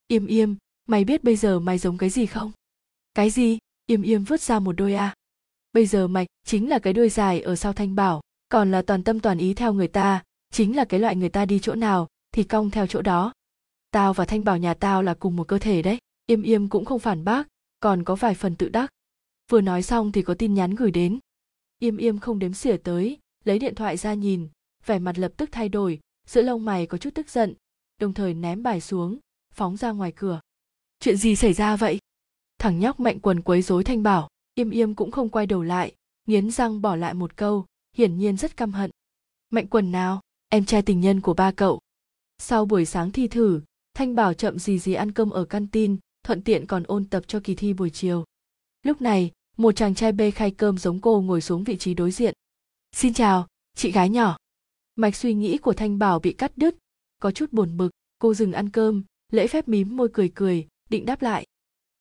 Yêm 0.08 0.26
yêm, 0.26 0.54
mày 0.88 1.04
biết 1.04 1.24
bây 1.24 1.36
giờ 1.36 1.60
mày 1.60 1.78
giống 1.78 1.98
cái 1.98 2.10
gì 2.10 2.26
không? 2.26 2.52
Cái 3.14 3.30
gì? 3.30 3.58
Yêm 3.86 4.02
yêm 4.02 4.24
vứt 4.24 4.40
ra 4.40 4.58
một 4.58 4.72
đôi 4.72 4.94
a. 4.94 5.14
Bây 5.72 5.86
giờ 5.86 6.08
mày 6.08 6.26
chính 6.46 6.68
là 6.68 6.78
cái 6.78 6.92
đuôi 6.92 7.08
dài 7.08 7.40
ở 7.40 7.56
sau 7.56 7.72
thanh 7.72 7.94
bảo, 7.94 8.20
còn 8.48 8.70
là 8.70 8.82
toàn 8.82 9.04
tâm 9.04 9.20
toàn 9.20 9.38
ý 9.38 9.54
theo 9.54 9.72
người 9.72 9.88
ta 9.88 10.22
chính 10.54 10.76
là 10.76 10.84
cái 10.84 11.00
loại 11.00 11.16
người 11.16 11.28
ta 11.28 11.46
đi 11.46 11.58
chỗ 11.58 11.74
nào 11.74 12.08
thì 12.32 12.44
cong 12.44 12.70
theo 12.70 12.86
chỗ 12.86 13.02
đó. 13.02 13.32
Tao 13.90 14.12
và 14.12 14.24
thanh 14.24 14.44
bảo 14.44 14.58
nhà 14.58 14.74
tao 14.74 15.02
là 15.02 15.14
cùng 15.14 15.36
một 15.36 15.48
cơ 15.48 15.58
thể 15.58 15.82
đấy 15.82 15.98
im 16.26 16.42
im 16.42 16.68
cũng 16.68 16.84
không 16.84 16.98
phản 16.98 17.24
bác, 17.24 17.48
còn 17.80 18.04
có 18.04 18.14
vài 18.14 18.34
phần 18.34 18.56
tự 18.56 18.68
đắc. 18.68 18.90
Vừa 19.50 19.60
nói 19.60 19.82
xong 19.82 20.12
thì 20.12 20.22
có 20.22 20.34
tin 20.34 20.54
nhắn 20.54 20.74
gửi 20.74 20.90
đến. 20.90 21.18
Im 21.78 21.96
im 21.96 22.18
không 22.18 22.38
đếm 22.38 22.54
xỉa 22.54 22.76
tới, 22.76 23.18
lấy 23.44 23.58
điện 23.58 23.74
thoại 23.74 23.96
ra 23.96 24.14
nhìn, 24.14 24.48
vẻ 24.86 24.98
mặt 24.98 25.18
lập 25.18 25.32
tức 25.36 25.48
thay 25.52 25.68
đổi, 25.68 26.00
giữa 26.26 26.42
lông 26.42 26.64
mày 26.64 26.86
có 26.86 26.98
chút 26.98 27.10
tức 27.14 27.30
giận, 27.30 27.54
đồng 28.00 28.14
thời 28.14 28.34
ném 28.34 28.62
bài 28.62 28.80
xuống, 28.80 29.18
phóng 29.52 29.76
ra 29.76 29.90
ngoài 29.92 30.12
cửa. 30.16 30.40
Chuyện 31.00 31.16
gì 31.16 31.36
xảy 31.36 31.52
ra 31.52 31.76
vậy? 31.76 31.98
Thằng 32.58 32.78
nhóc 32.78 33.00
mạnh 33.00 33.20
quần 33.20 33.42
quấy 33.42 33.62
rối 33.62 33.84
thanh 33.84 34.02
bảo 34.02 34.28
im 34.54 34.70
im 34.70 34.94
cũng 34.94 35.10
không 35.10 35.28
quay 35.28 35.46
đầu 35.46 35.62
lại, 35.62 35.94
nghiến 36.26 36.50
răng 36.50 36.82
bỏ 36.82 36.96
lại 36.96 37.14
một 37.14 37.36
câu, 37.36 37.66
hiển 37.96 38.18
nhiên 38.18 38.36
rất 38.36 38.56
căm 38.56 38.72
hận. 38.72 38.90
Mạnh 39.50 39.66
quần 39.66 39.92
nào? 39.92 40.20
Em 40.54 40.64
trai 40.64 40.82
tình 40.82 41.00
nhân 41.00 41.20
của 41.20 41.34
ba 41.34 41.50
cậu. 41.50 41.80
Sau 42.38 42.64
buổi 42.64 42.84
sáng 42.84 43.10
thi 43.10 43.28
thử, 43.28 43.60
thanh 43.94 44.14
bảo 44.14 44.34
chậm 44.34 44.58
gì 44.58 44.78
gì 44.78 44.94
ăn 44.94 45.12
cơm 45.12 45.30
ở 45.30 45.44
căn 45.44 45.66
tin 45.66 45.96
thuận 46.24 46.42
tiện 46.42 46.66
còn 46.66 46.82
ôn 46.86 47.04
tập 47.04 47.24
cho 47.26 47.40
kỳ 47.44 47.54
thi 47.54 47.72
buổi 47.72 47.90
chiều. 47.90 48.24
Lúc 48.82 49.00
này, 49.00 49.30
một 49.56 49.76
chàng 49.76 49.94
trai 49.94 50.12
bê 50.12 50.30
khay 50.30 50.50
cơm 50.50 50.78
giống 50.78 51.00
cô 51.00 51.20
ngồi 51.20 51.40
xuống 51.40 51.64
vị 51.64 51.76
trí 51.76 51.94
đối 51.94 52.10
diện. 52.10 52.34
Xin 52.92 53.14
chào, 53.14 53.46
chị 53.76 53.90
gái 53.90 54.08
nhỏ. 54.08 54.36
Mạch 54.96 55.16
suy 55.16 55.34
nghĩ 55.34 55.58
của 55.58 55.72
thanh 55.72 55.98
bảo 55.98 56.18
bị 56.18 56.32
cắt 56.32 56.52
đứt, 56.56 56.74
có 57.18 57.30
chút 57.30 57.52
buồn 57.52 57.76
bực, 57.76 57.90
cô 58.18 58.34
dừng 58.34 58.52
ăn 58.52 58.70
cơm, 58.70 59.04
lễ 59.32 59.46
phép 59.46 59.68
mím 59.68 59.96
môi 59.96 60.08
cười 60.12 60.32
cười, 60.34 60.66
định 60.90 61.06
đáp 61.06 61.22
lại. 61.22 61.46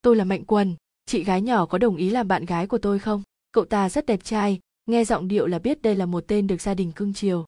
Tôi 0.01 0.15
là 0.15 0.23
mạnh 0.23 0.45
quần, 0.45 0.75
chị 1.05 1.23
gái 1.23 1.41
nhỏ 1.41 1.65
có 1.65 1.77
đồng 1.77 1.95
ý 1.95 2.09
làm 2.09 2.27
bạn 2.27 2.45
gái 2.45 2.67
của 2.67 2.77
tôi 2.77 2.99
không? 2.99 3.23
Cậu 3.51 3.65
ta 3.65 3.89
rất 3.89 4.05
đẹp 4.05 4.23
trai, 4.23 4.59
nghe 4.85 5.05
giọng 5.05 5.27
điệu 5.27 5.47
là 5.47 5.59
biết 5.59 5.81
đây 5.81 5.95
là 5.95 6.05
một 6.05 6.23
tên 6.27 6.47
được 6.47 6.61
gia 6.61 6.73
đình 6.73 6.91
cưng 6.91 7.13
chiều 7.13 7.45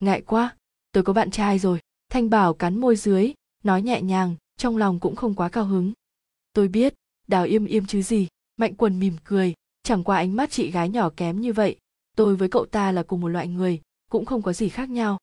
ngại 0.00 0.20
quá, 0.20 0.56
tôi 0.92 1.04
có 1.04 1.12
bạn 1.12 1.30
trai 1.30 1.58
rồi. 1.58 1.78
Thanh 2.10 2.30
bảo 2.30 2.54
cắn 2.54 2.80
môi 2.80 2.96
dưới, 2.96 3.32
nói 3.64 3.82
nhẹ 3.82 4.02
nhàng, 4.02 4.34
trong 4.56 4.76
lòng 4.76 5.00
cũng 5.00 5.16
không 5.16 5.34
quá 5.34 5.48
cao 5.48 5.64
hứng. 5.64 5.92
Tôi 6.52 6.68
biết, 6.68 6.94
đào 7.26 7.44
im 7.44 7.66
im 7.66 7.86
chứ 7.86 8.02
gì, 8.02 8.28
mạnh 8.56 8.74
quần 8.74 9.00
mỉm 9.00 9.16
cười, 9.24 9.54
chẳng 9.82 10.04
qua 10.04 10.16
ánh 10.16 10.36
mắt 10.36 10.50
chị 10.50 10.70
gái 10.70 10.88
nhỏ 10.88 11.10
kém 11.16 11.40
như 11.40 11.52
vậy. 11.52 11.76
Tôi 12.16 12.36
với 12.36 12.48
cậu 12.48 12.66
ta 12.66 12.92
là 12.92 13.02
cùng 13.02 13.20
một 13.20 13.28
loại 13.28 13.48
người, 13.48 13.80
cũng 14.10 14.24
không 14.24 14.42
có 14.42 14.52
gì 14.52 14.68
khác 14.68 14.90
nhau. 14.90 15.18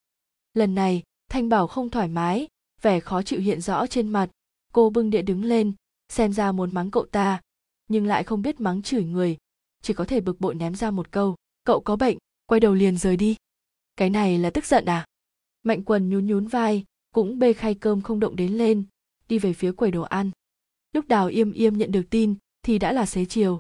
Lần 0.53 0.75
này, 0.75 1.03
thanh 1.29 1.49
bảo 1.49 1.67
không 1.67 1.89
thoải 1.89 2.07
mái, 2.07 2.47
vẻ 2.81 2.99
khó 2.99 3.21
chịu 3.21 3.39
hiện 3.39 3.61
rõ 3.61 3.88
trên 3.88 4.07
mặt. 4.09 4.29
Cô 4.73 4.89
bưng 4.89 5.09
đĩa 5.09 5.21
đứng 5.21 5.43
lên, 5.43 5.73
xem 6.09 6.33
ra 6.33 6.51
muốn 6.51 6.73
mắng 6.73 6.91
cậu 6.91 7.05
ta, 7.05 7.41
nhưng 7.88 8.05
lại 8.05 8.23
không 8.23 8.41
biết 8.41 8.61
mắng 8.61 8.81
chửi 8.81 9.03
người. 9.03 9.38
Chỉ 9.81 9.93
có 9.93 10.05
thể 10.05 10.21
bực 10.21 10.41
bội 10.41 10.55
ném 10.55 10.75
ra 10.75 10.91
một 10.91 11.11
câu, 11.11 11.35
cậu 11.63 11.81
có 11.81 11.95
bệnh, 11.95 12.17
quay 12.45 12.59
đầu 12.59 12.73
liền 12.73 12.97
rời 12.97 13.17
đi 13.17 13.35
cái 13.95 14.10
này 14.10 14.38
là 14.38 14.49
tức 14.49 14.65
giận 14.65 14.86
à? 14.86 15.05
Mạnh 15.63 15.84
quần 15.84 16.10
nhún 16.10 16.27
nhún 16.27 16.47
vai, 16.47 16.86
cũng 17.13 17.39
bê 17.39 17.53
khay 17.53 17.75
cơm 17.75 18.01
không 18.01 18.19
động 18.19 18.36
đến 18.36 18.53
lên, 18.53 18.84
đi 19.27 19.39
về 19.39 19.53
phía 19.53 19.71
quầy 19.71 19.91
đồ 19.91 20.01
ăn. 20.01 20.31
Lúc 20.93 21.08
đào 21.08 21.27
im 21.27 21.51
im 21.51 21.77
nhận 21.77 21.91
được 21.91 22.03
tin, 22.10 22.36
thì 22.63 22.79
đã 22.79 22.91
là 22.91 23.05
xế 23.05 23.25
chiều. 23.25 23.60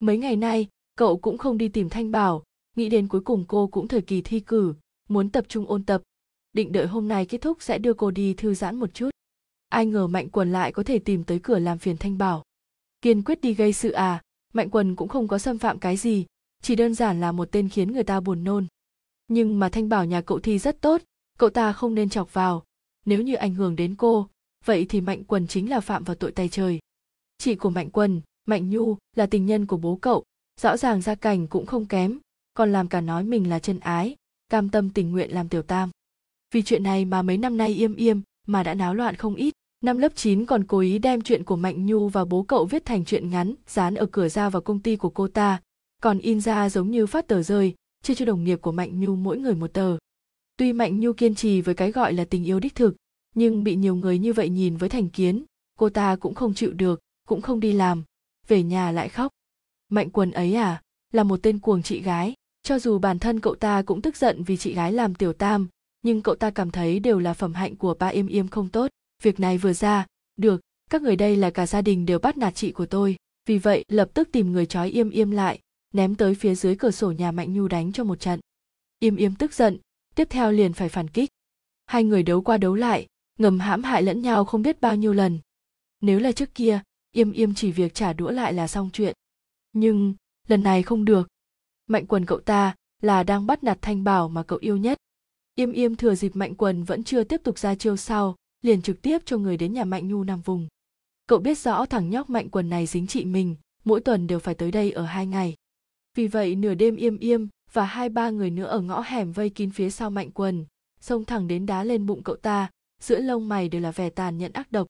Mấy 0.00 0.18
ngày 0.18 0.36
nay, 0.36 0.68
cậu 0.96 1.16
cũng 1.16 1.38
không 1.38 1.58
đi 1.58 1.68
tìm 1.68 1.88
thanh 1.88 2.10
bảo, 2.10 2.44
nghĩ 2.76 2.88
đến 2.88 3.08
cuối 3.08 3.20
cùng 3.20 3.44
cô 3.48 3.66
cũng 3.66 3.88
thời 3.88 4.02
kỳ 4.02 4.22
thi 4.22 4.40
cử, 4.40 4.74
muốn 5.08 5.30
tập 5.30 5.44
trung 5.48 5.66
ôn 5.66 5.84
tập. 5.84 6.02
Định 6.52 6.72
đợi 6.72 6.86
hôm 6.86 7.08
nay 7.08 7.26
kết 7.26 7.38
thúc 7.38 7.62
sẽ 7.62 7.78
đưa 7.78 7.94
cô 7.94 8.10
đi 8.10 8.34
thư 8.34 8.54
giãn 8.54 8.76
một 8.76 8.94
chút. 8.94 9.10
Ai 9.68 9.86
ngờ 9.86 10.06
mạnh 10.06 10.28
quần 10.28 10.52
lại 10.52 10.72
có 10.72 10.82
thể 10.82 10.98
tìm 10.98 11.24
tới 11.24 11.40
cửa 11.42 11.58
làm 11.58 11.78
phiền 11.78 11.96
thanh 11.96 12.18
bảo. 12.18 12.42
Kiên 13.02 13.22
quyết 13.22 13.40
đi 13.40 13.54
gây 13.54 13.72
sự 13.72 13.90
à? 13.90 14.22
Mạnh 14.52 14.70
quần 14.70 14.96
cũng 14.96 15.08
không 15.08 15.28
có 15.28 15.38
xâm 15.38 15.58
phạm 15.58 15.78
cái 15.78 15.96
gì, 15.96 16.26
chỉ 16.62 16.76
đơn 16.76 16.94
giản 16.94 17.20
là 17.20 17.32
một 17.32 17.48
tên 17.52 17.68
khiến 17.68 17.92
người 17.92 18.04
ta 18.04 18.20
buồn 18.20 18.44
nôn 18.44 18.66
nhưng 19.28 19.58
mà 19.58 19.68
thanh 19.68 19.88
bảo 19.88 20.04
nhà 20.04 20.20
cậu 20.20 20.38
thi 20.38 20.58
rất 20.58 20.80
tốt 20.80 21.02
cậu 21.38 21.50
ta 21.50 21.72
không 21.72 21.94
nên 21.94 22.08
chọc 22.08 22.34
vào. 22.34 22.64
Nếu 23.04 23.22
như 23.22 23.34
ảnh 23.34 23.54
hưởng 23.54 23.76
đến 23.76 23.94
cô 23.94 24.28
vậy 24.64 24.86
thì 24.88 25.00
mạnh 25.00 25.24
quần 25.24 25.46
chính 25.46 25.70
là 25.70 25.80
phạm 25.80 26.04
vào 26.04 26.16
tội 26.16 26.32
tay 26.32 26.48
trời. 26.48 26.78
Chị 27.38 27.54
của 27.54 27.70
mạnh 27.70 27.90
quần 27.90 28.20
mạnh 28.46 28.70
nhu 28.70 28.96
là 29.16 29.26
tình 29.26 29.46
nhân 29.46 29.66
của 29.66 29.76
bố 29.76 29.96
cậu 29.96 30.24
rõ 30.60 30.76
ràng 30.76 31.02
gia 31.02 31.14
cảnh 31.14 31.46
cũng 31.46 31.66
không 31.66 31.86
kém 31.86 32.18
còn 32.54 32.72
làm 32.72 32.88
cả 32.88 33.00
nói 33.00 33.24
mình 33.24 33.48
là 33.48 33.58
chân 33.58 33.80
ái 33.80 34.16
cam 34.48 34.68
tâm 34.68 34.90
tình 34.90 35.10
nguyện 35.10 35.30
làm 35.30 35.48
tiểu 35.48 35.62
tam. 35.62 35.90
Vì 36.54 36.62
chuyện 36.62 36.82
này 36.82 37.04
mà 37.04 37.22
mấy 37.22 37.36
năm 37.36 37.56
nay 37.56 37.74
im 37.74 37.94
im 37.96 38.22
mà 38.46 38.62
đã 38.62 38.74
náo 38.74 38.94
loạn 38.94 39.16
không 39.16 39.34
ít. 39.34 39.54
Năm 39.84 39.98
lớp 39.98 40.12
9 40.14 40.46
còn 40.46 40.64
cố 40.64 40.78
ý 40.78 40.98
đem 40.98 41.20
chuyện 41.20 41.44
của 41.44 41.56
Mạnh 41.56 41.86
Nhu 41.86 42.08
và 42.08 42.24
bố 42.24 42.42
cậu 42.42 42.64
viết 42.64 42.84
thành 42.84 43.04
chuyện 43.04 43.30
ngắn, 43.30 43.54
dán 43.66 43.94
ở 43.94 44.06
cửa 44.06 44.28
ra 44.28 44.48
vào 44.48 44.62
công 44.62 44.80
ty 44.80 44.96
của 44.96 45.10
cô 45.10 45.28
ta, 45.28 45.60
còn 46.02 46.18
in 46.18 46.40
ra 46.40 46.68
giống 46.68 46.90
như 46.90 47.06
phát 47.06 47.26
tờ 47.26 47.42
rơi, 47.42 47.74
chia 48.06 48.14
cho 48.14 48.24
đồng 48.24 48.44
nghiệp 48.44 48.60
của 48.62 48.72
Mạnh 48.72 49.00
Nhu 49.00 49.16
mỗi 49.16 49.38
người 49.38 49.54
một 49.54 49.72
tờ. 49.72 49.96
Tuy 50.56 50.72
Mạnh 50.72 51.00
Nhu 51.00 51.12
kiên 51.12 51.34
trì 51.34 51.60
với 51.60 51.74
cái 51.74 51.92
gọi 51.92 52.12
là 52.12 52.24
tình 52.24 52.44
yêu 52.44 52.60
đích 52.60 52.74
thực, 52.74 52.96
nhưng 53.34 53.64
bị 53.64 53.76
nhiều 53.76 53.94
người 53.94 54.18
như 54.18 54.32
vậy 54.32 54.48
nhìn 54.48 54.76
với 54.76 54.88
thành 54.88 55.08
kiến, 55.08 55.44
cô 55.78 55.90
ta 55.90 56.16
cũng 56.16 56.34
không 56.34 56.54
chịu 56.54 56.72
được, 56.72 57.00
cũng 57.28 57.40
không 57.40 57.60
đi 57.60 57.72
làm, 57.72 58.04
về 58.48 58.62
nhà 58.62 58.92
lại 58.92 59.08
khóc. 59.08 59.32
Mạnh 59.88 60.10
quần 60.10 60.30
ấy 60.30 60.54
à, 60.54 60.82
là 61.12 61.22
một 61.22 61.38
tên 61.42 61.58
cuồng 61.58 61.82
chị 61.82 62.02
gái, 62.02 62.34
cho 62.62 62.78
dù 62.78 62.98
bản 62.98 63.18
thân 63.18 63.40
cậu 63.40 63.54
ta 63.54 63.82
cũng 63.82 64.02
tức 64.02 64.16
giận 64.16 64.42
vì 64.42 64.56
chị 64.56 64.74
gái 64.74 64.92
làm 64.92 65.14
tiểu 65.14 65.32
tam, 65.32 65.68
nhưng 66.02 66.22
cậu 66.22 66.34
ta 66.34 66.50
cảm 66.50 66.70
thấy 66.70 67.00
đều 67.00 67.18
là 67.18 67.34
phẩm 67.34 67.54
hạnh 67.54 67.76
của 67.76 67.94
ba 67.94 68.06
im 68.06 68.26
im 68.26 68.48
không 68.48 68.68
tốt. 68.68 68.90
Việc 69.22 69.40
này 69.40 69.58
vừa 69.58 69.72
ra, 69.72 70.06
được, 70.36 70.60
các 70.90 71.02
người 71.02 71.16
đây 71.16 71.36
là 71.36 71.50
cả 71.50 71.66
gia 71.66 71.82
đình 71.82 72.06
đều 72.06 72.18
bắt 72.18 72.38
nạt 72.38 72.54
chị 72.54 72.72
của 72.72 72.86
tôi, 72.86 73.16
vì 73.46 73.58
vậy 73.58 73.84
lập 73.88 74.10
tức 74.14 74.28
tìm 74.32 74.52
người 74.52 74.66
trói 74.66 74.90
im 74.90 75.10
im 75.10 75.30
lại, 75.30 75.60
ném 75.96 76.14
tới 76.14 76.34
phía 76.34 76.54
dưới 76.54 76.76
cửa 76.76 76.90
sổ 76.90 77.10
nhà 77.12 77.32
Mạnh 77.32 77.52
Nhu 77.52 77.68
đánh 77.68 77.92
cho 77.92 78.04
một 78.04 78.20
trận. 78.20 78.40
Im 78.98 79.16
im 79.16 79.34
tức 79.34 79.54
giận, 79.54 79.78
tiếp 80.14 80.28
theo 80.30 80.52
liền 80.52 80.72
phải 80.72 80.88
phản 80.88 81.08
kích. 81.08 81.30
Hai 81.86 82.04
người 82.04 82.22
đấu 82.22 82.42
qua 82.42 82.56
đấu 82.56 82.74
lại, 82.74 83.06
ngầm 83.38 83.58
hãm 83.58 83.82
hại 83.82 84.02
lẫn 84.02 84.22
nhau 84.22 84.44
không 84.44 84.62
biết 84.62 84.80
bao 84.80 84.96
nhiêu 84.96 85.12
lần. 85.12 85.38
Nếu 86.00 86.18
là 86.18 86.32
trước 86.32 86.54
kia, 86.54 86.80
im 87.12 87.32
im 87.32 87.54
chỉ 87.54 87.72
việc 87.72 87.94
trả 87.94 88.12
đũa 88.12 88.30
lại 88.30 88.52
là 88.52 88.68
xong 88.68 88.90
chuyện. 88.92 89.14
Nhưng, 89.72 90.14
lần 90.48 90.62
này 90.62 90.82
không 90.82 91.04
được. 91.04 91.28
Mạnh 91.86 92.06
quần 92.06 92.26
cậu 92.26 92.40
ta 92.40 92.74
là 93.02 93.22
đang 93.22 93.46
bắt 93.46 93.64
nạt 93.64 93.78
thanh 93.82 94.04
bảo 94.04 94.28
mà 94.28 94.42
cậu 94.42 94.58
yêu 94.58 94.76
nhất. 94.76 94.98
Im 95.54 95.72
im 95.72 95.96
thừa 95.96 96.14
dịp 96.14 96.36
mạnh 96.36 96.54
quần 96.54 96.84
vẫn 96.84 97.04
chưa 97.04 97.24
tiếp 97.24 97.40
tục 97.44 97.58
ra 97.58 97.74
chiêu 97.74 97.96
sau, 97.96 98.36
liền 98.62 98.82
trực 98.82 99.02
tiếp 99.02 99.22
cho 99.24 99.38
người 99.38 99.56
đến 99.56 99.72
nhà 99.72 99.84
mạnh 99.84 100.08
nhu 100.08 100.24
nằm 100.24 100.40
vùng. 100.40 100.68
Cậu 101.26 101.38
biết 101.38 101.58
rõ 101.58 101.86
thằng 101.86 102.10
nhóc 102.10 102.30
mạnh 102.30 102.48
quần 102.48 102.68
này 102.68 102.86
dính 102.86 103.06
chị 103.06 103.24
mình, 103.24 103.56
mỗi 103.84 104.00
tuần 104.00 104.26
đều 104.26 104.38
phải 104.38 104.54
tới 104.54 104.70
đây 104.70 104.90
ở 104.90 105.04
hai 105.04 105.26
ngày. 105.26 105.54
Vì 106.16 106.26
vậy 106.26 106.56
nửa 106.56 106.74
đêm 106.74 106.96
im 106.96 107.18
im 107.18 107.48
và 107.72 107.84
hai 107.84 108.08
ba 108.08 108.30
người 108.30 108.50
nữa 108.50 108.64
ở 108.66 108.80
ngõ 108.80 109.00
hẻm 109.00 109.32
vây 109.32 109.50
kín 109.50 109.70
phía 109.70 109.90
sau 109.90 110.10
mạnh 110.10 110.30
quần, 110.30 110.66
xông 111.00 111.24
thẳng 111.24 111.48
đến 111.48 111.66
đá 111.66 111.84
lên 111.84 112.06
bụng 112.06 112.22
cậu 112.22 112.36
ta, 112.36 112.70
giữa 113.00 113.20
lông 113.20 113.48
mày 113.48 113.68
đều 113.68 113.80
là 113.80 113.90
vẻ 113.90 114.10
tàn 114.10 114.38
nhẫn 114.38 114.52
ác 114.52 114.72
độc. 114.72 114.86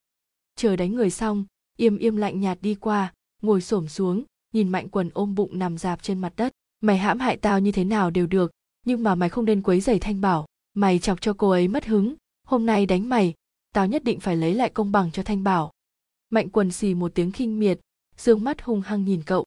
Chờ 0.56 0.76
đánh 0.76 0.94
người 0.94 1.10
xong, 1.10 1.44
im 1.76 1.98
im 1.98 2.16
lạnh 2.16 2.40
nhạt 2.40 2.58
đi 2.60 2.74
qua, 2.74 3.12
ngồi 3.42 3.60
xổm 3.60 3.88
xuống, 3.88 4.24
nhìn 4.52 4.68
mạnh 4.68 4.88
quần 4.88 5.10
ôm 5.14 5.34
bụng 5.34 5.58
nằm 5.58 5.78
dạp 5.78 6.02
trên 6.02 6.18
mặt 6.18 6.32
đất. 6.36 6.52
Mày 6.80 6.98
hãm 6.98 7.18
hại 7.18 7.36
tao 7.36 7.60
như 7.60 7.72
thế 7.72 7.84
nào 7.84 8.10
đều 8.10 8.26
được, 8.26 8.50
nhưng 8.84 9.02
mà 9.02 9.14
mày 9.14 9.28
không 9.28 9.44
nên 9.44 9.62
quấy 9.62 9.80
giày 9.80 9.98
thanh 9.98 10.20
bảo, 10.20 10.46
mày 10.74 10.98
chọc 10.98 11.20
cho 11.20 11.34
cô 11.38 11.50
ấy 11.50 11.68
mất 11.68 11.84
hứng, 11.84 12.14
hôm 12.44 12.66
nay 12.66 12.86
đánh 12.86 13.08
mày, 13.08 13.34
tao 13.74 13.86
nhất 13.86 14.04
định 14.04 14.20
phải 14.20 14.36
lấy 14.36 14.54
lại 14.54 14.70
công 14.70 14.92
bằng 14.92 15.12
cho 15.12 15.22
thanh 15.22 15.44
bảo. 15.44 15.70
Mạnh 16.30 16.50
quần 16.50 16.70
xì 16.70 16.94
một 16.94 17.14
tiếng 17.14 17.32
khinh 17.32 17.58
miệt, 17.58 17.80
dương 18.16 18.44
mắt 18.44 18.62
hung 18.62 18.80
hăng 18.80 19.04
nhìn 19.04 19.22
cậu. 19.26 19.44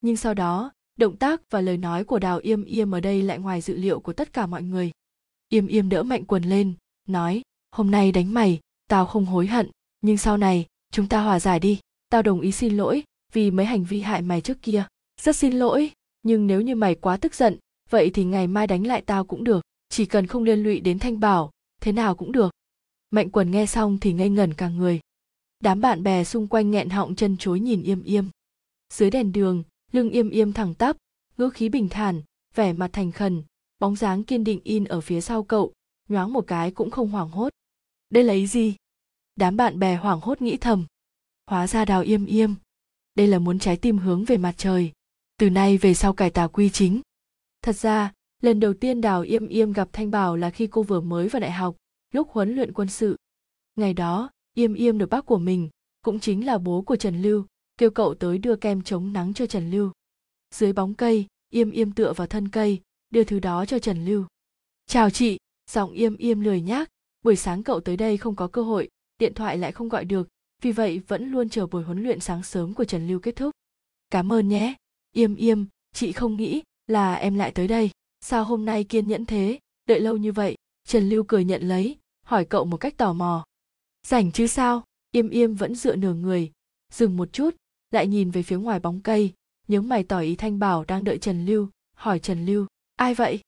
Nhưng 0.00 0.16
sau 0.16 0.34
đó, 0.34 0.72
động 0.96 1.16
tác 1.16 1.50
và 1.50 1.60
lời 1.60 1.76
nói 1.76 2.04
của 2.04 2.18
đào 2.18 2.38
yêm 2.38 2.64
yêm 2.64 2.94
ở 2.94 3.00
đây 3.00 3.22
lại 3.22 3.38
ngoài 3.38 3.60
dự 3.60 3.76
liệu 3.76 4.00
của 4.00 4.12
tất 4.12 4.32
cả 4.32 4.46
mọi 4.46 4.62
người. 4.62 4.90
Yêm 5.48 5.66
yêm 5.66 5.88
đỡ 5.88 6.02
mạnh 6.02 6.24
quần 6.24 6.42
lên, 6.42 6.72
nói, 7.08 7.42
hôm 7.70 7.90
nay 7.90 8.12
đánh 8.12 8.34
mày, 8.34 8.60
tao 8.88 9.06
không 9.06 9.26
hối 9.26 9.46
hận, 9.46 9.70
nhưng 10.00 10.16
sau 10.16 10.36
này, 10.36 10.66
chúng 10.92 11.08
ta 11.08 11.22
hòa 11.22 11.40
giải 11.40 11.60
đi. 11.60 11.80
Tao 12.08 12.22
đồng 12.22 12.40
ý 12.40 12.52
xin 12.52 12.76
lỗi 12.76 13.02
vì 13.32 13.50
mấy 13.50 13.66
hành 13.66 13.84
vi 13.84 14.00
hại 14.00 14.22
mày 14.22 14.40
trước 14.40 14.62
kia. 14.62 14.86
Rất 15.20 15.36
xin 15.36 15.52
lỗi, 15.52 15.90
nhưng 16.22 16.46
nếu 16.46 16.60
như 16.60 16.74
mày 16.74 16.94
quá 16.94 17.16
tức 17.16 17.34
giận, 17.34 17.58
vậy 17.90 18.10
thì 18.14 18.24
ngày 18.24 18.46
mai 18.46 18.66
đánh 18.66 18.86
lại 18.86 19.02
tao 19.02 19.24
cũng 19.24 19.44
được. 19.44 19.64
Chỉ 19.88 20.06
cần 20.06 20.26
không 20.26 20.44
liên 20.44 20.62
lụy 20.62 20.80
đến 20.80 20.98
thanh 20.98 21.20
bảo, 21.20 21.50
thế 21.80 21.92
nào 21.92 22.14
cũng 22.14 22.32
được. 22.32 22.52
Mạnh 23.10 23.30
quần 23.30 23.50
nghe 23.50 23.66
xong 23.66 23.98
thì 24.00 24.12
ngây 24.12 24.30
ngẩn 24.30 24.54
cả 24.54 24.68
người. 24.68 25.00
Đám 25.60 25.80
bạn 25.80 26.02
bè 26.02 26.24
xung 26.24 26.46
quanh 26.46 26.70
nghẹn 26.70 26.90
họng 26.90 27.14
chân 27.14 27.36
chối 27.36 27.60
nhìn 27.60 27.82
yêm 27.82 28.02
yêm. 28.02 28.24
Dưới 28.92 29.10
đèn 29.10 29.32
đường 29.32 29.62
lưng 29.94 30.10
im 30.10 30.30
im 30.30 30.52
thẳng 30.52 30.74
tắp, 30.74 30.96
ngữ 31.36 31.50
khí 31.50 31.68
bình 31.68 31.88
thản, 31.88 32.22
vẻ 32.54 32.72
mặt 32.72 32.90
thành 32.92 33.12
khẩn, 33.12 33.42
bóng 33.78 33.96
dáng 33.96 34.24
kiên 34.24 34.44
định 34.44 34.60
in 34.64 34.84
ở 34.84 35.00
phía 35.00 35.20
sau 35.20 35.42
cậu, 35.42 35.72
nhoáng 36.08 36.32
một 36.32 36.44
cái 36.46 36.70
cũng 36.70 36.90
không 36.90 37.08
hoảng 37.08 37.28
hốt. 37.28 37.52
Đây 38.10 38.24
là 38.24 38.34
ý 38.34 38.46
gì? 38.46 38.76
Đám 39.36 39.56
bạn 39.56 39.78
bè 39.78 39.96
hoảng 39.96 40.20
hốt 40.20 40.42
nghĩ 40.42 40.56
thầm. 40.56 40.86
Hóa 41.46 41.66
ra 41.66 41.84
đào 41.84 42.02
im 42.02 42.26
im. 42.26 42.54
Đây 43.14 43.26
là 43.26 43.38
muốn 43.38 43.58
trái 43.58 43.76
tim 43.76 43.98
hướng 43.98 44.24
về 44.24 44.36
mặt 44.36 44.54
trời. 44.56 44.92
Từ 45.38 45.50
nay 45.50 45.78
về 45.78 45.94
sau 45.94 46.12
cải 46.12 46.30
tà 46.30 46.46
quy 46.46 46.70
chính. 46.70 47.00
Thật 47.62 47.76
ra, 47.76 48.12
lần 48.42 48.60
đầu 48.60 48.74
tiên 48.74 49.00
đào 49.00 49.22
im 49.22 49.48
im 49.48 49.72
gặp 49.72 49.88
thanh 49.92 50.10
bảo 50.10 50.36
là 50.36 50.50
khi 50.50 50.66
cô 50.66 50.82
vừa 50.82 51.00
mới 51.00 51.28
vào 51.28 51.40
đại 51.40 51.52
học, 51.52 51.76
lúc 52.12 52.28
huấn 52.30 52.54
luyện 52.54 52.72
quân 52.72 52.88
sự. 52.88 53.16
Ngày 53.76 53.94
đó, 53.94 54.30
im 54.54 54.74
im 54.74 54.98
được 54.98 55.10
bác 55.10 55.26
của 55.26 55.38
mình, 55.38 55.68
cũng 56.02 56.20
chính 56.20 56.46
là 56.46 56.58
bố 56.58 56.82
của 56.82 56.96
trần 56.96 57.22
lưu 57.22 57.44
kêu 57.76 57.90
cậu 57.90 58.14
tới 58.14 58.38
đưa 58.38 58.56
kem 58.56 58.82
chống 58.82 59.12
nắng 59.12 59.34
cho 59.34 59.46
Trần 59.46 59.70
Lưu. 59.70 59.90
Dưới 60.54 60.72
bóng 60.72 60.94
cây, 60.94 61.26
Yêm 61.50 61.70
Yêm 61.70 61.92
tựa 61.92 62.12
vào 62.12 62.26
thân 62.26 62.48
cây, 62.48 62.80
đưa 63.10 63.24
thứ 63.24 63.38
đó 63.38 63.64
cho 63.66 63.78
Trần 63.78 64.04
Lưu. 64.04 64.26
Chào 64.86 65.10
chị, 65.10 65.38
giọng 65.70 65.92
Yêm 65.92 66.16
Yêm 66.16 66.40
lười 66.40 66.60
nhác, 66.60 66.90
buổi 67.22 67.36
sáng 67.36 67.62
cậu 67.62 67.80
tới 67.80 67.96
đây 67.96 68.16
không 68.16 68.36
có 68.36 68.48
cơ 68.48 68.62
hội, 68.62 68.88
điện 69.18 69.34
thoại 69.34 69.58
lại 69.58 69.72
không 69.72 69.88
gọi 69.88 70.04
được, 70.04 70.28
vì 70.62 70.72
vậy 70.72 71.00
vẫn 71.08 71.30
luôn 71.30 71.48
chờ 71.48 71.66
buổi 71.66 71.82
huấn 71.82 72.02
luyện 72.02 72.20
sáng 72.20 72.42
sớm 72.42 72.74
của 72.74 72.84
Trần 72.84 73.08
Lưu 73.08 73.18
kết 73.20 73.36
thúc. 73.36 73.50
Cảm 74.10 74.32
ơn 74.32 74.48
nhé, 74.48 74.74
Yêm 75.12 75.36
Yêm, 75.36 75.66
chị 75.92 76.12
không 76.12 76.36
nghĩ 76.36 76.62
là 76.86 77.14
em 77.14 77.34
lại 77.34 77.50
tới 77.50 77.68
đây, 77.68 77.90
sao 78.20 78.44
hôm 78.44 78.64
nay 78.64 78.84
kiên 78.84 79.08
nhẫn 79.08 79.26
thế, 79.26 79.58
đợi 79.86 80.00
lâu 80.00 80.16
như 80.16 80.32
vậy, 80.32 80.56
Trần 80.88 81.08
Lưu 81.08 81.24
cười 81.28 81.44
nhận 81.44 81.62
lấy, 81.62 81.98
hỏi 82.26 82.44
cậu 82.44 82.64
một 82.64 82.76
cách 82.76 82.96
tò 82.96 83.12
mò. 83.12 83.44
Rảnh 84.06 84.32
chứ 84.32 84.46
sao, 84.46 84.84
Yêm 85.10 85.28
Yêm 85.28 85.54
vẫn 85.54 85.74
dựa 85.74 85.96
nửa 85.96 86.14
người, 86.14 86.52
dừng 86.92 87.16
một 87.16 87.32
chút, 87.32 87.56
lại 87.94 88.06
nhìn 88.06 88.30
về 88.30 88.42
phía 88.42 88.56
ngoài 88.56 88.80
bóng 88.80 89.00
cây 89.00 89.32
những 89.68 89.88
mày 89.88 90.04
tỏ 90.04 90.20
ý 90.20 90.36
thanh 90.36 90.58
bảo 90.58 90.84
đang 90.84 91.04
đợi 91.04 91.18
trần 91.18 91.46
lưu 91.46 91.68
hỏi 91.96 92.18
trần 92.18 92.46
lưu 92.46 92.66
ai 92.96 93.14
vậy 93.14 93.40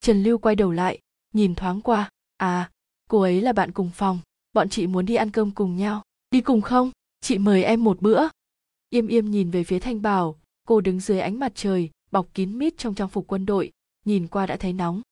trần 0.00 0.22
lưu 0.22 0.38
quay 0.38 0.56
đầu 0.56 0.72
lại 0.72 0.98
nhìn 1.32 1.54
thoáng 1.54 1.80
qua 1.80 2.10
à 2.36 2.70
cô 3.10 3.20
ấy 3.20 3.40
là 3.40 3.52
bạn 3.52 3.72
cùng 3.72 3.90
phòng 3.94 4.18
bọn 4.52 4.68
chị 4.68 4.86
muốn 4.86 5.06
đi 5.06 5.14
ăn 5.14 5.30
cơm 5.30 5.50
cùng 5.50 5.76
nhau 5.76 6.02
đi 6.30 6.40
cùng 6.40 6.60
không 6.60 6.90
chị 7.20 7.38
mời 7.38 7.64
em 7.64 7.84
một 7.84 8.00
bữa 8.00 8.28
Yêm 8.94 9.06
Yêm 9.06 9.30
nhìn 9.30 9.50
về 9.50 9.64
phía 9.64 9.78
Thanh 9.78 10.02
Bảo, 10.02 10.38
cô 10.68 10.80
đứng 10.80 11.00
dưới 11.00 11.20
ánh 11.20 11.38
mặt 11.38 11.52
trời, 11.54 11.90
bọc 12.10 12.34
kín 12.34 12.58
mít 12.58 12.78
trong 12.78 12.94
trang 12.94 13.08
phục 13.08 13.26
quân 13.26 13.46
đội, 13.46 13.72
nhìn 14.04 14.28
qua 14.28 14.46
đã 14.46 14.56
thấy 14.56 14.72
nóng. 14.72 15.02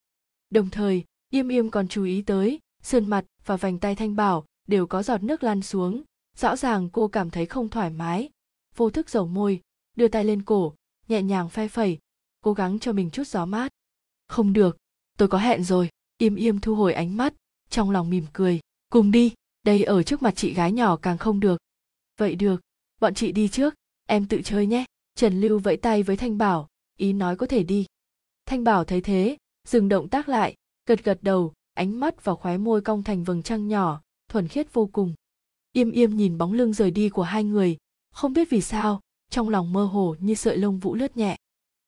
Đồng 0.51 0.71
thời, 0.71 1.05
Yêm 1.31 1.49
Yêm 1.49 1.71
còn 1.71 1.89
chú 1.89 2.05
ý 2.05 2.23
tới, 2.23 2.59
sườn 2.83 3.11
mặt 3.11 3.25
và 3.47 3.57
vành 3.57 3.79
tay 3.79 3.95
Thanh 3.95 4.17
Bảo 4.17 4.45
đều 4.69 4.87
có 4.87 5.03
giọt 5.03 5.23
nước 5.23 5.43
lan 5.43 5.63
xuống, 5.63 6.03
rõ 6.37 6.57
ràng 6.57 6.89
cô 6.93 7.09
cảm 7.09 7.31
thấy 7.31 7.47
không 7.47 7.69
thoải 7.69 7.91
mái. 7.91 8.31
Vô 8.77 8.91
thức 8.91 9.11
dầu 9.11 9.27
môi, 9.27 9.61
đưa 9.97 10.09
tay 10.09 10.25
lên 10.25 10.43
cổ, 10.43 10.75
nhẹ 11.09 11.23
nhàng 11.23 11.49
phe 11.49 11.69
phẩy, 11.69 11.99
cố 12.45 12.53
gắng 12.53 12.79
cho 12.79 12.93
mình 12.93 13.11
chút 13.11 13.27
gió 13.27 13.47
mát. 13.47 13.73
Không 14.29 14.53
được, 14.53 14.77
tôi 15.19 15.29
có 15.29 15.39
hẹn 15.39 15.65
rồi, 15.65 15.89
im 16.19 16.35
im 16.35 16.61
thu 16.61 16.75
hồi 16.75 16.93
ánh 16.95 17.17
mắt, 17.17 17.35
trong 17.71 17.91
lòng 17.91 18.11
mỉm 18.11 18.25
cười, 18.33 18.61
cùng 18.91 19.11
đi, 19.11 19.35
đây 19.63 19.83
ở 19.85 20.03
trước 20.03 20.23
mặt 20.23 20.33
chị 20.37 20.55
gái 20.55 20.73
nhỏ 20.73 20.97
càng 20.97 21.19
không 21.19 21.41
được. 21.41 21.61
Vậy 22.19 22.35
được, 22.35 22.61
bọn 23.01 23.15
chị 23.15 23.33
đi 23.33 23.49
trước, 23.49 23.75
em 24.07 24.27
tự 24.27 24.41
chơi 24.45 24.67
nhé. 24.67 24.85
Trần 25.15 25.41
Lưu 25.41 25.59
vẫy 25.59 25.77
tay 25.77 26.03
với 26.03 26.17
Thanh 26.17 26.39
Bảo, 26.39 26.69
ý 26.99 27.13
nói 27.13 27.37
có 27.37 27.47
thể 27.47 27.63
đi. 27.63 27.87
Thanh 28.47 28.65
Bảo 28.65 28.85
thấy 28.85 29.01
thế, 29.01 29.37
dừng 29.69 29.89
động 29.89 30.09
tác 30.09 30.29
lại, 30.29 30.55
gật 30.87 31.05
gật 31.05 31.19
đầu, 31.23 31.53
ánh 31.75 32.01
mắt 32.01 32.25
và 32.25 32.35
khóe 32.35 32.59
môi 32.59 32.81
cong 32.81 33.03
thành 33.03 33.25
vầng 33.25 33.43
trăng 33.43 33.69
nhỏ, 33.69 34.03
thuần 34.29 34.49
khiết 34.49 34.73
vô 34.73 34.87
cùng. 34.93 35.15
im 35.73 35.91
im 35.91 36.17
nhìn 36.17 36.39
bóng 36.39 36.53
lưng 36.53 36.73
rời 36.73 36.91
đi 36.91 37.09
của 37.09 37.23
hai 37.23 37.45
người, 37.45 37.77
không 38.13 38.33
biết 38.33 38.51
vì 38.51 38.61
sao, 38.61 39.01
trong 39.31 39.49
lòng 39.49 39.73
mơ 39.73 39.85
hồ 39.85 40.17
như 40.19 40.35
sợi 40.35 40.57
lông 40.57 40.79
vũ 40.79 40.95
lướt 40.95 41.17
nhẹ. 41.17 41.37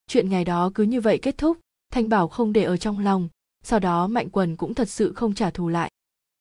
Chuyện 0.06 0.30
ngày 0.30 0.44
đó 0.44 0.70
cứ 0.74 0.82
như 0.82 1.00
vậy 1.00 1.18
kết 1.18 1.38
thúc, 1.38 1.58
Thanh 1.92 2.08
Bảo 2.08 2.28
không 2.28 2.52
để 2.52 2.64
ở 2.64 2.76
trong 2.76 2.98
lòng, 2.98 3.28
sau 3.64 3.78
đó 3.78 4.06
Mạnh 4.06 4.30
Quần 4.30 4.56
cũng 4.56 4.74
thật 4.74 4.88
sự 4.88 5.12
không 5.12 5.34
trả 5.34 5.50
thù 5.50 5.68
lại. 5.68 5.90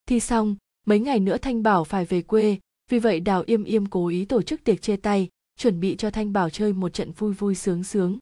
Thi 0.06 0.20
xong, 0.20 0.56
mấy 0.86 1.00
ngày 1.00 1.20
nữa 1.20 1.38
Thanh 1.38 1.64
Bảo 1.64 1.84
phải 1.84 2.06
về 2.06 2.22
quê, 2.22 2.58
vì 2.90 3.00
vậy 3.00 3.20
Đào 3.20 3.44
Yêm 3.46 3.64
Yêm 3.64 3.86
cố 3.86 4.08
ý 4.08 4.26
tổ 4.26 4.42
chức 4.42 4.64
tiệc 4.64 4.82
chia 4.82 4.96
tay, 4.96 5.30
chuẩn 5.58 5.80
bị 5.80 5.96
cho 5.96 6.12
Thanh 6.12 6.34
Bảo 6.34 6.50
chơi 6.50 6.74
một 6.74 6.94
trận 6.94 7.12
vui 7.12 7.34
vui 7.34 7.56
sướng 7.56 7.84
sướng. 7.84 8.18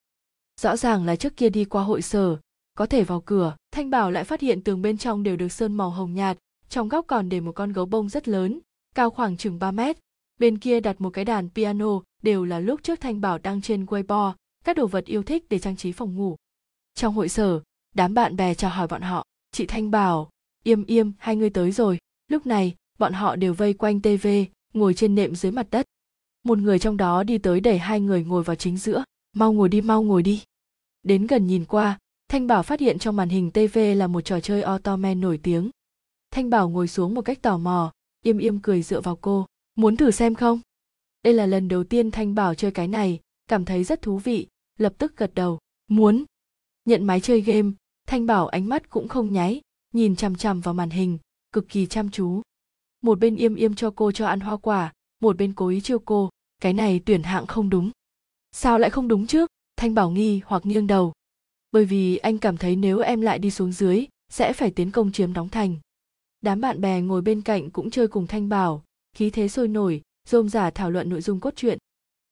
Rõ 0.61 0.77
ràng 0.77 1.05
là 1.05 1.15
trước 1.15 1.37
kia 1.37 1.49
đi 1.49 1.65
qua 1.65 1.83
hội 1.83 2.01
sở, 2.01 2.37
có 2.77 2.85
thể 2.85 3.03
vào 3.03 3.21
cửa, 3.21 3.55
Thanh 3.71 3.89
Bảo 3.89 4.11
lại 4.11 4.23
phát 4.23 4.41
hiện 4.41 4.63
tường 4.63 4.81
bên 4.81 4.97
trong 4.97 5.23
đều 5.23 5.35
được 5.35 5.51
sơn 5.51 5.73
màu 5.73 5.89
hồng 5.89 6.13
nhạt, 6.13 6.37
trong 6.69 6.89
góc 6.89 7.05
còn 7.07 7.29
để 7.29 7.39
một 7.39 7.51
con 7.51 7.73
gấu 7.73 7.85
bông 7.85 8.09
rất 8.09 8.27
lớn, 8.27 8.59
cao 8.95 9.09
khoảng 9.09 9.37
chừng 9.37 9.59
3 9.59 9.71
mét. 9.71 9.97
Bên 10.41 10.57
kia 10.57 10.79
đặt 10.79 11.01
một 11.01 11.09
cái 11.09 11.25
đàn 11.25 11.49
piano, 11.49 12.01
đều 12.21 12.45
là 12.45 12.59
lúc 12.59 12.83
trước 12.83 13.01
Thanh 13.01 13.21
Bảo 13.21 13.37
đăng 13.37 13.61
trên 13.61 13.85
Weibo, 13.85 14.33
các 14.63 14.77
đồ 14.77 14.87
vật 14.87 15.05
yêu 15.05 15.23
thích 15.23 15.45
để 15.49 15.59
trang 15.59 15.75
trí 15.75 15.91
phòng 15.91 16.15
ngủ. 16.15 16.35
Trong 16.95 17.13
hội 17.13 17.29
sở, 17.29 17.61
đám 17.95 18.13
bạn 18.13 18.35
bè 18.35 18.53
chào 18.53 18.71
hỏi 18.71 18.87
bọn 18.87 19.01
họ, 19.01 19.25
chị 19.51 19.65
Thanh 19.65 19.91
Bảo, 19.91 20.29
Yêm 20.63 20.85
Yêm, 20.85 21.11
hai 21.17 21.35
người 21.35 21.49
tới 21.49 21.71
rồi. 21.71 21.97
Lúc 22.27 22.45
này, 22.45 22.75
bọn 22.99 23.13
họ 23.13 23.35
đều 23.35 23.53
vây 23.53 23.73
quanh 23.73 24.01
TV, 24.01 24.27
ngồi 24.73 24.93
trên 24.93 25.15
nệm 25.15 25.35
dưới 25.35 25.51
mặt 25.51 25.67
đất. 25.71 25.85
Một 26.43 26.57
người 26.57 26.79
trong 26.79 26.97
đó 26.97 27.23
đi 27.23 27.37
tới 27.37 27.59
đẩy 27.59 27.77
hai 27.77 27.99
người 27.99 28.23
ngồi 28.23 28.43
vào 28.43 28.55
chính 28.55 28.77
giữa, 28.77 29.03
mau 29.33 29.53
ngồi 29.53 29.69
đi 29.69 29.81
mau 29.81 30.03
ngồi 30.03 30.23
đi. 30.23 30.43
Đến 31.03 31.27
gần 31.27 31.47
nhìn 31.47 31.65
qua, 31.65 31.99
Thanh 32.29 32.47
Bảo 32.47 32.63
phát 32.63 32.79
hiện 32.79 32.99
trong 32.99 33.15
màn 33.15 33.29
hình 33.29 33.51
TV 33.51 33.79
là 33.95 34.07
một 34.07 34.21
trò 34.21 34.39
chơi 34.39 34.63
Ottoman 34.75 35.21
nổi 35.21 35.39
tiếng. 35.43 35.69
Thanh 36.31 36.49
Bảo 36.49 36.69
ngồi 36.69 36.87
xuống 36.87 37.13
một 37.13 37.21
cách 37.21 37.41
tò 37.41 37.57
mò, 37.57 37.91
im 38.23 38.37
im 38.37 38.59
cười 38.59 38.81
dựa 38.81 39.01
vào 39.01 39.15
cô. 39.15 39.45
Muốn 39.75 39.97
thử 39.97 40.11
xem 40.11 40.35
không? 40.35 40.59
Đây 41.23 41.33
là 41.33 41.45
lần 41.45 41.67
đầu 41.67 41.83
tiên 41.83 42.11
Thanh 42.11 42.35
Bảo 42.35 42.55
chơi 42.55 42.71
cái 42.71 42.87
này, 42.87 43.19
cảm 43.47 43.65
thấy 43.65 43.83
rất 43.83 44.01
thú 44.01 44.17
vị, 44.17 44.47
lập 44.77 44.93
tức 44.97 45.17
gật 45.17 45.31
đầu. 45.35 45.59
Muốn. 45.87 46.23
Nhận 46.85 47.03
máy 47.03 47.21
chơi 47.21 47.41
game, 47.41 47.71
Thanh 48.07 48.25
Bảo 48.25 48.47
ánh 48.47 48.69
mắt 48.69 48.89
cũng 48.89 49.07
không 49.07 49.33
nháy, 49.33 49.61
nhìn 49.93 50.15
chằm 50.15 50.35
chằm 50.35 50.61
vào 50.61 50.73
màn 50.73 50.89
hình, 50.89 51.17
cực 51.51 51.69
kỳ 51.69 51.85
chăm 51.85 52.09
chú. 52.09 52.41
Một 53.01 53.19
bên 53.19 53.35
im 53.35 53.55
im 53.55 53.75
cho 53.75 53.93
cô 53.95 54.11
cho 54.11 54.27
ăn 54.27 54.39
hoa 54.39 54.57
quả, 54.57 54.93
một 55.21 55.37
bên 55.37 55.53
cố 55.53 55.67
ý 55.67 55.81
chiêu 55.81 55.99
cô, 55.99 56.29
cái 56.61 56.73
này 56.73 57.01
tuyển 57.05 57.23
hạng 57.23 57.47
không 57.47 57.69
đúng. 57.69 57.91
Sao 58.51 58.79
lại 58.79 58.89
không 58.89 59.07
đúng 59.07 59.27
chứ? 59.27 59.45
Thanh 59.77 59.93
Bảo 59.93 60.11
nghi 60.11 60.41
hoặc 60.45 60.65
nghiêng 60.65 60.87
đầu, 60.87 61.13
bởi 61.71 61.85
vì 61.85 62.17
anh 62.17 62.37
cảm 62.37 62.57
thấy 62.57 62.75
nếu 62.75 62.99
em 62.99 63.21
lại 63.21 63.39
đi 63.39 63.51
xuống 63.51 63.71
dưới 63.71 64.05
sẽ 64.29 64.53
phải 64.53 64.71
tiến 64.71 64.91
công 64.91 65.11
chiếm 65.11 65.33
đóng 65.33 65.49
thành 65.49 65.77
đám 66.41 66.61
bạn 66.61 66.81
bè 66.81 67.01
ngồi 67.01 67.21
bên 67.21 67.41
cạnh 67.41 67.69
cũng 67.69 67.89
chơi 67.89 68.07
cùng 68.07 68.27
thanh 68.27 68.49
bảo 68.49 68.83
khí 69.13 69.29
thế 69.29 69.47
sôi 69.47 69.67
nổi 69.67 70.01
rôm 70.29 70.49
giả 70.49 70.69
thảo 70.69 70.91
luận 70.91 71.09
nội 71.09 71.21
dung 71.21 71.39
cốt 71.39 71.55
truyện. 71.55 71.77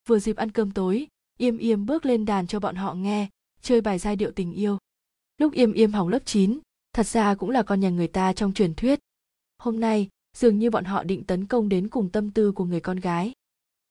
Vừa 0.07 0.19
dịp 0.19 0.35
ăn 0.35 0.51
cơm 0.51 0.71
tối 0.71 1.07
yêm 1.37 1.57
yêm 1.57 1.85
bước 1.85 2.05
lên 2.05 2.25
đàn 2.25 2.47
cho 2.47 2.59
bọn 2.59 2.75
họ 2.75 2.93
nghe 2.93 3.29
chơi 3.61 3.81
bài 3.81 3.99
giai 3.99 4.15
điệu 4.15 4.31
tình 4.31 4.53
yêu. 4.53 4.77
Lúc 5.37 5.53
yêm 5.53 5.73
yêm 5.73 5.91
học 5.91 6.07
lớp 6.07 6.25
9, 6.25 6.59
thật 6.93 7.07
ra 7.07 7.35
cũng 7.35 7.49
là 7.49 7.63
con 7.63 7.79
nhà 7.79 7.89
người 7.89 8.07
ta 8.07 8.33
trong 8.33 8.53
truyền 8.53 8.73
thuyết. 8.73 8.99
Hôm 9.57 9.79
nay 9.79 10.09
dường 10.37 10.59
như 10.59 10.69
bọn 10.69 10.85
họ 10.85 11.03
định 11.03 11.23
tấn 11.23 11.45
công 11.45 11.69
đến 11.69 11.87
cùng 11.87 12.09
tâm 12.09 12.31
tư 12.31 12.51
của 12.51 12.65
người 12.65 12.79
con 12.79 12.99
gái. 12.99 13.33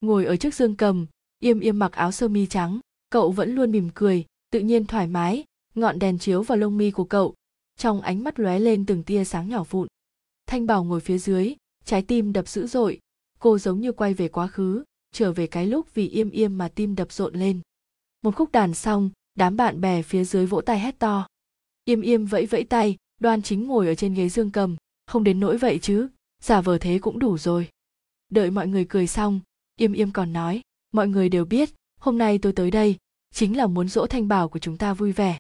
Ngồi 0.00 0.24
ở 0.24 0.36
trước 0.36 0.54
dương 0.54 0.76
cầm 0.76 1.06
yêm 1.38 1.60
yêm 1.60 1.78
mặc 1.78 1.92
áo 1.92 2.12
sơ 2.12 2.28
mi 2.28 2.46
trắng 2.46 2.80
cậu 3.10 3.32
vẫn 3.32 3.54
luôn 3.54 3.70
mỉm 3.70 3.90
cười 3.94 4.24
tự 4.50 4.60
nhiên 4.60 4.84
thoải 4.86 5.06
mái 5.06 5.44
ngọn 5.74 5.98
đèn 5.98 6.18
chiếu 6.18 6.42
vào 6.42 6.58
lông 6.58 6.76
mi 6.76 6.90
của 6.90 7.04
cậu 7.04 7.34
trong 7.76 8.00
ánh 8.00 8.24
mắt 8.24 8.38
lóe 8.38 8.58
lên 8.58 8.86
từng 8.86 9.02
tia 9.02 9.24
sáng 9.24 9.48
nhỏ 9.48 9.64
vụn. 9.70 9.88
Thanh 10.46 10.66
bảo 10.66 10.84
ngồi 10.84 11.00
phía 11.00 11.18
dưới 11.18 11.54
trái 11.88 12.02
tim 12.02 12.32
đập 12.32 12.48
dữ 12.48 12.66
dội. 12.66 13.00
Cô 13.38 13.58
giống 13.58 13.80
như 13.80 13.92
quay 13.92 14.14
về 14.14 14.28
quá 14.28 14.46
khứ 14.46 14.84
trở 15.12 15.32
về 15.32 15.46
cái 15.46 15.66
lúc 15.66 15.94
vì 15.94 16.08
im 16.08 16.30
im 16.30 16.58
mà 16.58 16.68
tim 16.68 16.94
đập 16.94 17.12
rộn 17.12 17.34
lên. 17.34 17.60
Một 18.22 18.36
khúc 18.36 18.52
đàn 18.52 18.74
xong 18.74 19.10
đám 19.34 19.56
bạn 19.56 19.80
bè 19.80 20.02
phía 20.02 20.24
dưới 20.24 20.46
vỗ 20.46 20.60
tay 20.60 20.80
hét 20.80 20.98
to. 20.98 21.26
Im 21.84 22.00
im 22.00 22.26
vẫy 22.26 22.46
vẫy 22.46 22.64
tay 22.64 22.96
đoan 23.20 23.42
chính 23.42 23.66
ngồi 23.66 23.86
ở 23.86 23.94
trên 23.94 24.14
ghế 24.14 24.28
dương 24.28 24.50
cầm. 24.50 24.76
Không 25.06 25.24
đến 25.24 25.40
nỗi 25.40 25.58
vậy 25.58 25.78
chứ 25.82 26.08
giả 26.42 26.60
vờ 26.60 26.78
thế 26.78 26.98
cũng 26.98 27.18
đủ 27.18 27.38
rồi. 27.38 27.68
Đợi 28.28 28.50
mọi 28.50 28.68
người 28.68 28.86
cười 28.88 29.06
xong 29.06 29.40
im 29.76 29.92
im 29.92 30.12
còn 30.12 30.32
nói 30.32 30.62
mọi 30.92 31.08
người 31.08 31.28
đều 31.28 31.44
biết 31.44 31.70
hôm 32.00 32.18
nay 32.18 32.38
tôi 32.38 32.52
tới 32.52 32.70
đây 32.70 32.96
chính 33.34 33.56
là 33.56 33.66
muốn 33.66 33.88
dỗ 33.88 34.06
thanh 34.06 34.28
bảo 34.28 34.48
của 34.48 34.58
chúng 34.58 34.78
ta 34.78 34.94
vui 34.94 35.12
vẻ. 35.12 35.38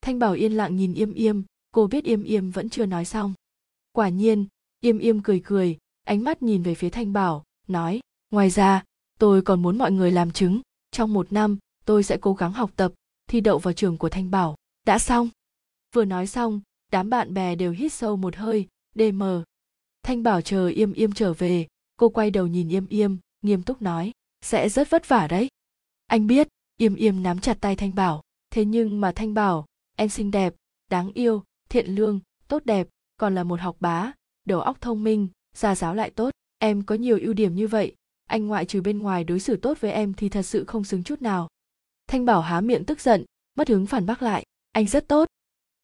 Thanh 0.00 0.18
bảo 0.18 0.32
yên 0.32 0.52
lặng 0.52 0.76
nhìn 0.76 0.94
Im 0.94 1.12
im, 1.14 1.44
cô 1.72 1.86
biết 1.86 2.04
Im 2.04 2.22
im 2.22 2.50
vẫn 2.50 2.68
chưa 2.68 2.86
nói 2.86 3.04
xong. 3.04 3.34
Quả 3.92 4.08
nhiên 4.08 4.46
Im 4.80 4.98
im 4.98 5.22
cười 5.22 5.40
cười 5.44 5.78
ánh 6.04 6.24
mắt 6.24 6.42
nhìn 6.42 6.62
về 6.62 6.74
phía 6.74 6.90
thanh 6.90 7.12
bảo 7.12 7.44
nói 7.68 8.00
ngoài 8.30 8.50
ra 8.50 8.84
tôi 9.18 9.42
còn 9.42 9.62
muốn 9.62 9.78
mọi 9.78 9.92
người 9.92 10.10
làm 10.10 10.30
chứng. 10.30 10.60
Trong 10.90 11.12
một 11.12 11.32
năm 11.32 11.58
tôi 11.84 12.02
sẽ 12.02 12.18
cố 12.20 12.34
gắng 12.34 12.52
học 12.52 12.70
tập 12.76 12.92
thi 13.26 13.40
đậu 13.40 13.58
vào 13.58 13.74
trường 13.74 13.98
của 13.98 14.08
thanh 14.08 14.30
bảo. 14.30 14.56
Đã 14.86 14.98
xong. 14.98 15.28
Vừa 15.94 16.04
nói 16.04 16.26
xong 16.26 16.60
đám 16.92 17.10
bạn 17.10 17.34
bè 17.34 17.54
đều 17.54 17.72
hít 17.72 17.92
sâu 17.92 18.16
một 18.16 18.36
hơi 18.36 18.68
dm 18.94 19.22
thanh 20.02 20.22
bảo 20.22 20.40
chờ 20.40 20.68
im 20.68 20.92
im 20.92 21.12
trở 21.12 21.32
về. 21.32 21.66
Cô 21.96 22.08
quay 22.08 22.30
đầu 22.30 22.46
nhìn 22.46 22.68
im 22.68 22.86
im, 22.86 23.18
nghiêm 23.42 23.62
túc 23.62 23.82
nói 23.82 24.12
sẽ 24.40 24.68
rất 24.68 24.90
vất 24.90 25.08
vả 25.08 25.26
đấy. 25.26 25.48
Anh 26.06 26.26
biết. 26.26 26.48
Im 26.76 26.94
im 26.94 27.22
nắm 27.22 27.40
chặt 27.40 27.58
tay 27.60 27.76
Thanh 27.76 27.94
Bảo, 27.94 28.22
thế 28.50 28.64
nhưng 28.64 29.00
mà 29.00 29.12
Thanh 29.12 29.34
Bảo, 29.34 29.66
em 29.96 30.08
xinh 30.08 30.30
đẹp, 30.30 30.54
đáng 30.90 31.12
yêu, 31.14 31.42
thiện 31.68 31.86
lương, 31.94 32.20
tốt 32.48 32.64
đẹp, 32.64 32.88
còn 33.16 33.34
là 33.34 33.44
một 33.44 33.60
học 33.60 33.76
bá, 33.80 34.12
đầu 34.44 34.60
óc 34.60 34.80
thông 34.80 35.04
minh, 35.04 35.28
gia 35.56 35.74
giáo 35.74 35.94
lại 35.94 36.10
tốt, 36.10 36.30
em 36.58 36.82
có 36.82 36.94
nhiều 36.94 37.18
ưu 37.20 37.32
điểm 37.32 37.54
như 37.54 37.68
vậy, 37.68 37.94
anh 38.26 38.46
ngoại 38.46 38.64
trừ 38.64 38.80
bên 38.80 38.98
ngoài 38.98 39.24
đối 39.24 39.40
xử 39.40 39.56
tốt 39.56 39.80
với 39.80 39.92
em 39.92 40.14
thì 40.14 40.28
thật 40.28 40.42
sự 40.42 40.64
không 40.64 40.84
xứng 40.84 41.02
chút 41.02 41.22
nào. 41.22 41.48
Thanh 42.06 42.24
Bảo 42.24 42.40
há 42.40 42.60
miệng 42.60 42.84
tức 42.84 43.00
giận, 43.00 43.24
mất 43.54 43.68
hứng 43.68 43.86
phản 43.86 44.06
bác 44.06 44.22
lại, 44.22 44.44
anh 44.72 44.86
rất 44.86 45.08
tốt. 45.08 45.28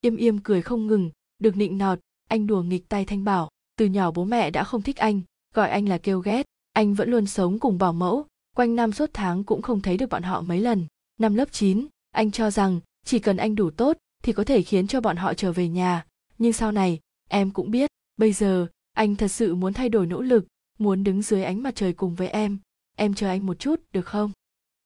im 0.01 0.17
im 0.17 0.39
cười 0.39 0.63
không 0.63 0.87
ngừng, 0.87 1.11
được 1.39 1.57
nịnh 1.57 1.79
nọt, 1.79 1.99
anh 2.29 2.47
đùa 2.47 2.63
nghịch 2.63 2.89
tay 2.89 3.05
Thanh 3.05 3.25
Bảo, 3.25 3.49
từ 3.77 3.87
nhỏ 3.87 4.11
bố 4.11 4.25
mẹ 4.25 4.51
đã 4.51 4.65
không 4.65 4.83
thích 4.83 4.97
anh, 4.97 5.21
gọi 5.55 5.71
anh 5.71 5.89
là 5.89 5.99
kêu 5.99 6.21
ghét, 6.21 6.47
anh 6.73 6.95
vẫn 6.95 7.11
luôn 7.11 7.27
sống 7.27 7.59
cùng 7.59 7.79
bảo 7.79 7.93
mẫu, 7.93 8.27
quanh 8.57 8.77
năm 8.77 8.93
suốt 8.93 9.11
tháng 9.13 9.45
cũng 9.45 9.63
không 9.63 9.81
thấy 9.81 9.97
được 9.97 10.11
bọn 10.11 10.23
họ 10.23 10.41
mấy 10.41 10.61
lần. 10.61 10.87
Năm 11.21 11.35
lớp 11.35 11.53
9, 11.53 11.87
anh 12.11 12.31
cho 12.31 12.51
rằng 12.51 12.81
chỉ 13.05 13.19
cần 13.19 13.37
anh 13.37 13.55
đủ 13.55 13.71
tốt 13.71 13.97
thì 14.23 14.33
có 14.33 14.45
thể 14.45 14.63
khiến 14.63 14.87
cho 14.87 15.01
bọn 15.01 15.17
họ 15.17 15.35
trở 15.35 15.53
về 15.53 15.69
nhà. 15.69 16.05
Nhưng 16.39 16.53
sau 16.53 16.73
này, 16.73 17.01
em 17.29 17.51
cũng 17.51 17.71
biết, 17.71 17.91
bây 18.17 18.33
giờ 18.33 18.67
anh 18.99 19.17
thật 19.17 19.29
sự 19.29 19.55
muốn 19.55 19.73
thay 19.73 19.89
đổi 19.89 20.07
nỗ 20.07 20.21
lực, 20.23 20.47
muốn 20.79 21.05
đứng 21.05 21.23
dưới 21.23 21.45
ánh 21.45 21.63
mặt 21.63 21.75
trời 21.75 21.93
cùng 21.93 22.15
với 22.15 22.29
em. 22.29 22.59
Em 22.97 23.15
chờ 23.15 23.29
anh 23.29 23.47
một 23.47 23.59
chút, 23.59 23.81
được 23.93 24.07
không? 24.07 24.33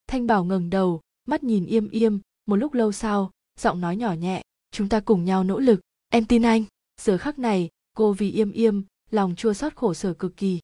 Thanh 0.07 0.27
Bảo 0.27 0.45
ngẩng 0.45 0.71
đầu, 0.71 1.01
mắt 1.29 1.45
nhìn 1.45 1.67
im 1.67 1.89
im, 1.89 2.21
một 2.47 2.57
lúc 2.57 2.75
lâu 2.75 2.93
sau, 2.93 3.31
giọng 3.61 3.81
nói 3.81 3.97
nhỏ 3.97 4.13
nhẹ, 4.13 4.43
chúng 4.71 4.89
ta 4.89 5.01
cùng 5.01 5.25
nhau 5.25 5.45
nỗ 5.45 5.59
lực, 5.59 5.81
em 6.09 6.25
tin 6.25 6.43
anh. 6.43 6.65
Giờ 7.01 7.19
khắc 7.19 7.39
này, 7.39 7.69
cô 7.95 8.13
vì 8.13 8.31
im 8.31 8.53
im, 8.53 8.85
lòng 9.11 9.35
chua 9.37 9.53
xót 9.53 9.75
khổ 9.75 9.95
sở 9.95 10.15
cực 10.15 10.37
kỳ. 10.37 10.61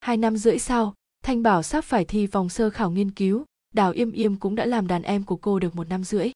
Hai 0.00 0.16
năm 0.16 0.36
rưỡi 0.36 0.58
sau, 0.58 0.94
Thanh 1.22 1.42
Bảo 1.42 1.62
sắp 1.62 1.84
phải 1.84 2.04
thi 2.04 2.26
vòng 2.26 2.48
sơ 2.48 2.70
khảo 2.70 2.90
nghiên 2.90 3.10
cứu, 3.10 3.44
Đào 3.72 3.92
Im 3.92 4.12
Im 4.12 4.36
cũng 4.36 4.54
đã 4.54 4.66
làm 4.66 4.86
đàn 4.86 5.02
em 5.02 5.24
của 5.24 5.36
cô 5.36 5.58
được 5.58 5.76
một 5.76 5.88
năm 5.88 6.04
rưỡi. 6.04 6.30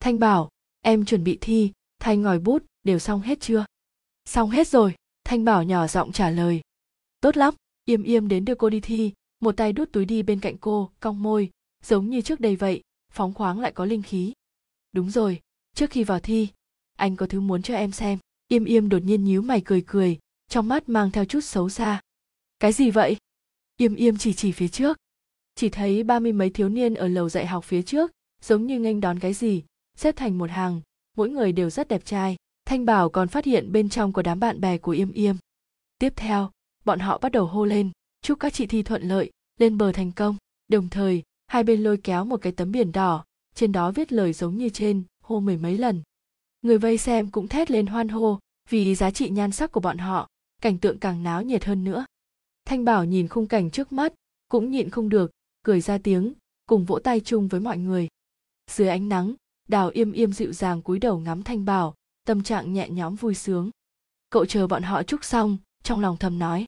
Thanh 0.00 0.18
Bảo, 0.18 0.48
em 0.80 1.04
chuẩn 1.04 1.24
bị 1.24 1.38
thi, 1.40 1.72
thay 1.98 2.16
ngòi 2.16 2.38
bút, 2.38 2.64
đều 2.84 2.98
xong 2.98 3.20
hết 3.20 3.40
chưa? 3.40 3.64
Xong 4.24 4.50
hết 4.50 4.68
rồi, 4.68 4.94
Thanh 5.32 5.44
Bảo 5.44 5.62
nhỏ 5.62 5.86
giọng 5.86 6.12
trả 6.12 6.30
lời. 6.30 6.60
Tốt 7.20 7.36
lắm, 7.36 7.54
Yêm 7.84 8.02
Yêm 8.02 8.28
đến 8.28 8.44
đưa 8.44 8.54
cô 8.54 8.70
đi 8.70 8.80
thi, 8.80 9.12
một 9.40 9.56
tay 9.56 9.72
đút 9.72 9.92
túi 9.92 10.04
đi 10.04 10.22
bên 10.22 10.40
cạnh 10.40 10.56
cô, 10.60 10.90
cong 11.00 11.22
môi, 11.22 11.50
giống 11.84 12.10
như 12.10 12.20
trước 12.20 12.40
đây 12.40 12.56
vậy, 12.56 12.82
phóng 13.12 13.34
khoáng 13.34 13.60
lại 13.60 13.72
có 13.72 13.84
linh 13.84 14.02
khí. 14.02 14.32
Đúng 14.92 15.10
rồi, 15.10 15.40
trước 15.74 15.90
khi 15.90 16.04
vào 16.04 16.20
thi, 16.20 16.48
anh 16.96 17.16
có 17.16 17.26
thứ 17.26 17.40
muốn 17.40 17.62
cho 17.62 17.74
em 17.74 17.92
xem. 17.92 18.18
Yêm 18.48 18.64
Yêm 18.64 18.88
đột 18.88 18.98
nhiên 18.98 19.24
nhíu 19.24 19.42
mày 19.42 19.60
cười 19.64 19.84
cười, 19.86 20.18
trong 20.48 20.68
mắt 20.68 20.88
mang 20.88 21.10
theo 21.10 21.24
chút 21.24 21.40
xấu 21.40 21.68
xa. 21.68 22.00
Cái 22.58 22.72
gì 22.72 22.90
vậy? 22.90 23.16
Yêm 23.76 23.94
Yêm 23.94 24.16
chỉ 24.16 24.32
chỉ 24.32 24.52
phía 24.52 24.68
trước. 24.68 24.96
chỉ 25.54 25.68
thấy 25.68 26.02
ba 26.02 26.18
mươi 26.18 26.32
mấy 26.32 26.50
thiếu 26.50 26.68
niên 26.68 26.94
ở 26.94 27.08
lầu 27.08 27.28
dạy 27.28 27.46
học 27.46 27.64
phía 27.64 27.82
trước 27.82 28.12
giống 28.42 28.66
như 28.66 28.80
nghênh 28.80 29.00
đón 29.00 29.18
cái 29.18 29.34
gì 29.34 29.64
xếp 29.96 30.16
thành 30.16 30.38
một 30.38 30.50
hàng 30.50 30.80
mỗi 31.16 31.30
người 31.30 31.52
đều 31.52 31.70
rất 31.70 31.88
đẹp 31.88 32.04
trai 32.04 32.36
thanh 32.72 32.84
bảo 32.84 33.08
còn 33.08 33.28
phát 33.28 33.44
hiện 33.44 33.72
bên 33.72 33.88
trong 33.88 34.12
có 34.12 34.22
đám 34.22 34.40
bạn 34.40 34.60
bè 34.60 34.78
của 34.78 34.92
yêm 34.92 35.12
yêm. 35.12 35.36
Tiếp 35.98 36.12
theo, 36.16 36.50
bọn 36.84 36.98
họ 36.98 37.18
bắt 37.18 37.32
đầu 37.32 37.46
hô 37.46 37.64
lên, 37.64 37.90
chúc 38.22 38.40
các 38.40 38.52
chị 38.52 38.66
thi 38.66 38.82
thuận 38.82 39.02
lợi, 39.02 39.30
lên 39.58 39.78
bờ 39.78 39.92
thành 39.92 40.12
công. 40.12 40.36
Đồng 40.68 40.88
thời, 40.88 41.22
hai 41.46 41.64
bên 41.64 41.82
lôi 41.82 41.96
kéo 41.96 42.24
một 42.24 42.36
cái 42.36 42.52
tấm 42.52 42.72
biển 42.72 42.92
đỏ, 42.92 43.24
trên 43.54 43.72
đó 43.72 43.90
viết 43.90 44.12
lời 44.12 44.32
giống 44.32 44.56
như 44.56 44.68
trên, 44.68 45.02
hô 45.22 45.40
mười 45.40 45.56
mấy 45.56 45.78
lần. 45.78 46.02
Người 46.62 46.78
vây 46.78 46.98
xem 46.98 47.30
cũng 47.30 47.48
thét 47.48 47.70
lên 47.70 47.86
hoan 47.86 48.08
hô, 48.08 48.38
vì 48.68 48.94
giá 48.94 49.10
trị 49.10 49.30
nhan 49.30 49.52
sắc 49.52 49.72
của 49.72 49.80
bọn 49.80 49.98
họ, 49.98 50.28
cảnh 50.62 50.78
tượng 50.78 50.98
càng 50.98 51.22
náo 51.22 51.42
nhiệt 51.42 51.64
hơn 51.64 51.84
nữa. 51.84 52.04
Thanh 52.64 52.84
bảo 52.84 53.04
nhìn 53.04 53.28
khung 53.28 53.46
cảnh 53.46 53.70
trước 53.70 53.92
mắt, 53.92 54.12
cũng 54.48 54.70
nhịn 54.70 54.90
không 54.90 55.08
được, 55.08 55.30
cười 55.62 55.80
ra 55.80 55.98
tiếng, 55.98 56.32
cùng 56.66 56.84
vỗ 56.84 56.98
tay 56.98 57.20
chung 57.20 57.48
với 57.48 57.60
mọi 57.60 57.78
người. 57.78 58.08
Dưới 58.70 58.88
ánh 58.88 59.08
nắng, 59.08 59.34
đào 59.68 59.88
im 59.88 60.12
im 60.12 60.32
dịu 60.32 60.52
dàng 60.52 60.82
cúi 60.82 60.98
đầu 60.98 61.18
ngắm 61.18 61.42
thanh 61.42 61.64
bảo 61.64 61.94
tâm 62.24 62.42
trạng 62.42 62.72
nhẹ 62.72 62.88
nhõm 62.88 63.14
vui 63.14 63.34
sướng. 63.34 63.70
Cậu 64.30 64.46
chờ 64.46 64.66
bọn 64.66 64.82
họ 64.82 65.02
chúc 65.02 65.24
xong, 65.24 65.56
trong 65.82 66.00
lòng 66.00 66.16
thầm 66.16 66.38
nói. 66.38 66.66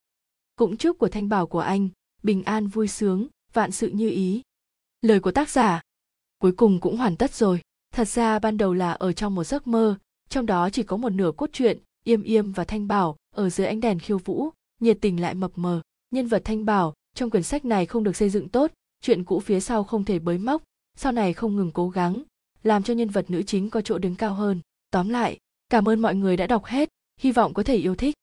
Cũng 0.57 0.77
chúc 0.77 0.99
của 0.99 1.09
thanh 1.09 1.29
bảo 1.29 1.47
của 1.47 1.61
anh, 1.61 1.89
bình 2.23 2.43
an 2.43 2.67
vui 2.67 2.89
sướng, 2.89 3.27
vạn 3.53 3.71
sự 3.71 3.89
như 3.89 4.11
ý. 4.11 4.43
Lời 5.03 5.21
của 5.21 5.31
tác 5.31 5.51
giả, 5.51 5.81
cuối 6.39 6.53
cùng 6.53 6.81
cũng 6.81 6.97
hoàn 6.97 7.17
tất 7.17 7.35
rồi. 7.35 7.61
Thật 7.95 8.09
ra 8.09 8.39
ban 8.39 8.57
đầu 8.57 8.75
là 8.75 8.93
ở 8.93 9.13
trong 9.13 9.35
một 9.35 9.45
giấc 9.45 9.67
mơ, 9.67 9.99
trong 10.29 10.47
đó 10.47 10.71
chỉ 10.71 10.83
có 10.83 10.97
một 10.97 11.09
nửa 11.09 11.33
cốt 11.37 11.51
truyện, 11.53 11.79
yêm 12.05 12.23
yêm 12.23 12.53
và 12.53 12.65
thanh 12.65 12.89
bảo, 12.89 13.17
ở 13.35 13.51
dưới 13.51 13.67
ánh 13.67 13.81
đèn 13.81 13.99
khiêu 13.99 14.19
vũ, 14.19 14.51
nhiệt 14.81 14.99
tình 15.01 15.21
lại 15.21 15.35
mập 15.35 15.51
mờ. 15.55 15.83
Nhân 16.11 16.27
vật 16.27 16.43
thanh 16.45 16.65
bảo, 16.65 16.95
trong 17.15 17.31
quyển 17.31 17.43
sách 17.43 17.65
này 17.65 17.87
không 17.87 18.05
được 18.05 18.17
xây 18.17 18.31
dựng 18.31 18.49
tốt, 18.49 18.71
chuyện 19.01 19.25
cũ 19.25 19.41
phía 19.41 19.61
sau 19.61 19.85
không 19.85 20.05
thể 20.05 20.19
bới 20.19 20.39
móc, 20.39 20.63
sau 20.97 21.13
này 21.13 21.33
không 21.33 21.57
ngừng 21.57 21.71
cố 21.73 21.89
gắng, 21.89 22.23
làm 22.63 22.83
cho 22.83 22.95
nhân 22.95 23.09
vật 23.09 23.31
nữ 23.31 23.43
chính 23.43 23.71
có 23.71 23.81
chỗ 23.81 23.99
đứng 23.99 24.17
cao 24.17 24.35
hơn. 24.35 24.61
Tóm 24.91 25.09
lại 25.09 25.39
cảm 25.75 25.89
ơn 25.89 26.03
mọi 26.03 26.15
người 26.15 26.37
đã 26.37 26.47
đọc 26.47 26.65
hết. 26.65 26.89
Hy 27.21 27.33
vọng 27.33 27.55
có 27.55 27.63
thể 27.63 27.77
yêu 27.77 27.95
thích. 27.95 28.15